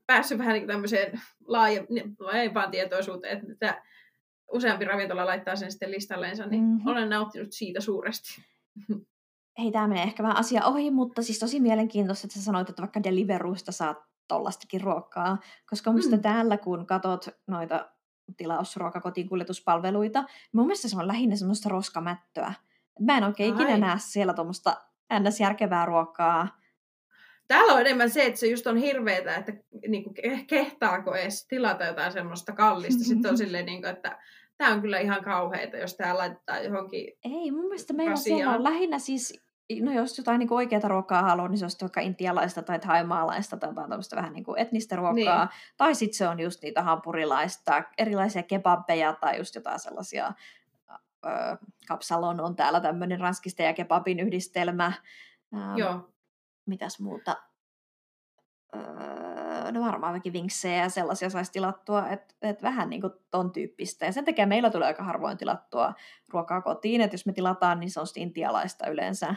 päässyt 0.06 0.38
vähän 0.38 0.52
niin 0.52 0.62
kuin 0.62 0.74
tämmöiseen 0.74 1.20
laaje, 1.46 1.86
laajempaan 2.18 2.70
tietoisuuteen, 2.70 3.50
että 3.52 3.82
useampi 4.52 4.84
ravintola 4.84 5.26
laittaa 5.26 5.56
sen 5.56 5.70
sitten 5.70 5.90
listalleensa, 5.90 6.46
niin 6.46 6.64
mm-hmm. 6.64 6.86
olen 6.86 7.08
nauttinut 7.10 7.52
siitä 7.52 7.80
suuresti. 7.80 8.42
Hei, 9.58 9.72
tämä 9.72 9.88
menee 9.88 10.02
ehkä 10.02 10.22
vähän 10.22 10.36
asia 10.36 10.64
ohi, 10.64 10.90
mutta 10.90 11.22
siis 11.22 11.38
tosi 11.38 11.60
mielenkiintoista, 11.60 12.26
että 12.26 12.38
sä 12.38 12.44
sanoit, 12.44 12.68
että 12.68 12.82
vaikka 12.82 13.02
Deliverusta 13.02 13.72
saat 13.72 13.98
tollastakin 14.28 14.80
ruokaa, 14.80 15.38
koska 15.70 15.92
musta 15.92 16.16
mm. 16.16 16.22
täällä 16.22 16.56
kun 16.56 16.86
katot 16.86 17.28
noita 17.46 17.90
tilausruokakotiin 18.36 19.28
kuljetuspalveluita. 19.28 20.24
Mun 20.52 20.66
mielestä 20.66 20.88
se 20.88 20.96
on 20.98 21.08
lähinnä 21.08 21.36
semmoista 21.36 21.68
roskamättöä. 21.68 22.52
Mä 23.00 23.18
en 23.18 23.24
oikein 23.24 23.54
Ai. 23.54 23.62
ikinä 23.62 23.78
näe 23.78 23.96
siellä 23.98 24.34
tuommoista 24.34 24.76
ns. 25.20 25.40
järkevää 25.40 25.86
ruokaa. 25.86 26.58
Täällä 27.48 27.72
on 27.72 27.80
enemmän 27.80 28.10
se, 28.10 28.26
että 28.26 28.40
se 28.40 28.46
just 28.46 28.66
on 28.66 28.76
hirveetä, 28.76 29.36
että 29.36 29.52
niinku, 29.88 30.14
kehtaako 30.46 31.14
edes 31.14 31.46
tilata 31.46 31.84
jotain 31.84 32.12
semmoista 32.12 32.52
kallista. 32.52 33.04
Sitten 33.04 33.30
on 33.30 33.38
silleen, 33.46 33.66
niinku, 33.66 33.88
että 33.88 34.18
tämä 34.56 34.72
on 34.72 34.80
kyllä 34.82 34.98
ihan 34.98 35.24
kauheita, 35.24 35.76
jos 35.76 35.96
tämä 35.96 36.18
laittaa 36.18 36.58
johonkin 36.58 37.12
Ei, 37.24 37.50
mun 37.50 37.64
mielestä 37.64 37.92
meillä 37.92 38.16
siellä 38.16 38.54
on 38.54 38.64
lähinnä 38.64 38.98
siis 38.98 39.47
no 39.80 39.92
jos 39.92 40.18
jotain 40.18 40.38
niin 40.38 40.52
oikeaa 40.52 40.88
ruokaa 40.88 41.22
haluaa, 41.22 41.48
niin 41.48 41.58
se 41.58 41.64
olisi 41.64 41.80
vaikka 41.80 42.00
intialaista 42.00 42.62
tai 42.62 42.78
thaimaalaista 42.78 43.56
tai 43.56 43.70
jotain 43.70 43.90
tämmöistä 43.90 44.16
vähän 44.16 44.32
niin 44.32 44.44
kuin 44.44 44.58
etnistä 44.58 44.96
ruokaa. 44.96 45.44
Niin. 45.44 45.54
Tai 45.76 45.94
sitten 45.94 46.16
se 46.16 46.28
on 46.28 46.40
just 46.40 46.62
niitä 46.62 46.82
hampurilaista, 46.82 47.82
erilaisia 47.98 48.42
kebabbeja 48.42 49.12
tai 49.12 49.38
just 49.38 49.54
jotain 49.54 49.80
sellaisia, 49.80 50.32
öö, 51.26 51.56
kapsalon 51.88 52.40
on 52.40 52.56
täällä 52.56 52.80
tämmöinen 52.80 53.20
ranskista 53.20 53.62
ja 53.62 53.72
kebabin 53.72 54.20
yhdistelmä. 54.20 54.92
Ähm, 55.54 55.76
Joo. 55.76 56.08
Mitäs 56.66 57.00
muuta? 57.00 57.36
Öö, 58.76 59.72
no 59.72 59.80
varmaan 59.80 60.12
vaikka 60.12 60.32
vinksejä 60.32 60.82
ja 60.82 60.88
sellaisia 60.88 61.30
saisi 61.30 61.52
tilattua, 61.52 62.08
että 62.08 62.34
et 62.42 62.62
vähän 62.62 62.90
niin 62.90 63.00
kuin 63.00 63.12
ton 63.30 63.52
tyyppistä. 63.52 64.06
Ja 64.06 64.12
sen 64.12 64.24
takia 64.24 64.46
meillä 64.46 64.70
tulee 64.70 64.86
aika 64.86 65.02
harvoin 65.02 65.38
tilattua 65.38 65.94
ruokaa 66.28 66.60
kotiin, 66.60 67.00
että 67.00 67.14
jos 67.14 67.26
me 67.26 67.32
tilataan, 67.32 67.80
niin 67.80 67.90
se 67.90 68.00
on 68.00 68.06
sitten 68.06 68.22
intialaista 68.22 68.86
yleensä, 68.86 69.34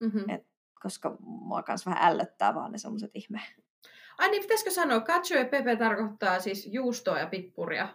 Mm-hmm. 0.00 0.30
Et- 0.30 0.46
koska 0.82 1.16
mua 1.20 1.62
kans 1.62 1.86
vähän 1.86 2.12
ällöttää 2.12 2.54
vaan 2.54 2.72
ne 2.72 2.78
semmoiset 2.78 3.10
ihme. 3.14 3.40
Ai 4.18 4.30
niin, 4.30 4.42
pitäisikö 4.42 4.70
sanoa, 4.70 5.00
cacio 5.00 5.38
e 5.40 5.44
pepe 5.44 5.76
tarkoittaa 5.76 6.40
siis 6.40 6.66
juustoa 6.72 7.18
ja 7.18 7.26
pippuria. 7.26 7.88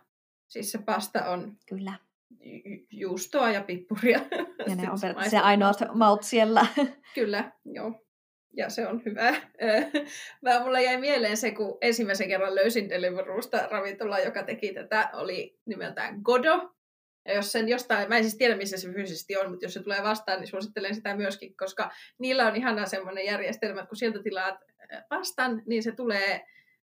Siis 0.48 0.72
se 0.72 0.78
pasta 0.78 1.26
on 1.26 1.58
Kyllä. 1.70 1.94
ju- 2.40 2.86
juustoa 2.92 3.52
ja 3.52 3.64
pippuria. 3.64 4.20
Ja 4.68 4.76
ne 4.76 4.92
on 4.92 5.00
Siis 5.00 5.16
maistuu- 5.16 5.40
ainoat 5.44 5.78
maut 5.94 6.24
siellä. 6.24 6.66
Kyllä, 7.16 7.52
joo. 7.66 8.06
Ja 8.58 8.70
se 8.70 8.88
on 8.88 9.02
hyvä. 9.06 9.32
Mä 10.42 10.60
mulla 10.64 10.80
jäi 10.80 10.98
mieleen 10.98 11.38
se, 11.38 11.52
kun 11.52 11.78
ensimmäisen 11.82 12.28
kerran 12.28 12.56
löysin 12.56 12.90
Deliveroosta 12.90 13.68
ravintola, 13.72 14.20
joka 14.20 14.44
teki 14.44 14.74
tätä, 14.74 15.10
oli 15.14 15.60
nimeltään 15.66 16.20
Godo. 16.24 16.76
Ja 17.30 17.36
jos 17.36 17.52
sen 17.52 17.70
jostain, 17.70 18.10
mä 18.10 18.18
en 18.18 18.24
siis 18.24 18.38
tiedä 18.38 18.56
missä 18.58 18.78
se 18.78 18.92
fyysisesti 18.94 19.38
on, 19.38 19.50
mutta 19.52 19.66
jos 19.66 19.74
se 19.74 19.84
tulee 19.84 20.04
vastaan, 20.04 20.40
niin 20.40 20.48
suosittelen 20.48 20.96
sitä 20.96 21.16
myöskin, 21.16 21.58
koska 21.58 21.92
niillä 22.18 22.48
on 22.48 22.56
ihana 22.56 22.86
semmoinen 22.86 23.26
järjestelmä, 23.26 23.80
että 23.80 23.90
kun 23.90 23.98
sieltä 23.98 24.24
tilaat 24.24 24.56
äh, 24.94 25.04
pastan, 25.10 25.62
niin 25.66 25.84
se 25.84 25.92
tulee 25.92 26.46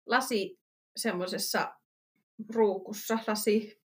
lasi 0.07 0.59
semmoisessa 0.97 1.75
ruukussa, 2.55 3.19
lasi 3.27 3.81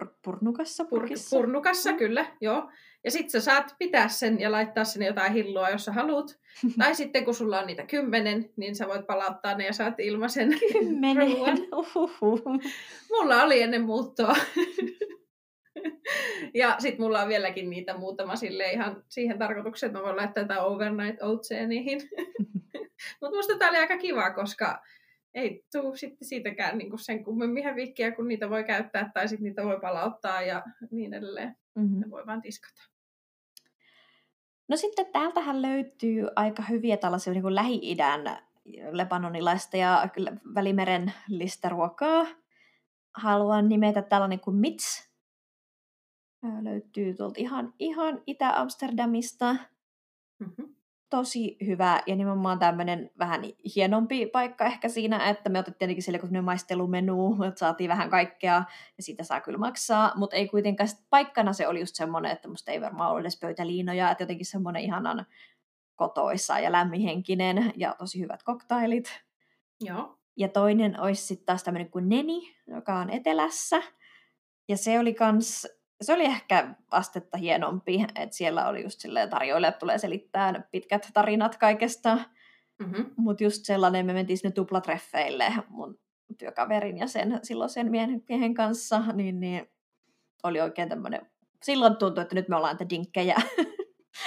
Pur- 0.00 0.14
purnukassa, 0.22 0.84
Pur- 0.84 0.88
purkissa. 0.88 1.36
purnukassa, 1.36 1.90
Mm. 1.92 1.96
kyllä, 1.98 2.26
joo. 2.40 2.70
Ja 3.04 3.10
sitten 3.10 3.30
sä 3.30 3.40
saat 3.40 3.74
pitää 3.78 4.08
sen 4.08 4.40
ja 4.40 4.52
laittaa 4.52 4.84
sinne 4.84 5.06
jotain 5.06 5.32
hilloa, 5.32 5.70
jos 5.70 5.84
sä 5.84 5.92
haluat. 5.92 6.38
tai 6.78 6.94
sitten 6.94 7.24
kun 7.24 7.34
sulla 7.34 7.60
on 7.60 7.66
niitä 7.66 7.86
kymmenen, 7.86 8.50
niin 8.56 8.74
sä 8.76 8.88
voit 8.88 9.06
palauttaa 9.06 9.54
ne 9.54 9.66
ja 9.66 9.72
saat 9.72 10.00
ilmaisen 10.00 10.58
Kymmenen. 10.72 11.28
Mulla 13.10 13.42
oli 13.42 13.62
ennen 13.62 13.82
muuttoa. 13.82 14.36
ja 16.54 16.76
sitten 16.78 17.02
mulla 17.02 17.22
on 17.22 17.28
vieläkin 17.28 17.70
niitä 17.70 17.96
muutama 17.96 18.36
sille 18.36 18.72
ihan 18.72 19.04
siihen 19.08 19.38
tarkoitukseen, 19.38 19.88
että 19.88 19.98
mä 19.98 20.04
voin 20.04 20.16
laittaa 20.16 20.42
jotain 20.42 20.60
overnight 20.60 21.22
oatsia 21.22 21.66
niihin. 21.66 22.00
Mutta 23.20 23.36
musta 23.36 23.58
tää 23.58 23.68
oli 23.68 23.78
aika 23.78 23.98
kiva, 23.98 24.30
koska 24.30 24.82
ei 25.34 25.64
tuu 25.72 25.96
sitten 25.96 26.28
siitäkään 26.28 26.78
niinku 26.78 26.98
sen 26.98 27.24
kummemmin 27.24 27.64
hävikkiä, 27.64 28.12
kun 28.12 28.28
niitä 28.28 28.50
voi 28.50 28.64
käyttää 28.64 29.10
tai 29.14 29.28
sitten 29.28 29.44
niitä 29.44 29.64
voi 29.64 29.80
palauttaa 29.80 30.42
ja 30.42 30.62
niin 30.90 31.14
edelleen. 31.14 31.56
Mhm. 31.74 32.00
Ne 32.00 32.10
voi 32.10 32.26
vaan 32.26 32.42
tiskata. 32.42 32.82
No 34.68 34.76
sitten 34.76 35.06
täältähän 35.12 35.62
löytyy 35.62 36.28
aika 36.36 36.62
hyviä 36.62 36.96
tällaisia 36.96 37.32
niin 37.32 37.42
kuin 37.42 37.54
Lähi-idän 37.54 38.38
lebanonilaista 38.90 39.76
ja 39.76 40.08
välimeren 40.54 41.12
listaruokaa. 41.28 42.26
Haluan 43.14 43.68
nimetä 43.68 44.02
tällainen 44.02 44.40
kuin 44.40 44.56
Mits. 44.56 45.13
Löytyy 46.62 47.14
tuolta 47.14 47.40
ihan, 47.40 47.74
ihan 47.78 48.22
Itä-Amsterdamista. 48.26 49.56
Mm-hmm. 50.38 50.74
Tosi 51.10 51.56
hyvä 51.66 52.02
ja 52.06 52.16
nimenomaan 52.16 52.58
tämmöinen 52.58 53.10
vähän 53.18 53.42
hienompi 53.76 54.26
paikka 54.26 54.64
ehkä 54.64 54.88
siinä, 54.88 55.28
että 55.28 55.48
me 55.50 55.58
otettiin 55.58 55.78
tietenkin 55.78 56.02
sille 56.02 56.18
kun 56.18 56.44
maistelumenu, 56.44 57.42
että 57.42 57.58
saatiin 57.58 57.90
vähän 57.90 58.10
kaikkea 58.10 58.64
ja 58.96 59.02
siitä 59.02 59.24
saa 59.24 59.40
kyllä 59.40 59.58
maksaa, 59.58 60.12
mutta 60.16 60.36
ei 60.36 60.48
kuitenkaan 60.48 60.88
paikkana 61.10 61.52
se 61.52 61.68
oli 61.68 61.80
just 61.80 61.94
semmoinen, 61.94 62.32
että 62.32 62.48
musta 62.48 62.72
ei 62.72 62.80
varmaan 62.80 63.10
ollut 63.10 63.20
edes 63.20 63.40
pöytäliinoja, 63.40 64.10
että 64.10 64.22
jotenkin 64.22 64.46
semmoinen 64.46 64.82
ihanan 64.82 65.26
kotoissa 65.94 66.58
ja 66.58 66.72
lämminhenkinen 66.72 67.72
ja 67.76 67.94
tosi 67.98 68.20
hyvät 68.20 68.42
koktailit. 68.42 69.22
Joo. 69.80 70.18
Ja 70.36 70.48
toinen 70.48 71.00
olisi 71.00 71.26
sitten 71.26 71.46
taas 71.46 71.62
tämmöinen 71.62 71.90
kuin 71.90 72.08
Neni, 72.08 72.56
joka 72.66 72.98
on 72.98 73.10
etelässä. 73.10 73.82
Ja 74.68 74.76
se 74.76 74.98
oli 74.98 75.14
kans, 75.14 75.66
se 76.02 76.12
oli 76.12 76.24
ehkä 76.24 76.74
astetta 76.90 77.38
hienompi, 77.38 78.04
että 78.14 78.36
siellä 78.36 78.68
oli 78.68 78.82
just 78.82 79.00
silleen 79.00 79.30
tarjoilijat 79.30 79.78
tulee 79.78 79.98
selittää 79.98 80.68
pitkät 80.70 81.10
tarinat 81.14 81.56
kaikesta. 81.56 82.18
Mm-hmm. 82.78 83.10
Mutta 83.16 83.44
just 83.44 83.64
sellainen, 83.64 84.06
me 84.06 84.12
mentiin 84.12 84.38
sinne 84.38 84.52
tuplatreffeille 84.52 85.52
mun 85.68 85.98
työkaverin 86.38 86.98
ja 86.98 87.06
sen 87.06 87.40
silloisen 87.42 87.90
miehen, 87.90 88.24
miehen 88.28 88.54
kanssa, 88.54 89.00
niin, 89.12 89.40
niin 89.40 89.70
oli 90.42 90.60
oikein 90.60 90.88
tämmöinen, 90.88 91.26
silloin 91.62 91.96
tuntui, 91.96 92.22
että 92.22 92.34
nyt 92.34 92.48
me 92.48 92.56
ollaan 92.56 92.74
niitä 92.74 92.90
dinkkejä, 92.90 93.36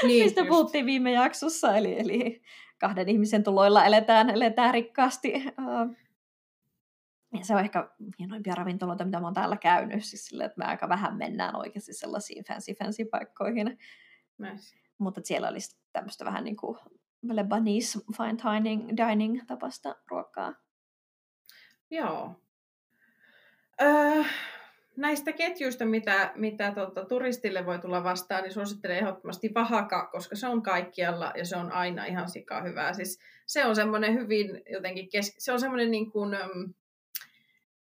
Niin, 0.03 0.23
mistä 0.25 0.41
just. 0.41 0.49
puhuttiin 0.49 0.85
viime 0.85 1.11
jaksossa, 1.11 1.77
eli, 1.77 1.99
eli 1.99 2.41
kahden 2.79 3.09
ihmisen 3.09 3.43
tuloilla 3.43 3.85
eletään, 3.85 4.29
eletään 4.29 4.73
rikkaasti. 4.73 5.33
Uh, 5.35 5.95
ja 7.33 7.45
se 7.45 7.53
on 7.53 7.59
ehkä 7.59 7.89
hienoimpia 8.19 8.55
ravintoloita, 8.55 9.05
mitä 9.05 9.19
mä 9.19 9.27
oon 9.27 9.33
täällä 9.33 9.57
käynyt, 9.57 10.05
siis 10.05 10.25
sille, 10.25 10.45
että 10.45 10.57
me 10.57 10.65
aika 10.65 10.89
vähän 10.89 11.17
mennään 11.17 11.55
oikeasti 11.55 11.93
sellaisiin 11.93 12.45
fancy 12.45 12.73
fancy 12.73 13.05
paikkoihin, 13.05 13.77
mutta 14.97 15.21
siellä 15.23 15.49
oli 15.49 15.59
sit 15.59 15.79
tämmöistä 15.93 16.25
vähän 16.25 16.43
niin 16.43 16.57
kuin 16.57 16.77
Lebanese 17.23 17.99
fine 18.17 18.37
dining, 18.53 18.89
dining 18.97 19.41
tapasta 19.47 19.95
ruokaa. 20.07 20.53
Joo. 21.91 22.35
Öö, 23.81 24.23
näistä 24.97 25.31
ketjuista, 25.31 25.85
mitä, 25.85 26.31
mitä 26.35 26.71
tota, 26.71 27.05
turistille 27.05 27.65
voi 27.65 27.79
tulla 27.79 28.03
vastaan, 28.03 28.43
niin 28.43 28.53
suosittelen 28.53 28.97
ehdottomasti 28.97 29.51
Vahaka, 29.55 30.09
koska 30.11 30.35
se 30.35 30.47
on 30.47 30.61
kaikkialla 30.61 31.33
ja 31.35 31.45
se 31.45 31.57
on 31.57 31.71
aina 31.71 32.05
ihan 32.05 32.29
sika 32.29 32.61
hyvää. 32.61 32.93
Siis 32.93 33.19
se 33.45 33.65
on 33.65 33.75
semmoinen 33.75 34.13
hyvin 34.13 34.61
jotenkin, 34.69 35.09
kes- 35.09 35.35
se 35.37 35.51
on 35.51 35.59
semmoinen 35.59 35.91
niin 35.91 36.11
kuin, 36.11 36.33
äm, 36.33 36.73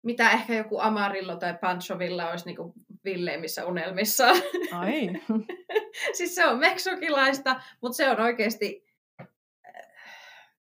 mitä 0.03 0.31
ehkä 0.31 0.53
joku 0.53 0.79
Amarillo 0.79 1.35
tai 1.35 1.57
Panchovilla 1.61 2.29
olisi 2.29 2.45
niin 2.45 2.55
kuin 2.55 2.73
villeimmissä 3.05 3.65
unelmissa. 3.65 4.27
Ai. 4.71 5.09
siis 6.17 6.35
se 6.35 6.45
on 6.45 6.59
meksokilaista, 6.59 7.61
mutta 7.81 7.95
se 7.95 8.09
on 8.09 8.19
oikeasti 8.19 8.85
äh, 9.21 9.27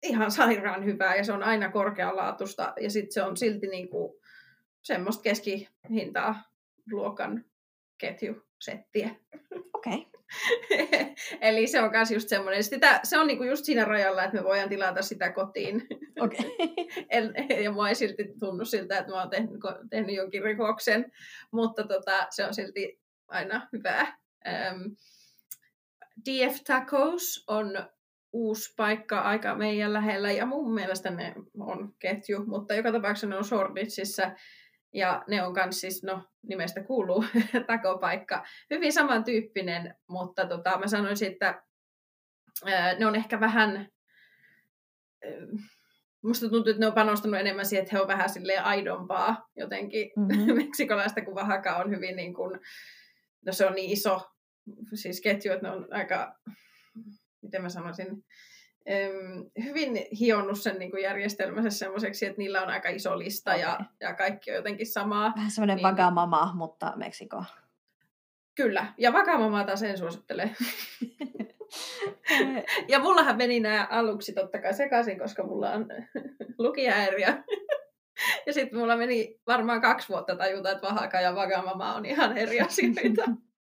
ihan 0.03 0.31
sairaan 0.31 0.85
hyvää 0.85 1.15
ja 1.15 1.23
se 1.23 1.33
on 1.33 1.43
aina 1.43 1.71
korkealaatusta 1.71 2.73
ja 2.81 2.89
sitten 2.89 3.13
se 3.13 3.23
on 3.23 3.37
silti 3.37 3.67
niinku 3.67 4.21
semmoista 4.81 5.23
keskihintaa 5.23 6.43
luokan 6.91 7.45
ketjusettiä. 7.97 9.15
Okei. 9.73 9.93
Okay. 9.93 10.18
Eli 11.41 11.67
se 11.67 11.81
on 11.81 11.91
myös 11.91 12.11
just 12.11 12.29
semmoinen, 12.29 12.63
sitä, 12.63 12.99
se 13.03 13.17
on 13.17 13.27
niinku 13.27 13.43
just 13.43 13.65
siinä 13.65 13.85
rajalla, 13.85 14.23
että 14.23 14.37
me 14.37 14.43
voidaan 14.43 14.69
tilata 14.69 15.01
sitä 15.01 15.31
kotiin. 15.31 15.87
Okay. 16.19 16.45
En, 17.09 17.33
ja 17.63 17.71
mua 17.71 17.89
ei 17.89 17.95
silti 17.95 18.33
tunnu 18.39 18.65
siltä, 18.65 18.97
että 18.97 19.11
mä 19.11 19.19
oon 19.19 19.29
tehnyt, 19.29 19.59
tehnyt 19.89 20.15
jonkin 20.15 20.43
rikoksen, 20.43 21.11
mutta 21.51 21.83
tota, 21.83 22.27
se 22.29 22.45
on 22.45 22.53
silti 22.53 22.99
aina 23.27 23.67
hyvää. 23.73 24.17
Ähm, 24.47 24.81
DF 26.25 26.63
Tacos 26.67 27.43
on 27.47 27.89
uusi 28.33 28.73
paikka 28.77 29.19
aika 29.19 29.55
meidän 29.55 29.93
lähellä 29.93 30.31
ja 30.31 30.45
mun 30.45 30.73
mielestä 30.73 31.09
ne 31.09 31.35
on 31.59 31.93
ketju, 31.99 32.45
mutta 32.45 32.73
joka 32.73 32.91
tapauksessa 32.91 33.27
ne 33.27 33.37
on 33.37 33.45
Shoreditchissä 33.45 34.35
ja 34.93 35.23
ne 35.27 35.43
on 35.43 35.53
kans 35.53 35.81
siis, 35.81 36.03
no 36.03 36.23
nimestä 36.47 36.83
kuuluu 36.83 37.25
takopaikka, 37.67 38.45
hyvin 38.69 38.93
samantyyppinen, 38.93 39.95
mutta 40.07 40.45
tota, 40.45 40.77
mä 40.77 40.87
sanoisin, 40.87 41.31
että 41.31 41.63
ne 42.99 43.05
on 43.05 43.15
ehkä 43.15 43.39
vähän, 43.39 43.87
musta 46.23 46.49
tuntuu, 46.49 46.69
että 46.71 46.79
ne 46.79 46.87
on 46.87 46.93
panostanut 46.93 47.39
enemmän 47.39 47.65
siihen, 47.65 47.83
että 47.83 47.95
he 47.95 48.01
on 48.01 48.07
vähän 48.07 48.29
silleen 48.29 48.63
aidompaa 48.63 49.49
jotenkin 49.55 50.11
Mhm. 50.15 50.55
meksikolaista, 50.65 51.25
kun 51.25 51.35
Vahaka 51.35 51.75
on 51.75 51.91
hyvin 51.91 52.15
niin 52.15 52.33
kuin, 52.33 52.59
no 53.45 53.53
se 53.53 53.65
on 53.65 53.73
niin 53.73 53.91
iso 53.91 54.29
siis 54.93 55.21
ketju, 55.21 55.53
että 55.53 55.67
ne 55.67 55.73
on 55.73 55.87
aika, 55.91 56.35
miten 57.41 57.61
mä 57.61 57.69
sanoisin, 57.69 58.07
hyvin 59.63 60.05
hionnut 60.19 60.59
sen 60.61 60.79
niin 60.79 60.91
kuin 60.91 61.03
järjestelmänsä 61.03 61.69
semmoiseksi, 61.69 62.25
että 62.25 62.37
niillä 62.37 62.61
on 62.61 62.69
aika 62.69 62.89
iso 62.89 63.19
lista 63.19 63.55
ja, 63.55 63.73
Okei. 63.73 63.85
ja 64.01 64.13
kaikki 64.13 64.51
on 64.51 64.55
jotenkin 64.57 64.87
samaa. 64.87 65.33
Vähän 65.35 65.51
semmoinen 65.51 65.75
Niin. 65.75 65.83
vagamama, 65.83 66.51
mutta 66.55 66.93
Meksiko. 66.95 67.43
Kyllä, 68.55 68.93
ja 68.97 69.13
Vakamama 69.13 69.63
taas 69.63 69.83
en 69.83 69.97
suosittele. 69.97 70.49
Ja 72.87 72.99
mullahan 72.99 73.37
meni 73.37 73.59
nämä 73.59 73.87
aluksi 73.89 74.33
totta 74.33 74.61
kai 74.61 74.73
sekaisin, 74.73 75.19
koska 75.19 75.43
mulla 75.43 75.71
on 75.71 75.85
lukihäiriö. 76.59 77.27
Ja 78.45 78.53
sitten 78.53 78.79
mulla 78.79 78.97
meni 78.97 79.39
varmaan 79.47 79.81
kaksi 79.81 80.09
vuotta 80.09 80.35
tajuta, 80.35 80.71
että 80.71 80.87
Vahaka 80.87 81.21
ja 81.21 81.35
Vagamama 81.35 81.95
on 81.95 82.05
ihan 82.05 82.37
eri 82.37 82.59
asioita. 82.61 83.23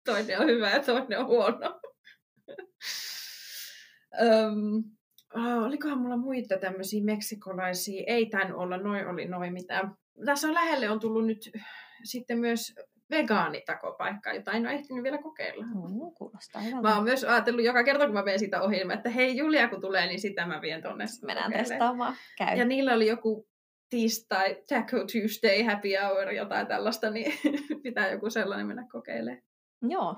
Toinen 0.04 0.40
on 0.40 0.46
hyvä 0.46 0.70
ja 0.70 0.82
toinen 0.82 1.18
on 1.18 1.26
huono. 1.26 1.80
Öm, 4.22 4.84
ah, 5.34 5.62
olikohan 5.62 5.98
mulla 5.98 6.16
muita 6.16 6.58
tämmöisiä 6.58 7.04
meksikolaisia? 7.04 8.04
Ei 8.06 8.26
tän 8.26 8.54
olla, 8.54 8.76
noin 8.76 9.06
oli 9.06 9.28
noin 9.28 9.52
mitään. 9.52 9.94
Tässä 10.24 10.48
on 10.48 10.54
lähelle 10.54 10.90
on 10.90 11.00
tullut 11.00 11.26
nyt 11.26 11.50
sitten 12.04 12.38
myös 12.38 12.74
vegaanitakopaikkaa, 13.10 14.34
jota 14.34 14.52
en 14.52 14.66
ole 14.66 14.74
ehtinyt 14.74 15.02
vielä 15.02 15.18
kokeilla. 15.18 15.64
Mm, 15.64 16.14
kuulostaa 16.18 16.62
hyvältä. 16.62 16.88
Mä 16.88 16.94
oon 16.94 17.04
myös 17.04 17.24
ajatellut 17.24 17.64
joka 17.64 17.84
kerta, 17.84 18.04
kun 18.04 18.14
mä 18.14 18.22
menen 18.22 18.38
sitä 18.38 18.60
ohi, 18.60 18.80
että 18.94 19.10
hei 19.10 19.36
Julia, 19.36 19.68
kun 19.68 19.80
tulee, 19.80 20.06
niin 20.06 20.20
sitä 20.20 20.46
mä 20.46 20.60
vien 20.60 20.82
tonne. 20.82 21.04
Mennään 21.22 21.52
testaamaan. 21.52 22.14
Käy. 22.38 22.56
Ja 22.56 22.64
niillä 22.64 22.94
oli 22.94 23.06
joku 23.06 23.48
tiistai, 23.90 24.62
Taco 24.68 24.96
Tuesday, 25.12 25.62
happy 25.62 25.88
hour, 26.02 26.30
jotain 26.30 26.66
tällaista, 26.66 27.10
niin 27.10 27.32
pitää 27.82 28.10
joku 28.10 28.30
sellainen 28.30 28.66
mennä 28.66 28.86
kokeilemaan. 28.92 29.42
Joo. 29.82 30.16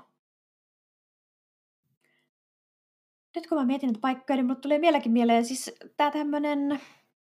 Nyt 3.35 3.47
kun 3.47 3.57
mä 3.57 3.65
mietin 3.65 3.87
näitä 3.87 3.99
paikkoja, 4.01 4.37
niin 4.37 4.45
mulle 4.45 4.59
tulee 4.59 4.81
vieläkin 4.81 5.11
mieleen 5.11 5.45
siis 5.45 5.75
tää 5.97 6.11
tämmönen, 6.11 6.81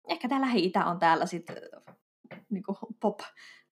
ehkä 0.08 0.30
tää 0.30 0.42
lähi 0.42 0.72
on 0.86 1.00
täällä 1.00 1.26
sit 1.26 1.48
niin 2.50 2.64
pop, 3.00 3.20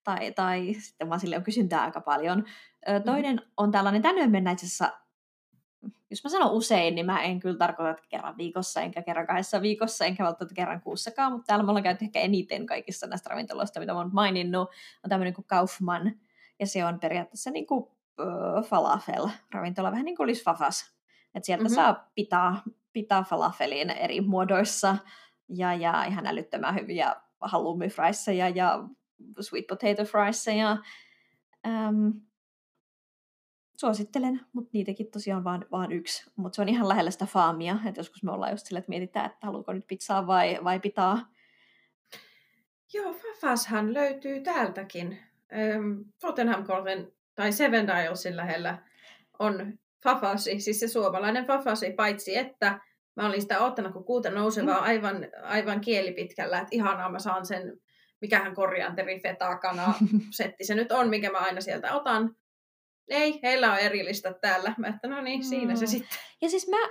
tai, 0.04 0.32
tai 0.32 0.74
sitten 0.80 1.10
vaan 1.10 1.20
sille 1.20 1.38
on 1.38 1.44
kysyntää 1.44 1.82
aika 1.82 2.02
paljon. 2.02 2.46
Ö, 2.90 3.00
toinen 3.00 3.36
mm-hmm. 3.36 3.52
on 3.58 3.72
tällainen, 3.72 4.02
tänne 4.02 4.28
mennä 4.28 4.52
itse 4.52 4.66
asiassa 4.66 4.92
jos 6.10 6.24
mä 6.24 6.30
sanon 6.30 6.52
usein, 6.52 6.96
niin 6.96 7.06
mä 7.06 7.22
en 7.22 7.40
kyllä 7.40 7.58
tarkoita, 7.58 7.90
että 7.90 8.04
kerran 8.10 8.38
viikossa, 8.38 8.82
enkä 8.82 9.02
kerran 9.02 9.28
kahdessa 9.28 9.62
viikossa, 9.62 10.06
enkä 10.06 10.24
välttämättä 10.24 10.56
kerran 10.56 10.82
kuussakaan, 10.82 11.32
mutta 11.32 11.46
täällä 11.48 11.64
me 11.64 11.70
ollaan 11.70 11.84
käyty 11.84 12.06
ehkä 12.06 12.20
eniten 12.20 12.66
kaikissa 12.66 13.08
näistä 13.08 13.30
ravintoloista, 13.30 13.80
mitä 13.80 13.94
mä 13.94 14.00
oon 14.00 14.14
maininnut, 14.14 14.70
on 15.04 15.10
tämmöinen 15.10 15.34
kuin 15.34 15.46
Kaufman, 15.48 16.12
ja 16.60 16.68
se 16.68 16.86
on 16.86 17.00
periaatteessa 17.00 17.52
niin 17.52 17.68
kuin 17.68 17.86
falafel-ravintola, 18.70 19.92
vähän 19.92 20.06
niin 20.06 20.16
kuin 20.16 20.26
olisi 20.26 20.44
fafas. 20.44 20.97
Että 21.36 21.46
sieltä 21.46 21.64
mm-hmm. 21.64 21.76
saa 21.76 22.10
pitää, 22.16 22.62
pitää 22.94 23.24
falafelin 23.24 23.90
eri 23.90 24.22
muodoissa, 24.22 24.98
ja, 25.50 25.74
ja 25.74 26.04
ihan 26.04 26.28
älyttömän 26.28 26.76
hyviä 26.76 27.16
halloumi 27.42 27.90
ja 28.56 28.84
sweet 29.42 29.68
potato 29.68 30.06
friesseja. 30.06 30.78
Ähm, 31.68 32.10
suosittelen, 33.78 34.42
mutta 34.54 34.70
niitäkin 34.74 35.12
tosiaan 35.12 35.44
vaan, 35.44 35.66
vaan 35.72 35.92
yksi. 35.92 36.32
Mutta 36.36 36.56
se 36.56 36.62
on 36.62 36.70
ihan 36.70 36.90
lähellä 36.90 37.12
sitä 37.12 37.26
faamia, 37.26 37.78
että 37.86 38.00
joskus 38.00 38.24
me 38.24 38.32
ollaan 38.32 38.52
just 38.52 38.66
sille, 38.66 38.80
että 38.80 38.90
mietitään, 38.90 39.26
että 39.26 39.48
haluuko 39.48 39.74
nyt 39.74 39.88
pizzaa 39.88 40.28
vai, 40.28 40.60
vai 40.64 40.80
pitää. 40.80 41.18
Joo, 42.94 43.14
Fafashan 43.14 43.94
löytyy 43.94 44.40
täältäkin. 44.40 45.20
Ähm, 45.54 46.02
Tottenham 46.20 46.64
Courtin 46.64 47.14
tai 47.36 47.52
Seven 47.52 47.88
Dialsin 47.88 48.38
lähellä 48.38 48.78
on 49.40 49.80
Fafasi, 50.08 50.60
siis 50.60 50.80
se 50.80 50.88
suomalainen 50.88 51.46
Fafasi, 51.46 51.92
paitsi 51.92 52.38
että 52.38 52.80
mä 53.16 53.28
olin 53.28 53.42
sitä 53.42 53.60
ottanut 53.60 53.94
kun 53.94 54.06
kuuta 54.06 54.30
nousevaa 54.30 54.78
mm. 54.78 54.84
aivan, 54.84 55.28
aivan 55.44 55.82
kielipitkällä, 55.82 56.58
että 56.58 56.76
ihanaa 56.76 57.12
mä 57.12 57.20
saan 57.20 57.46
sen, 57.46 57.80
mikähän 58.22 58.56
korianteri, 58.56 59.20
feta, 59.20 59.58
kana, 59.58 59.94
setti 60.38 60.66
se 60.66 60.76
nyt 60.76 60.92
on, 60.92 61.10
mikä 61.10 61.32
mä 61.32 61.38
aina 61.38 61.62
sieltä 61.62 61.96
otan 61.96 62.36
ei, 63.08 63.40
heillä 63.44 63.72
on 63.72 63.80
erillistä 63.80 64.34
täällä. 64.34 64.76
Mä 64.78 64.88
että 64.88 65.08
no 65.08 65.22
niin, 65.22 65.44
siinä 65.44 65.74
mm. 65.74 65.78
se 65.78 65.86
sitten. 65.86 66.20
Ja 66.42 66.50
siis 66.50 66.68
mä 66.68 66.90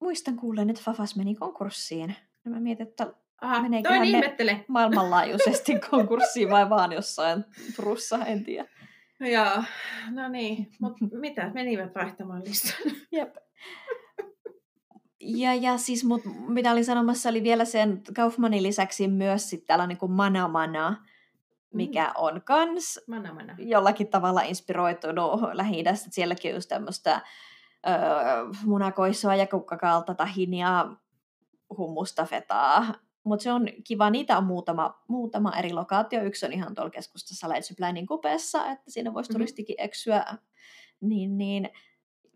muistan 0.00 0.36
kuulen, 0.36 0.70
että 0.70 0.82
Fafas 0.84 1.16
meni 1.16 1.34
konkurssiin. 1.34 2.16
Ja 2.44 2.50
mä 2.50 2.60
mietin, 2.60 2.88
että 2.88 3.06
Aha, 3.40 3.64
toin 3.82 4.04
ihmettele. 4.04 4.64
maailmanlaajuisesti 4.68 5.80
konkurssiin 5.90 6.50
vai 6.50 6.70
vaan 6.70 6.92
jossain 6.92 7.44
Turussa, 7.76 8.18
en 8.26 8.44
tiedä. 8.44 8.68
Joo, 9.20 9.62
no 10.10 10.28
niin, 10.28 10.70
mutta 10.80 11.04
mitä, 11.12 11.50
menivät 11.54 11.94
vaihtamaan 11.94 12.42
listan. 12.44 12.92
Jep. 13.12 13.36
Ja, 15.20 15.54
ja 15.54 15.78
siis 15.78 16.04
mut, 16.04 16.22
mitä 16.48 16.72
olin 16.72 16.84
sanomassa, 16.84 17.28
oli 17.28 17.42
vielä 17.42 17.64
sen 17.64 18.02
Kaufmanin 18.16 18.62
lisäksi 18.62 19.08
myös 19.08 19.50
sitten 19.50 19.66
tällainen 19.66 19.96
kuin 19.96 20.12
Mana 20.12 20.48
Mana, 20.48 21.04
mikä 21.74 22.04
mm. 22.04 22.12
on 22.14 22.42
kans 22.44 23.00
mana, 23.06 23.34
mana. 23.34 23.54
jollakin 23.58 24.08
tavalla 24.08 24.42
inspiroitunut 24.42 25.40
lähi 25.52 25.84
Sielläkin 25.94 26.50
on 26.50 26.54
just 26.54 26.68
tämmöistä 26.68 27.20
öö, 27.88 27.94
munakoissoa 28.64 29.34
ja 29.34 29.46
kukkakalta, 29.46 30.14
tahinia, 30.14 30.86
hummusta, 31.76 32.24
fetaa. 32.24 32.94
Mutta 33.24 33.42
se 33.42 33.52
on 33.52 33.68
kiva, 33.84 34.10
niitä 34.10 34.38
on 34.38 34.44
muutama, 34.44 35.02
muutama 35.08 35.56
eri 35.56 35.72
lokaatio. 35.72 36.22
Yksi 36.22 36.46
on 36.46 36.52
ihan 36.52 36.74
tuolla 36.74 36.90
keskustassa 36.90 37.48
Leitsypläinin 37.48 38.06
kupeessa, 38.06 38.66
että 38.66 38.90
siinä 38.90 39.14
voisi 39.14 39.30
mm-hmm. 39.30 39.34
turistikin 39.34 39.76
eksyä. 39.78 40.24
Niin, 41.00 41.38
niin, 41.38 41.70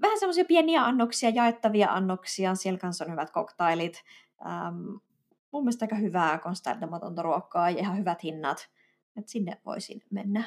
vähän 0.02 0.18
semmoisia 0.18 0.44
pieniä 0.44 0.84
annoksia, 0.84 1.30
jaettavia 1.30 1.92
annoksia. 1.92 2.54
Siellä 2.54 2.78
kanssa 2.78 3.04
on 3.04 3.12
hyvät 3.12 3.30
koktailit. 3.30 4.02
Ähm, 4.46 4.90
mun 5.50 5.64
mielestä 5.64 5.84
aika 5.84 5.96
hyvää 5.96 6.38
konstantamatonta 6.38 7.22
ruokaa 7.22 7.70
ja 7.70 7.78
ihan 7.78 7.98
hyvät 7.98 8.22
hinnat 8.22 8.74
että 9.16 9.32
sinne 9.32 9.60
voisin 9.64 10.02
mennä. 10.10 10.44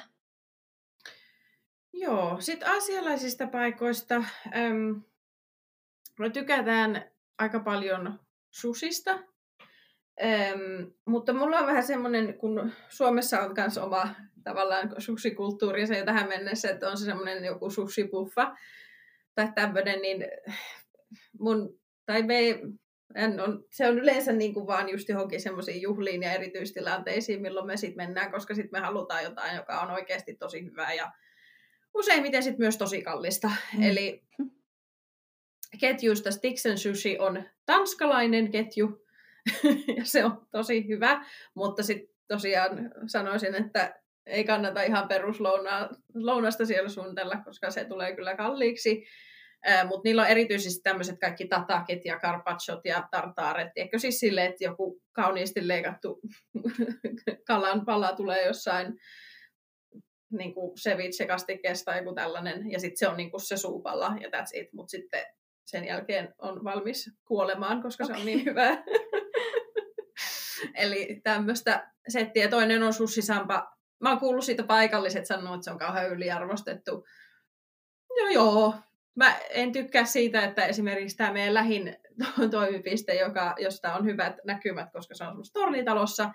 Joo, 1.93 2.41
sitten 2.41 2.69
asialaisista 2.69 3.47
paikoista. 3.47 4.15
Ähm, 4.55 4.99
me 6.19 6.29
tykätään 6.29 7.11
aika 7.37 7.59
paljon 7.59 8.19
susista, 8.51 9.19
ähm, 10.23 10.91
mutta 11.05 11.33
mulla 11.33 11.59
on 11.59 11.67
vähän 11.67 11.83
semmoinen, 11.83 12.37
kun 12.37 12.71
Suomessa 12.89 13.39
on 13.39 13.53
myös 13.57 13.77
oma 13.77 14.15
tavallaan 14.43 14.93
susikulttuuri 14.97 15.87
se 15.87 15.97
jo 15.97 16.05
tähän 16.05 16.29
mennessä, 16.29 16.69
että 16.69 16.89
on 16.89 16.97
se 16.97 17.05
semmoinen 17.05 17.45
joku 17.45 17.69
susipuffa 17.69 18.55
tai 19.35 19.51
tämmöinen, 19.55 20.01
niin 20.01 20.25
mun, 21.39 21.79
tai 22.05 22.23
me 22.23 22.59
en 23.15 23.39
on, 23.39 23.65
se 23.71 23.87
on 23.87 23.99
yleensä 23.99 24.31
niin 24.31 24.53
kuin 24.53 24.67
vaan 24.67 24.89
just 24.89 25.09
johonkin 25.09 25.41
semmoisiin 25.41 25.81
juhliin 25.81 26.23
ja 26.23 26.33
erityistilanteisiin, 26.33 27.41
milloin 27.41 27.67
me 27.67 27.77
sitten 27.77 28.07
mennään, 28.07 28.31
koska 28.31 28.55
sitten 28.55 28.81
me 28.81 28.85
halutaan 28.85 29.23
jotain, 29.23 29.55
joka 29.55 29.81
on 29.81 29.91
oikeasti 29.91 30.35
tosi 30.35 30.65
hyvää 30.65 30.93
ja 30.93 31.11
useimmiten 31.93 32.43
sitten 32.43 32.63
myös 32.63 32.77
tosi 32.77 33.01
kallista. 33.01 33.51
Mm. 33.77 33.83
Eli 33.83 34.23
ketjuista 35.79 36.31
Stixen 36.31 36.77
Sushi 36.77 37.19
on 37.19 37.43
tanskalainen 37.65 38.51
ketju, 38.51 39.06
ja 39.97 40.05
se 40.05 40.25
on 40.25 40.47
tosi 40.51 40.87
hyvä, 40.87 41.25
mutta 41.55 41.83
sitten 41.83 42.15
tosiaan 42.27 42.91
sanoisin, 43.07 43.55
että 43.55 44.01
ei 44.25 44.43
kannata 44.43 44.81
ihan 44.81 45.07
peruslounasta 45.07 46.65
siellä 46.65 46.89
suunnitella, 46.89 47.37
koska 47.45 47.71
se 47.71 47.85
tulee 47.85 48.15
kyllä 48.15 48.35
kalliiksi. 48.35 49.05
Mutta 49.87 50.01
niillä 50.03 50.21
on 50.21 50.27
erityisesti 50.27 50.81
tämmöiset 50.83 51.19
kaikki 51.19 51.47
tatakit 51.47 52.05
ja 52.05 52.19
carpacciot 52.19 52.79
ja 52.85 53.07
tartaaret. 53.11 53.71
Eikö 53.75 53.99
siis 53.99 54.19
silleen, 54.19 54.49
että 54.49 54.63
joku 54.63 55.01
kauniisti 55.11 55.67
leikattu 55.67 56.19
kalan 57.47 57.85
pala 57.85 58.13
tulee 58.13 58.45
jossain 58.45 58.93
niin 60.31 60.53
kuin 60.53 60.75
ceviche-kastikkeessa 60.75 61.85
tai 61.85 61.97
joku 61.97 62.13
tällainen, 62.13 62.71
ja 62.71 62.79
sitten 62.79 62.97
se 62.97 63.07
on 63.07 63.17
niin 63.17 63.31
kuin 63.31 63.41
se 63.41 63.57
suupalla, 63.57 64.15
ja 64.21 64.29
that's 64.29 64.61
it. 64.61 64.73
Mutta 64.73 64.91
sitten 64.91 65.25
sen 65.65 65.85
jälkeen 65.85 66.33
on 66.37 66.63
valmis 66.63 67.11
kuolemaan, 67.25 67.81
koska 67.81 68.03
okay. 68.03 68.15
se 68.15 68.19
on 68.19 68.25
niin 68.25 68.45
hyvä. 68.45 68.69
Eli 70.77 71.21
tämmöistä 71.23 71.91
settiä. 72.07 72.47
Toinen 72.47 72.83
on 72.83 72.93
sussisampa. 72.93 73.77
Mä 73.99 74.09
oon 74.09 74.19
kuullut 74.19 74.45
siitä 74.45 74.63
paikalliset 74.63 75.25
sanoa, 75.25 75.55
että 75.55 75.63
se 75.63 75.71
on 75.71 75.77
kauhean 75.77 76.09
yliarvostettu. 76.09 77.05
No 78.09 78.29
joo, 78.33 78.75
mä 79.15 79.37
en 79.49 79.71
tykkää 79.71 80.05
siitä, 80.05 80.43
että 80.43 80.65
esimerkiksi 80.65 81.17
tämä 81.17 81.33
meidän 81.33 81.53
lähin 81.53 81.97
toimipiste, 82.51 83.13
joka, 83.13 83.55
josta 83.59 83.95
on 83.95 84.05
hyvät 84.05 84.35
näkymät, 84.45 84.91
koska 84.91 85.15
se 85.15 85.23
on 85.23 85.29
semmoista 85.29 85.59
tornitalossa, 85.59 86.29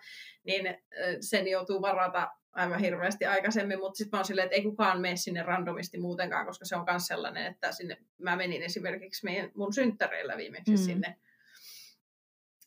niin 0.45 0.79
sen 1.21 1.49
joutuu 1.49 1.83
varata 1.83 2.29
aivan 2.53 2.81
hirveästi 2.81 3.27
aikaisemmin, 3.27 3.79
mutta 3.79 3.97
sitten 3.97 4.17
mä 4.17 4.19
oon 4.19 4.25
silleen, 4.25 4.45
että 4.45 4.57
ei 4.57 4.63
kukaan 4.63 5.01
mene 5.01 5.17
sinne 5.17 5.43
randomisti 5.43 5.99
muutenkaan, 5.99 6.47
koska 6.47 6.65
se 6.65 6.77
on 6.77 6.85
myös 6.91 7.07
sellainen, 7.07 7.47
että 7.47 7.73
sinne, 7.73 7.97
mä 8.19 8.37
menin 8.37 8.63
esimerkiksi 8.63 9.25
meidän, 9.25 9.51
mun 9.55 9.73
synttäreillä 9.73 10.37
viimeksi 10.37 10.71
mm. 10.71 10.77
sinne. 10.77 11.17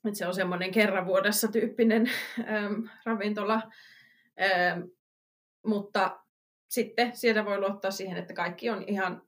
Että 0.05 0.17
se 0.17 0.27
on 0.27 0.35
semmoinen 0.35 0.71
kerran 0.71 1.05
vuodessa 1.05 1.47
tyyppinen 1.47 2.11
äm, 2.39 2.89
ravintola, 3.05 3.61
äm, 4.41 4.89
mutta 5.65 6.19
sitten 6.67 7.15
sieltä 7.15 7.45
voi 7.45 7.59
luottaa 7.59 7.91
siihen, 7.91 8.17
että 8.17 8.33
kaikki 8.33 8.69
on 8.69 8.83
ihan 8.87 9.21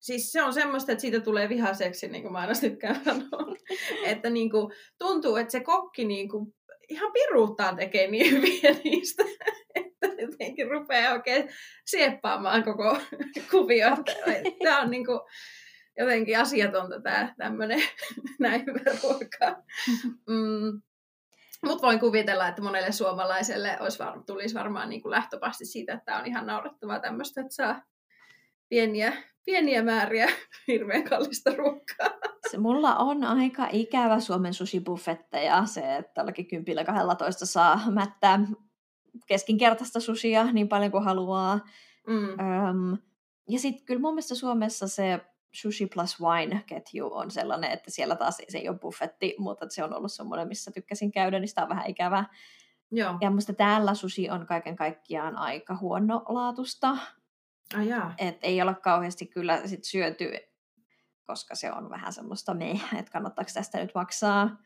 siis 0.00 0.32
se 0.32 0.42
on 0.42 0.52
semmoista, 0.52 0.92
että 0.92 1.02
siitä 1.02 1.20
tulee 1.20 1.48
vihaseksi, 1.48 2.08
niin 2.08 2.22
kuin 2.22 2.32
mä 2.32 2.38
aina 2.38 2.52
tykkään 2.60 3.04
sanoa. 3.04 3.56
että 4.04 4.30
niin 4.30 4.50
kuin, 4.50 4.72
tuntuu, 4.98 5.36
että 5.36 5.52
se 5.52 5.60
kokki 5.60 6.04
niin 6.04 6.28
kuin, 6.28 6.54
ihan 6.88 7.12
piruuttaan 7.12 7.76
tekee 7.76 8.10
niin 8.10 8.30
hyviä 8.30 8.74
niistä, 8.84 9.24
että 9.74 10.06
jotenkin 10.18 10.70
rupeaa 10.70 11.12
oikein 11.12 11.48
sieppaamaan 11.84 12.64
koko 12.64 12.98
kuvio. 13.50 13.92
Okay. 13.92 14.52
Tämä 14.62 14.80
on 14.80 14.90
niin 14.90 15.06
kuin, 15.06 15.20
jotenkin 16.00 16.38
asiatonta 16.38 17.00
tämä 17.00 17.34
tämmöinen 17.38 17.82
näin 18.38 18.66
hyvä 18.66 18.98
ruoka. 19.02 19.62
Mm. 20.28 20.82
Mutta 21.64 21.86
voin 21.86 22.00
kuvitella, 22.00 22.48
että 22.48 22.62
monelle 22.62 22.92
suomalaiselle 22.92 23.76
olisi 23.80 23.98
var- 23.98 24.22
tulisi 24.26 24.54
varmaan 24.54 24.88
niin 24.88 25.02
kuin 25.02 25.10
lähtöpasti 25.10 25.64
siitä, 25.64 25.92
että 25.92 26.04
tämä 26.04 26.18
on 26.18 26.26
ihan 26.26 26.46
naurettavaa 26.46 27.00
tämmöistä, 27.00 27.40
että 27.40 27.54
saa 27.54 27.82
pieniä 28.68 29.12
pieniä 29.44 29.82
määriä 29.82 30.28
hirveän 30.68 31.04
kallista 31.04 31.50
ruokaa. 31.54 32.10
Se 32.50 32.58
mulla 32.58 32.96
on 32.96 33.24
aika 33.24 33.68
ikävä 33.72 34.20
Suomen 34.20 34.54
sushi 34.54 34.82
ja 35.44 35.66
se, 35.66 35.96
että 35.96 36.20
jollakin 36.20 36.48
kympillä 36.48 36.84
12 36.84 37.46
saa 37.46 37.90
mättää 37.90 38.40
keskinkertaista 39.26 40.00
sushia 40.00 40.52
niin 40.52 40.68
paljon 40.68 40.90
kuin 40.90 41.04
haluaa. 41.04 41.60
Mm. 42.06 42.28
Öm, 42.28 42.98
ja 43.48 43.58
sitten 43.58 43.84
kyllä 43.84 44.00
mun 44.00 44.14
mielestä 44.14 44.34
Suomessa 44.34 44.88
se 44.88 45.20
Sushi 45.52 45.86
plus 45.86 46.20
Wine-ketju 46.20 47.12
on 47.12 47.30
sellainen, 47.30 47.70
että 47.70 47.90
siellä 47.90 48.16
taas 48.16 48.36
se 48.48 48.58
ei 48.58 48.68
ole 48.68 48.78
buffetti, 48.78 49.34
mutta 49.38 49.66
se 49.68 49.84
on 49.84 49.94
ollut 49.94 50.12
semmoinen, 50.12 50.48
missä 50.48 50.70
tykkäsin 50.70 51.12
käydä, 51.12 51.38
niin 51.38 51.48
sitä 51.48 51.62
on 51.62 51.68
vähän 51.68 51.86
ikävää. 51.86 52.24
Joo. 52.92 53.18
Ja 53.20 53.30
musta 53.30 53.52
täällä 53.52 53.94
sushi 53.94 54.30
on 54.30 54.46
kaiken 54.46 54.76
kaikkiaan 54.76 55.36
aika 55.36 55.76
huonolaatusta. 55.76 56.88
Ah, 57.74 57.86
jaa. 57.86 58.14
Et 58.18 58.38
ei 58.42 58.62
ole 58.62 58.74
kauheasti 58.74 59.26
kyllä 59.26 59.66
sit 59.66 59.84
syöty, 59.84 60.30
koska 61.26 61.54
se 61.54 61.72
on 61.72 61.90
vähän 61.90 62.12
semmoista 62.12 62.54
me, 62.54 62.70
että 62.70 63.12
kannattaako 63.12 63.50
tästä 63.54 63.78
nyt 63.78 63.94
maksaa. 63.94 64.56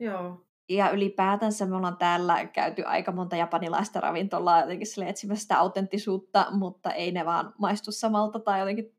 Joo. 0.00 0.46
Ja 0.68 0.90
ylipäätänsä 0.90 1.66
me 1.66 1.76
ollaan 1.76 1.96
täällä 1.96 2.46
käyty 2.46 2.82
aika 2.82 3.12
monta 3.12 3.36
japanilaista 3.36 4.00
ravintolaa 4.00 4.60
jotenkin 4.60 4.86
sille 4.86 5.08
etsimässä 5.08 5.42
sitä 5.42 5.58
autenttisuutta, 5.58 6.46
mutta 6.50 6.92
ei 6.92 7.12
ne 7.12 7.24
vaan 7.24 7.54
maistu 7.58 7.92
samalta 7.92 8.40
tai 8.40 8.60
jotenkin 8.60 8.95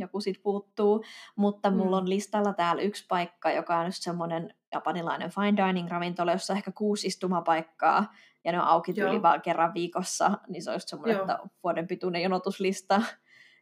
joku 0.00 0.20
sit 0.20 0.42
puuttuu. 0.42 1.04
Mutta 1.36 1.70
mulla 1.70 1.96
Mm. 1.96 2.02
on 2.02 2.08
listalla 2.08 2.52
täällä 2.52 2.82
yksi 2.82 3.04
paikka, 3.08 3.50
joka 3.50 3.78
on 3.78 3.86
just 3.86 4.02
semmoinen 4.02 4.54
japanilainen 4.72 5.30
fine 5.30 5.66
dining 5.66 5.88
ravintola, 5.90 6.32
jossa 6.32 6.52
on 6.52 6.56
ehkä 6.56 6.72
kuusi 6.72 7.06
istumapaikkaa 7.06 8.14
ja 8.44 8.52
ne 8.52 8.60
on 8.60 8.66
auki 8.66 8.92
tyyli 8.92 9.22
vaan 9.22 9.42
kerran 9.42 9.74
viikossa, 9.74 10.38
niin 10.48 10.62
se 10.62 10.70
on 10.70 10.76
just 10.76 10.88
semmoinen, 10.88 11.14
Joo. 11.14 11.22
että 11.22 11.38
vuoden 11.62 11.86
pituinen 11.86 12.22
jonotuslista. 12.22 13.02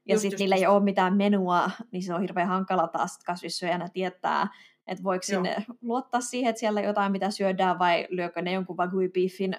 Ja 0.07 0.19
sitten 0.19 0.39
niillä 0.39 0.57
ei 0.57 0.67
ole 0.67 0.83
mitään 0.83 1.17
menua, 1.17 1.71
niin 1.91 2.03
se 2.03 2.15
on 2.15 2.21
hirveän 2.21 2.49
hankala 2.49 2.89
taas 2.89 3.19
kasvissyöjänä 3.27 3.89
tietää, 3.89 4.49
että 4.87 5.05
voiko 5.05 5.25
Joo. 5.33 5.43
sinne 5.45 5.65
luottaa 5.83 6.21
siihen, 6.21 6.51
että 6.51 6.61
siellä 6.61 6.81
jotain, 6.81 7.13
mitä 7.13 7.31
syödään, 7.31 7.79
vai 7.79 8.07
lyökö 8.11 8.43
ne 8.43 8.53
jonkun 8.53 8.77
wagyu 8.77 9.11
beefin 9.15 9.57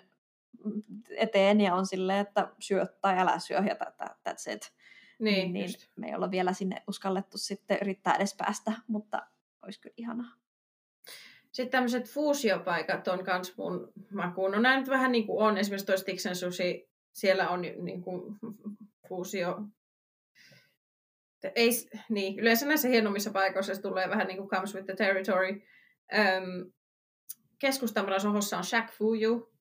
eteen 1.17 1.61
ja 1.61 1.76
on 1.76 1.86
silleen, 1.86 2.19
että 2.19 2.47
syö 2.59 2.86
tai 3.01 3.19
älä 3.19 3.39
syö, 3.39 3.57
ja 3.57 3.76
that, 3.76 3.97
that, 3.97 4.11
that's 4.30 4.53
it. 4.55 4.71
Niin, 5.20 5.53
niin 5.53 5.66
just. 5.66 5.88
me 5.95 6.07
ei 6.07 6.16
olla 6.16 6.32
vielä 6.32 6.53
sinne 6.53 6.84
uskallettu 6.88 7.38
sitten 7.38 7.78
yrittää 7.82 8.16
edes 8.16 8.36
päästä, 8.38 8.72
mutta 8.88 9.28
olisi 9.61 9.82
kyllä 9.82 9.93
ihanaa. 9.97 10.32
Sitten 11.51 11.72
tämmöiset 11.72 12.09
fuusiopaikat 12.09 13.07
on 13.07 13.24
kans 13.24 13.57
mun 13.57 13.93
makuun. 14.11 14.51
No 14.51 14.59
näin 14.59 14.80
nyt 14.80 14.89
vähän 14.89 15.11
niin 15.11 15.26
kuin 15.26 15.47
on. 15.47 15.57
Esimerkiksi 15.57 15.86
toi 15.86 15.97
Stiksen 15.97 16.36
Sushi, 16.36 16.89
siellä 17.13 17.49
on 17.49 17.61
niin 17.61 18.01
kuin 18.01 18.36
fuusio. 19.07 19.61
Ei, 21.55 21.70
niin, 22.09 22.39
yleensä 22.39 22.66
näissä 22.66 22.88
hienommissa 22.88 23.32
paikoissa 23.32 23.76
se 23.76 23.82
tulee 23.82 24.09
vähän 24.09 24.28
niin 24.28 24.38
kuin 24.38 24.49
comes 24.49 24.76
with 24.76 24.86
the 24.86 24.95
territory. 24.95 25.61
Öm, 26.13 26.72
keskustamalla 27.59 28.20
Sohossa 28.20 28.57
on 28.57 28.63
Shack 28.63 28.93
Fuyu. 28.93 29.55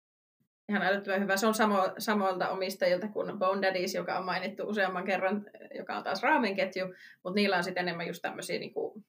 Ihan 0.69 0.83
älyttömän 0.83 1.23
hyvä. 1.23 1.37
Se 1.37 1.47
on 1.47 1.55
samo, 1.55 1.93
samoilta 1.99 2.49
omistajilta 2.49 3.09
kuin 3.09 3.39
Bone 3.39 3.63
Daddies, 3.63 3.95
joka 3.95 4.19
on 4.19 4.25
mainittu 4.25 4.63
useamman 4.63 5.05
kerran, 5.05 5.47
joka 5.77 5.97
on 5.97 6.05
taas 6.05 6.23
raamenketju. 6.23 6.87
Mutta 7.25 7.35
niillä 7.35 7.57
on 7.57 7.65
sitten 7.65 7.89
enemmän 7.89 8.07
just 8.07 8.23
tämmöisiä, 8.23 8.59
niin 8.59 8.75
kuin, 8.75 9.05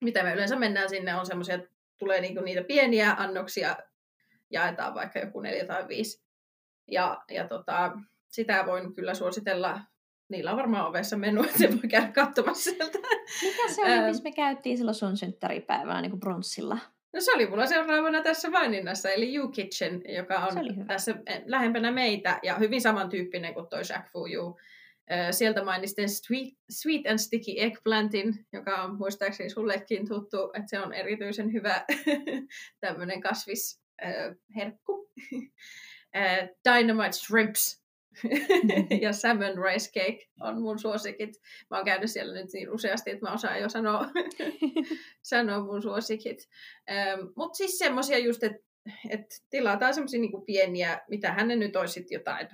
mitä 0.00 0.22
me 0.22 0.34
yleensä 0.34 0.56
mennään 0.56 0.88
sinne, 0.88 1.14
on 1.14 1.26
semmoisia, 1.26 1.54
että 1.54 1.70
tulee 1.98 2.20
niinku 2.20 2.40
niitä 2.40 2.62
pieniä 2.64 3.14
annoksia, 3.18 3.76
jaetaan 4.50 4.94
vaikka 4.94 5.18
joku 5.18 5.40
neljä 5.40 5.66
tai 5.66 5.88
viisi. 5.88 6.24
Ja, 6.90 7.22
ja 7.30 7.48
tota, 7.48 7.92
sitä 8.28 8.66
voin 8.66 8.94
kyllä 8.94 9.14
suositella. 9.14 9.80
Niillä 10.28 10.50
on 10.50 10.56
varmaan 10.56 10.86
ovessa 10.86 11.16
menu, 11.16 11.42
että 11.42 11.58
se 11.58 11.70
voi 11.70 11.88
käydä 11.88 12.12
katsomassa 12.12 12.70
sieltä. 12.70 12.98
Mikä 13.42 13.68
se 13.74 13.82
oli, 13.82 14.06
missä 14.06 14.22
me 14.22 14.32
käytiin 14.32 14.76
silloin 14.76 14.94
sun 14.94 15.16
synttäripäivänä 15.16 16.00
niin 16.00 16.10
kuin 16.10 16.20
bronssilla? 16.20 16.78
No 17.14 17.20
se 17.20 17.32
oli 17.32 17.46
mulla 17.46 17.66
seuraavana 17.66 18.22
tässä 18.22 18.50
maininnassa, 18.50 19.10
eli 19.10 19.36
You 19.36 19.48
Kitchen, 19.48 20.02
joka 20.08 20.38
on 20.38 20.86
tässä 20.86 21.14
lähempänä 21.44 21.90
meitä 21.90 22.38
ja 22.42 22.54
hyvin 22.54 22.80
samantyyppinen 22.80 23.54
kuin 23.54 23.66
toi 23.68 23.84
Shack 23.84 24.08
Fu 24.12 24.26
You. 24.26 24.58
Ö, 25.10 25.32
Sieltä 25.32 25.64
mainitsin 25.64 26.08
sweet, 26.08 26.54
sweet 26.70 27.06
and 27.06 27.18
Sticky 27.18 27.52
Eggplantin, 27.56 28.46
joka 28.52 28.82
on 28.82 28.96
muistaakseni 28.98 29.50
sullekin 29.50 30.08
tuttu, 30.08 30.50
että 30.54 30.70
se 30.70 30.80
on 30.80 30.92
erityisen 30.92 31.52
hyvä 31.52 31.84
tämmöinen 32.80 33.20
kasvisherkku. 33.20 35.10
Dynamite 36.68 37.12
Shrimps 37.12 37.83
ja 39.02 39.12
Salmon 39.12 39.58
Rice 39.64 39.90
Cake 39.92 40.28
on 40.40 40.62
mun 40.62 40.78
suosikit. 40.78 41.40
Mä 41.70 41.76
oon 41.76 41.84
käynyt 41.84 42.10
siellä 42.10 42.34
nyt 42.34 42.52
niin 42.52 42.70
useasti, 42.70 43.10
että 43.10 43.26
mä 43.26 43.32
osaan 43.32 43.60
jo 43.60 43.68
sanoa, 43.68 44.08
sanoa 45.22 45.64
mun 45.64 45.82
suosikit. 45.82 46.48
Mutta 47.36 47.56
siis 47.56 47.78
semmosia 47.78 48.18
just, 48.18 48.42
että 48.42 48.64
et 49.10 49.26
tilataan 49.50 49.94
semmosia 49.94 50.20
niinku 50.20 50.40
pieniä, 50.40 51.00
mitä 51.08 51.32
hänen 51.32 51.58
nyt 51.58 51.76
olisi 51.76 52.06
jotain 52.10 52.48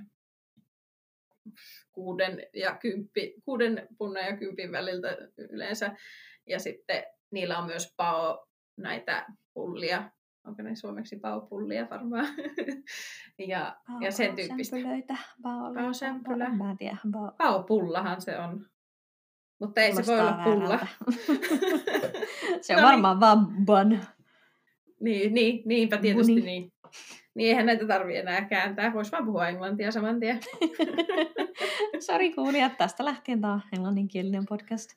kuuden 1.92 2.46
ja 2.54 2.76
kymppi, 2.76 3.34
kuuden 3.44 3.88
punnan 3.98 4.26
ja 4.26 4.36
kympin 4.36 4.72
väliltä 4.72 5.18
yleensä. 5.38 5.96
Ja 6.46 6.58
sitten 6.58 7.04
niillä 7.30 7.58
on 7.58 7.66
myös 7.66 7.94
pao 7.96 8.46
näitä 8.76 9.26
pullia. 9.54 10.10
Onko 10.46 10.62
ne 10.62 10.74
suomeksi 10.74 11.16
paopullia 11.16 11.86
varmaan? 11.90 12.26
ja, 13.48 13.76
ja 14.00 14.12
sen 14.12 14.36
tyyppistä. 14.36 14.76
Sämpylöitä, 14.76 15.16
bao, 15.42 15.74
Baosämpylä. 15.74 16.48
Mä 16.48 16.70
en 16.70 16.78
tiedä. 16.78 16.96
Bao. 17.10 17.32
Paopullahan 17.38 18.20
se 18.22 18.38
on. 18.38 18.66
Mutta 19.60 19.80
ei 19.80 19.94
se 19.94 20.06
voi 20.06 20.20
olla 20.20 20.40
pulla. 20.44 20.78
se 22.60 22.76
on 22.76 22.82
No 22.82 22.88
niin. 22.88 23.02
varmaan 23.02 23.20
vaan 23.20 23.46
bun. 23.66 23.98
niin, 25.00 25.34
niin, 25.34 25.62
niinpä 25.66 25.96
tietysti 25.96 26.32
Muni. 26.32 26.44
niin. 26.46 26.72
Niin 27.34 27.48
eihän 27.48 27.66
näitä 27.66 27.86
tarvii 27.86 28.16
enää 28.16 28.44
kääntää. 28.44 28.92
Voisi 28.92 29.12
vaan 29.12 29.24
puhua 29.24 29.48
englantia 29.48 29.92
saman 29.92 30.20
tien. 30.20 30.40
Sori 32.06 32.32
kuulijat, 32.32 32.78
tästä 32.78 33.04
lähtien 33.04 33.40
tämä 33.40 33.60
englanninkielinen 33.72 34.46
podcast. 34.48 34.90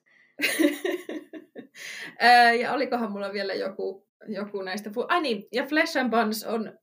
Ja 2.62 2.74
olikohan 2.74 3.12
mulla 3.12 3.34
vielä 3.34 3.54
joku, 3.54 4.08
joku 4.28 4.62
näistä... 4.62 4.90
Ai 5.08 5.22
niin, 5.22 5.48
ja 5.52 5.66
Flesh 5.66 5.98
and 5.98 6.12
Buns 6.12 6.44
on 6.44 6.80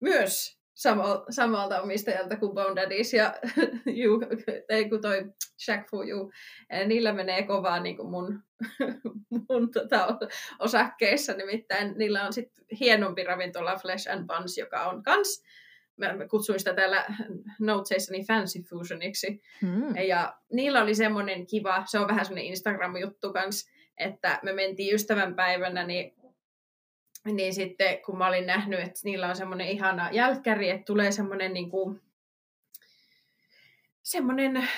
myös 0.00 0.58
samo, 0.74 1.24
samalta 1.30 1.82
omistajalta 1.82 2.36
kuin 2.36 2.54
Bone 2.54 2.76
Daddies 2.76 3.14
ja 3.14 3.34
you, 4.02 4.20
ei 4.68 4.88
kun 4.88 5.00
toi 5.00 5.24
Shack 5.64 5.90
Fu. 5.90 5.98
Ää, 6.70 6.84
Niillä 6.84 7.12
menee 7.12 7.42
kovaa 7.42 7.80
niin 7.80 7.96
kuin 7.96 8.10
mun, 8.10 8.40
mun 9.48 9.70
tota, 9.70 10.18
osakkeissa, 10.58 11.32
nimittäin 11.32 11.94
niillä 11.98 12.26
on 12.26 12.32
sitten 12.32 12.64
hienompi 12.80 13.24
ravintola 13.24 13.76
Flesh 13.76 14.10
and 14.10 14.26
Buns, 14.26 14.58
joka 14.58 14.84
on 14.84 15.02
kans 15.02 15.42
Mä 15.96 16.28
kutsuin 16.30 16.58
sitä 16.58 16.74
täällä 16.74 17.06
notesissani 17.60 18.24
Fancy 18.24 18.62
Fusioniksi. 18.62 19.40
Hmm. 19.60 19.96
Ja 19.96 20.36
niillä 20.52 20.82
oli 20.82 20.94
semmoinen 20.94 21.46
kiva, 21.46 21.84
se 21.86 21.98
on 21.98 22.08
vähän 22.08 22.24
semmoinen 22.24 22.44
Instagram-juttu 22.44 23.32
kans, 23.32 23.70
että 23.98 24.40
me 24.42 24.52
mentiin 24.52 24.94
ystävänpäivänä, 24.94 25.86
niin, 25.86 26.14
niin 27.24 27.54
sitten 27.54 27.98
kun 28.06 28.18
mä 28.18 28.28
olin 28.28 28.46
nähnyt, 28.46 28.80
että 28.80 29.00
niillä 29.04 29.28
on 29.28 29.36
semmoinen 29.36 29.68
ihana 29.68 30.10
jälkkäri, 30.10 30.70
että 30.70 30.84
tulee 30.84 31.12
semmoinen 31.12 31.52
niinku, 31.54 32.00
semmoinen, 34.02 34.68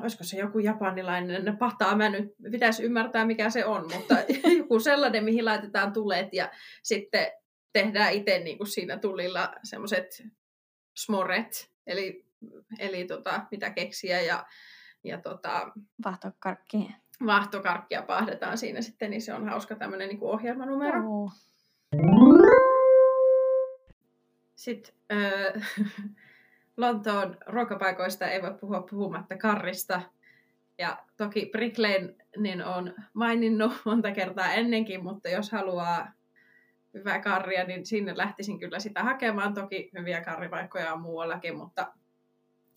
olisiko 0.00 0.24
se 0.24 0.38
joku 0.38 0.58
japanilainen 0.58 1.56
pata, 1.56 1.96
mä 1.96 2.08
nyt 2.08 2.34
pitäisi 2.50 2.82
ymmärtää 2.82 3.24
mikä 3.24 3.50
se 3.50 3.64
on, 3.64 3.90
mutta 3.94 4.16
joku 4.58 4.80
sellainen, 4.80 5.24
mihin 5.24 5.44
laitetaan 5.44 5.92
tulet 5.92 6.28
ja 6.32 6.50
sitten 6.82 7.26
tehdään 7.72 8.12
itse 8.12 8.38
niin 8.38 8.58
kuin 8.58 8.66
siinä 8.66 8.98
tulilla 8.98 9.54
semmoiset 9.62 10.22
smoret, 10.96 11.70
eli, 11.86 12.24
eli 12.78 13.04
tota, 13.04 13.46
mitä 13.50 13.70
keksiä 13.70 14.20
ja, 14.20 14.46
ja 15.04 15.18
tota, 15.18 15.72
Vahtokarkki. 16.04 16.88
vaahtokarkkia 17.26 18.02
pahdetaan 18.02 18.58
siinä 18.58 18.82
sitten, 18.82 19.10
niin 19.10 19.22
se 19.22 19.34
on 19.34 19.48
hauska 19.48 19.74
tämmöinen 19.74 20.08
niin 20.08 20.22
ohjelmanumero. 20.22 21.02
Joo. 21.02 21.30
Sitten 24.56 24.94
äh, 25.12 25.70
Lontoon 26.76 27.36
ruokapaikoista 27.46 28.26
ei 28.26 28.42
voi 28.42 28.54
puhua 28.60 28.82
puhumatta 28.90 29.36
karrista. 29.36 30.02
Ja 30.78 31.04
toki 31.16 31.48
Brick 31.52 31.78
Lane 31.78 32.14
niin 32.36 32.64
on 32.64 32.94
maininnut 33.12 33.72
monta 33.84 34.12
kertaa 34.12 34.52
ennenkin, 34.52 35.02
mutta 35.04 35.28
jos 35.28 35.52
haluaa 35.52 36.12
hyvää 36.94 37.20
karria, 37.20 37.64
niin 37.64 37.86
sinne 37.86 38.16
lähtisin 38.16 38.58
kyllä 38.58 38.78
sitä 38.78 39.02
hakemaan. 39.02 39.54
Toki 39.54 39.90
hyviä 39.98 40.20
karripaikkoja 40.20 40.92
on 40.92 41.00
muuallakin, 41.00 41.56
mutta 41.56 41.92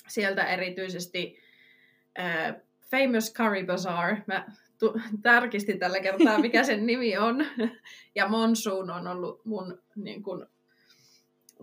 sieltä 0.07 0.43
erityisesti 0.43 1.39
äh, 2.19 2.55
Famous 2.91 3.33
Curry 3.33 3.65
Bazaar. 3.65 4.15
Mä 4.27 4.45
tu- 4.79 5.01
tarkistin 5.21 5.79
tällä 5.79 5.99
kertaa, 5.99 6.39
mikä 6.39 6.63
sen 6.63 6.85
nimi 6.85 7.17
on. 7.17 7.45
Ja 8.15 8.27
Monsoon 8.27 8.89
on 8.89 9.07
ollut 9.07 9.45
mun 9.45 9.81
niin 9.95 10.23
kun, 10.23 10.47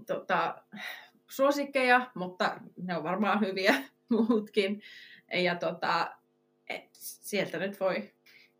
tota, 0.07 0.63
suosikkeja, 1.29 2.11
mutta 2.15 2.61
ne 2.77 2.97
on 2.97 3.05
varmaan 3.05 3.41
hyviä 3.41 3.75
muutkin. 4.09 4.83
Ja 5.35 5.55
tota, 5.55 6.11
et 6.69 6.89
sieltä 6.93 7.59
nyt 7.59 7.81
voi 7.81 8.13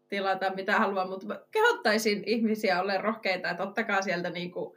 tilata 0.09 0.55
mitä 0.55 0.79
haluaa, 0.79 1.07
mutta 1.07 1.41
kehottaisin 1.51 2.23
ihmisiä 2.27 2.81
olemaan 2.81 3.05
rohkeita, 3.05 3.51
että 3.51 3.63
ottakaa 3.63 4.03
sieltä 4.03 4.31
niinku 4.31 4.77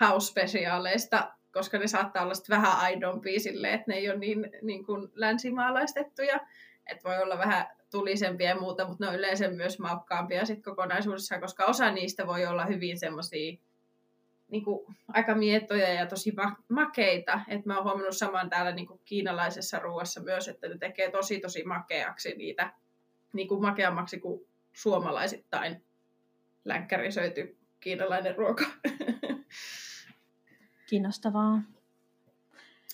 house-spesiaaleista 0.00 1.38
koska 1.52 1.78
ne 1.78 1.86
saattaa 1.86 2.22
olla 2.22 2.34
vähän 2.48 2.78
aidompia 2.78 3.40
silleen, 3.40 3.74
että 3.74 3.84
ne 3.88 3.96
ei 3.96 4.10
ole 4.10 4.18
niin, 4.18 4.50
niin 4.62 4.86
kuin 4.86 5.08
länsimaalaistettuja. 5.14 6.40
Että 6.88 7.08
voi 7.08 7.22
olla 7.22 7.38
vähän 7.38 7.66
tulisempia 7.90 8.48
ja 8.48 8.60
muuta, 8.60 8.88
mutta 8.88 9.04
ne 9.04 9.10
on 9.10 9.16
yleensä 9.16 9.50
myös 9.50 9.78
maukkaampia 9.78 10.46
sit 10.46 10.64
kokonaisuudessaan, 10.64 11.40
koska 11.40 11.64
osa 11.64 11.90
niistä 11.90 12.26
voi 12.26 12.46
olla 12.46 12.64
hyvin 12.64 12.98
semmoisia 12.98 13.58
niin 14.50 14.64
aika 15.08 15.34
miettoja 15.34 15.92
ja 15.92 16.06
tosi 16.06 16.32
makeita. 16.68 17.40
Et 17.48 17.66
mä 17.66 17.74
oon 17.74 17.84
huomannut 17.84 18.16
saman 18.16 18.50
täällä 18.50 18.72
niin 18.72 18.88
kiinalaisessa 19.04 19.78
ruoassa 19.78 20.22
myös, 20.22 20.48
että 20.48 20.68
ne 20.68 20.78
tekee 20.78 21.10
tosi 21.10 21.40
tosi 21.40 21.64
makeaksi 21.64 22.34
niitä, 22.36 22.72
niin 23.32 23.48
kuin 23.48 23.60
makeammaksi 23.60 24.20
kuin 24.20 24.46
suomalaisittain 24.72 25.84
länkkärisöity 26.64 27.56
kiinalainen 27.80 28.36
ruoka. 28.36 28.64
Kiinnostavaa. 30.90 31.62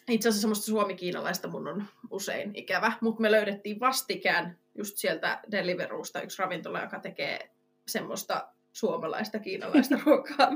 Itse 0.08 0.28
asiassa 0.28 0.40
semmoista 0.40 0.66
suomi-kiinalaista 0.66 1.48
mun 1.48 1.68
on 1.68 1.84
usein 2.10 2.50
ikävä, 2.54 2.92
mutta 3.00 3.22
me 3.22 3.32
löydettiin 3.32 3.80
vastikään 3.80 4.58
just 4.74 4.96
sieltä 4.96 5.40
Deliveruusta 5.50 6.22
yksi 6.22 6.42
ravintola, 6.42 6.80
joka 6.80 6.98
tekee 6.98 7.50
semmoista 7.86 8.48
suomalaista 8.72 9.38
kiinalaista 9.38 9.98
ruokaa. 10.06 10.48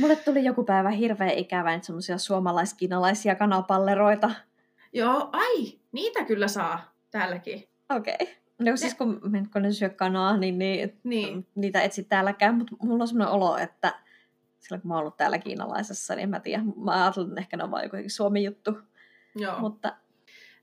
Mulle 0.00 0.16
tuli 0.16 0.44
joku 0.44 0.64
päivä 0.64 0.90
hirveän 0.90 1.38
ikävä, 1.38 1.74
että 1.74 1.86
semmoisia 1.86 2.18
suomalaiskiinalaisia 2.18 3.34
kanapalleroita. 3.34 4.30
Joo, 4.92 5.28
ai, 5.32 5.78
niitä 5.92 6.24
kyllä 6.24 6.48
saa 6.48 6.94
täälläkin. 7.10 7.68
Okei. 7.96 8.14
Okay. 8.20 8.34
No 8.58 8.76
siis 8.76 8.94
kun, 8.94 9.20
kun 9.52 9.62
ne 9.62 9.72
syö 9.72 9.90
kanaa, 9.90 10.36
niin, 10.36 10.58
niin, 10.58 10.98
niin. 11.04 11.46
niitä 11.54 11.82
etsit 11.82 12.08
täälläkään, 12.08 12.54
mutta 12.54 12.76
mulla 12.82 13.04
on 13.04 13.08
semmoinen 13.08 13.34
olo, 13.34 13.56
että 13.56 13.94
silloin 14.58 14.82
kun 14.82 14.88
mä 14.88 14.94
oon 14.94 15.00
ollut 15.00 15.16
täällä 15.16 15.38
kiinalaisessa, 15.38 16.14
niin 16.14 16.28
mä 16.28 16.40
tiedän, 16.40 16.72
mä 16.76 17.02
ajattelin, 17.02 17.28
että 17.28 17.40
ehkä 17.40 17.56
ne 17.56 17.64
on 17.64 17.70
vain 17.70 17.84
joku 17.84 18.08
Suomi-juttu. 18.08 18.78
Joo. 19.34 19.58
Mutta... 19.58 19.96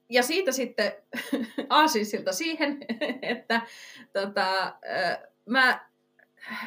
Ja 0.10 0.24
siitä 0.24 0.52
sitten 0.52 0.92
aasinsilta 1.70 2.34
siihen, 2.34 2.78
että 3.22 3.62
tota, 4.14 4.76
mä 5.46 5.90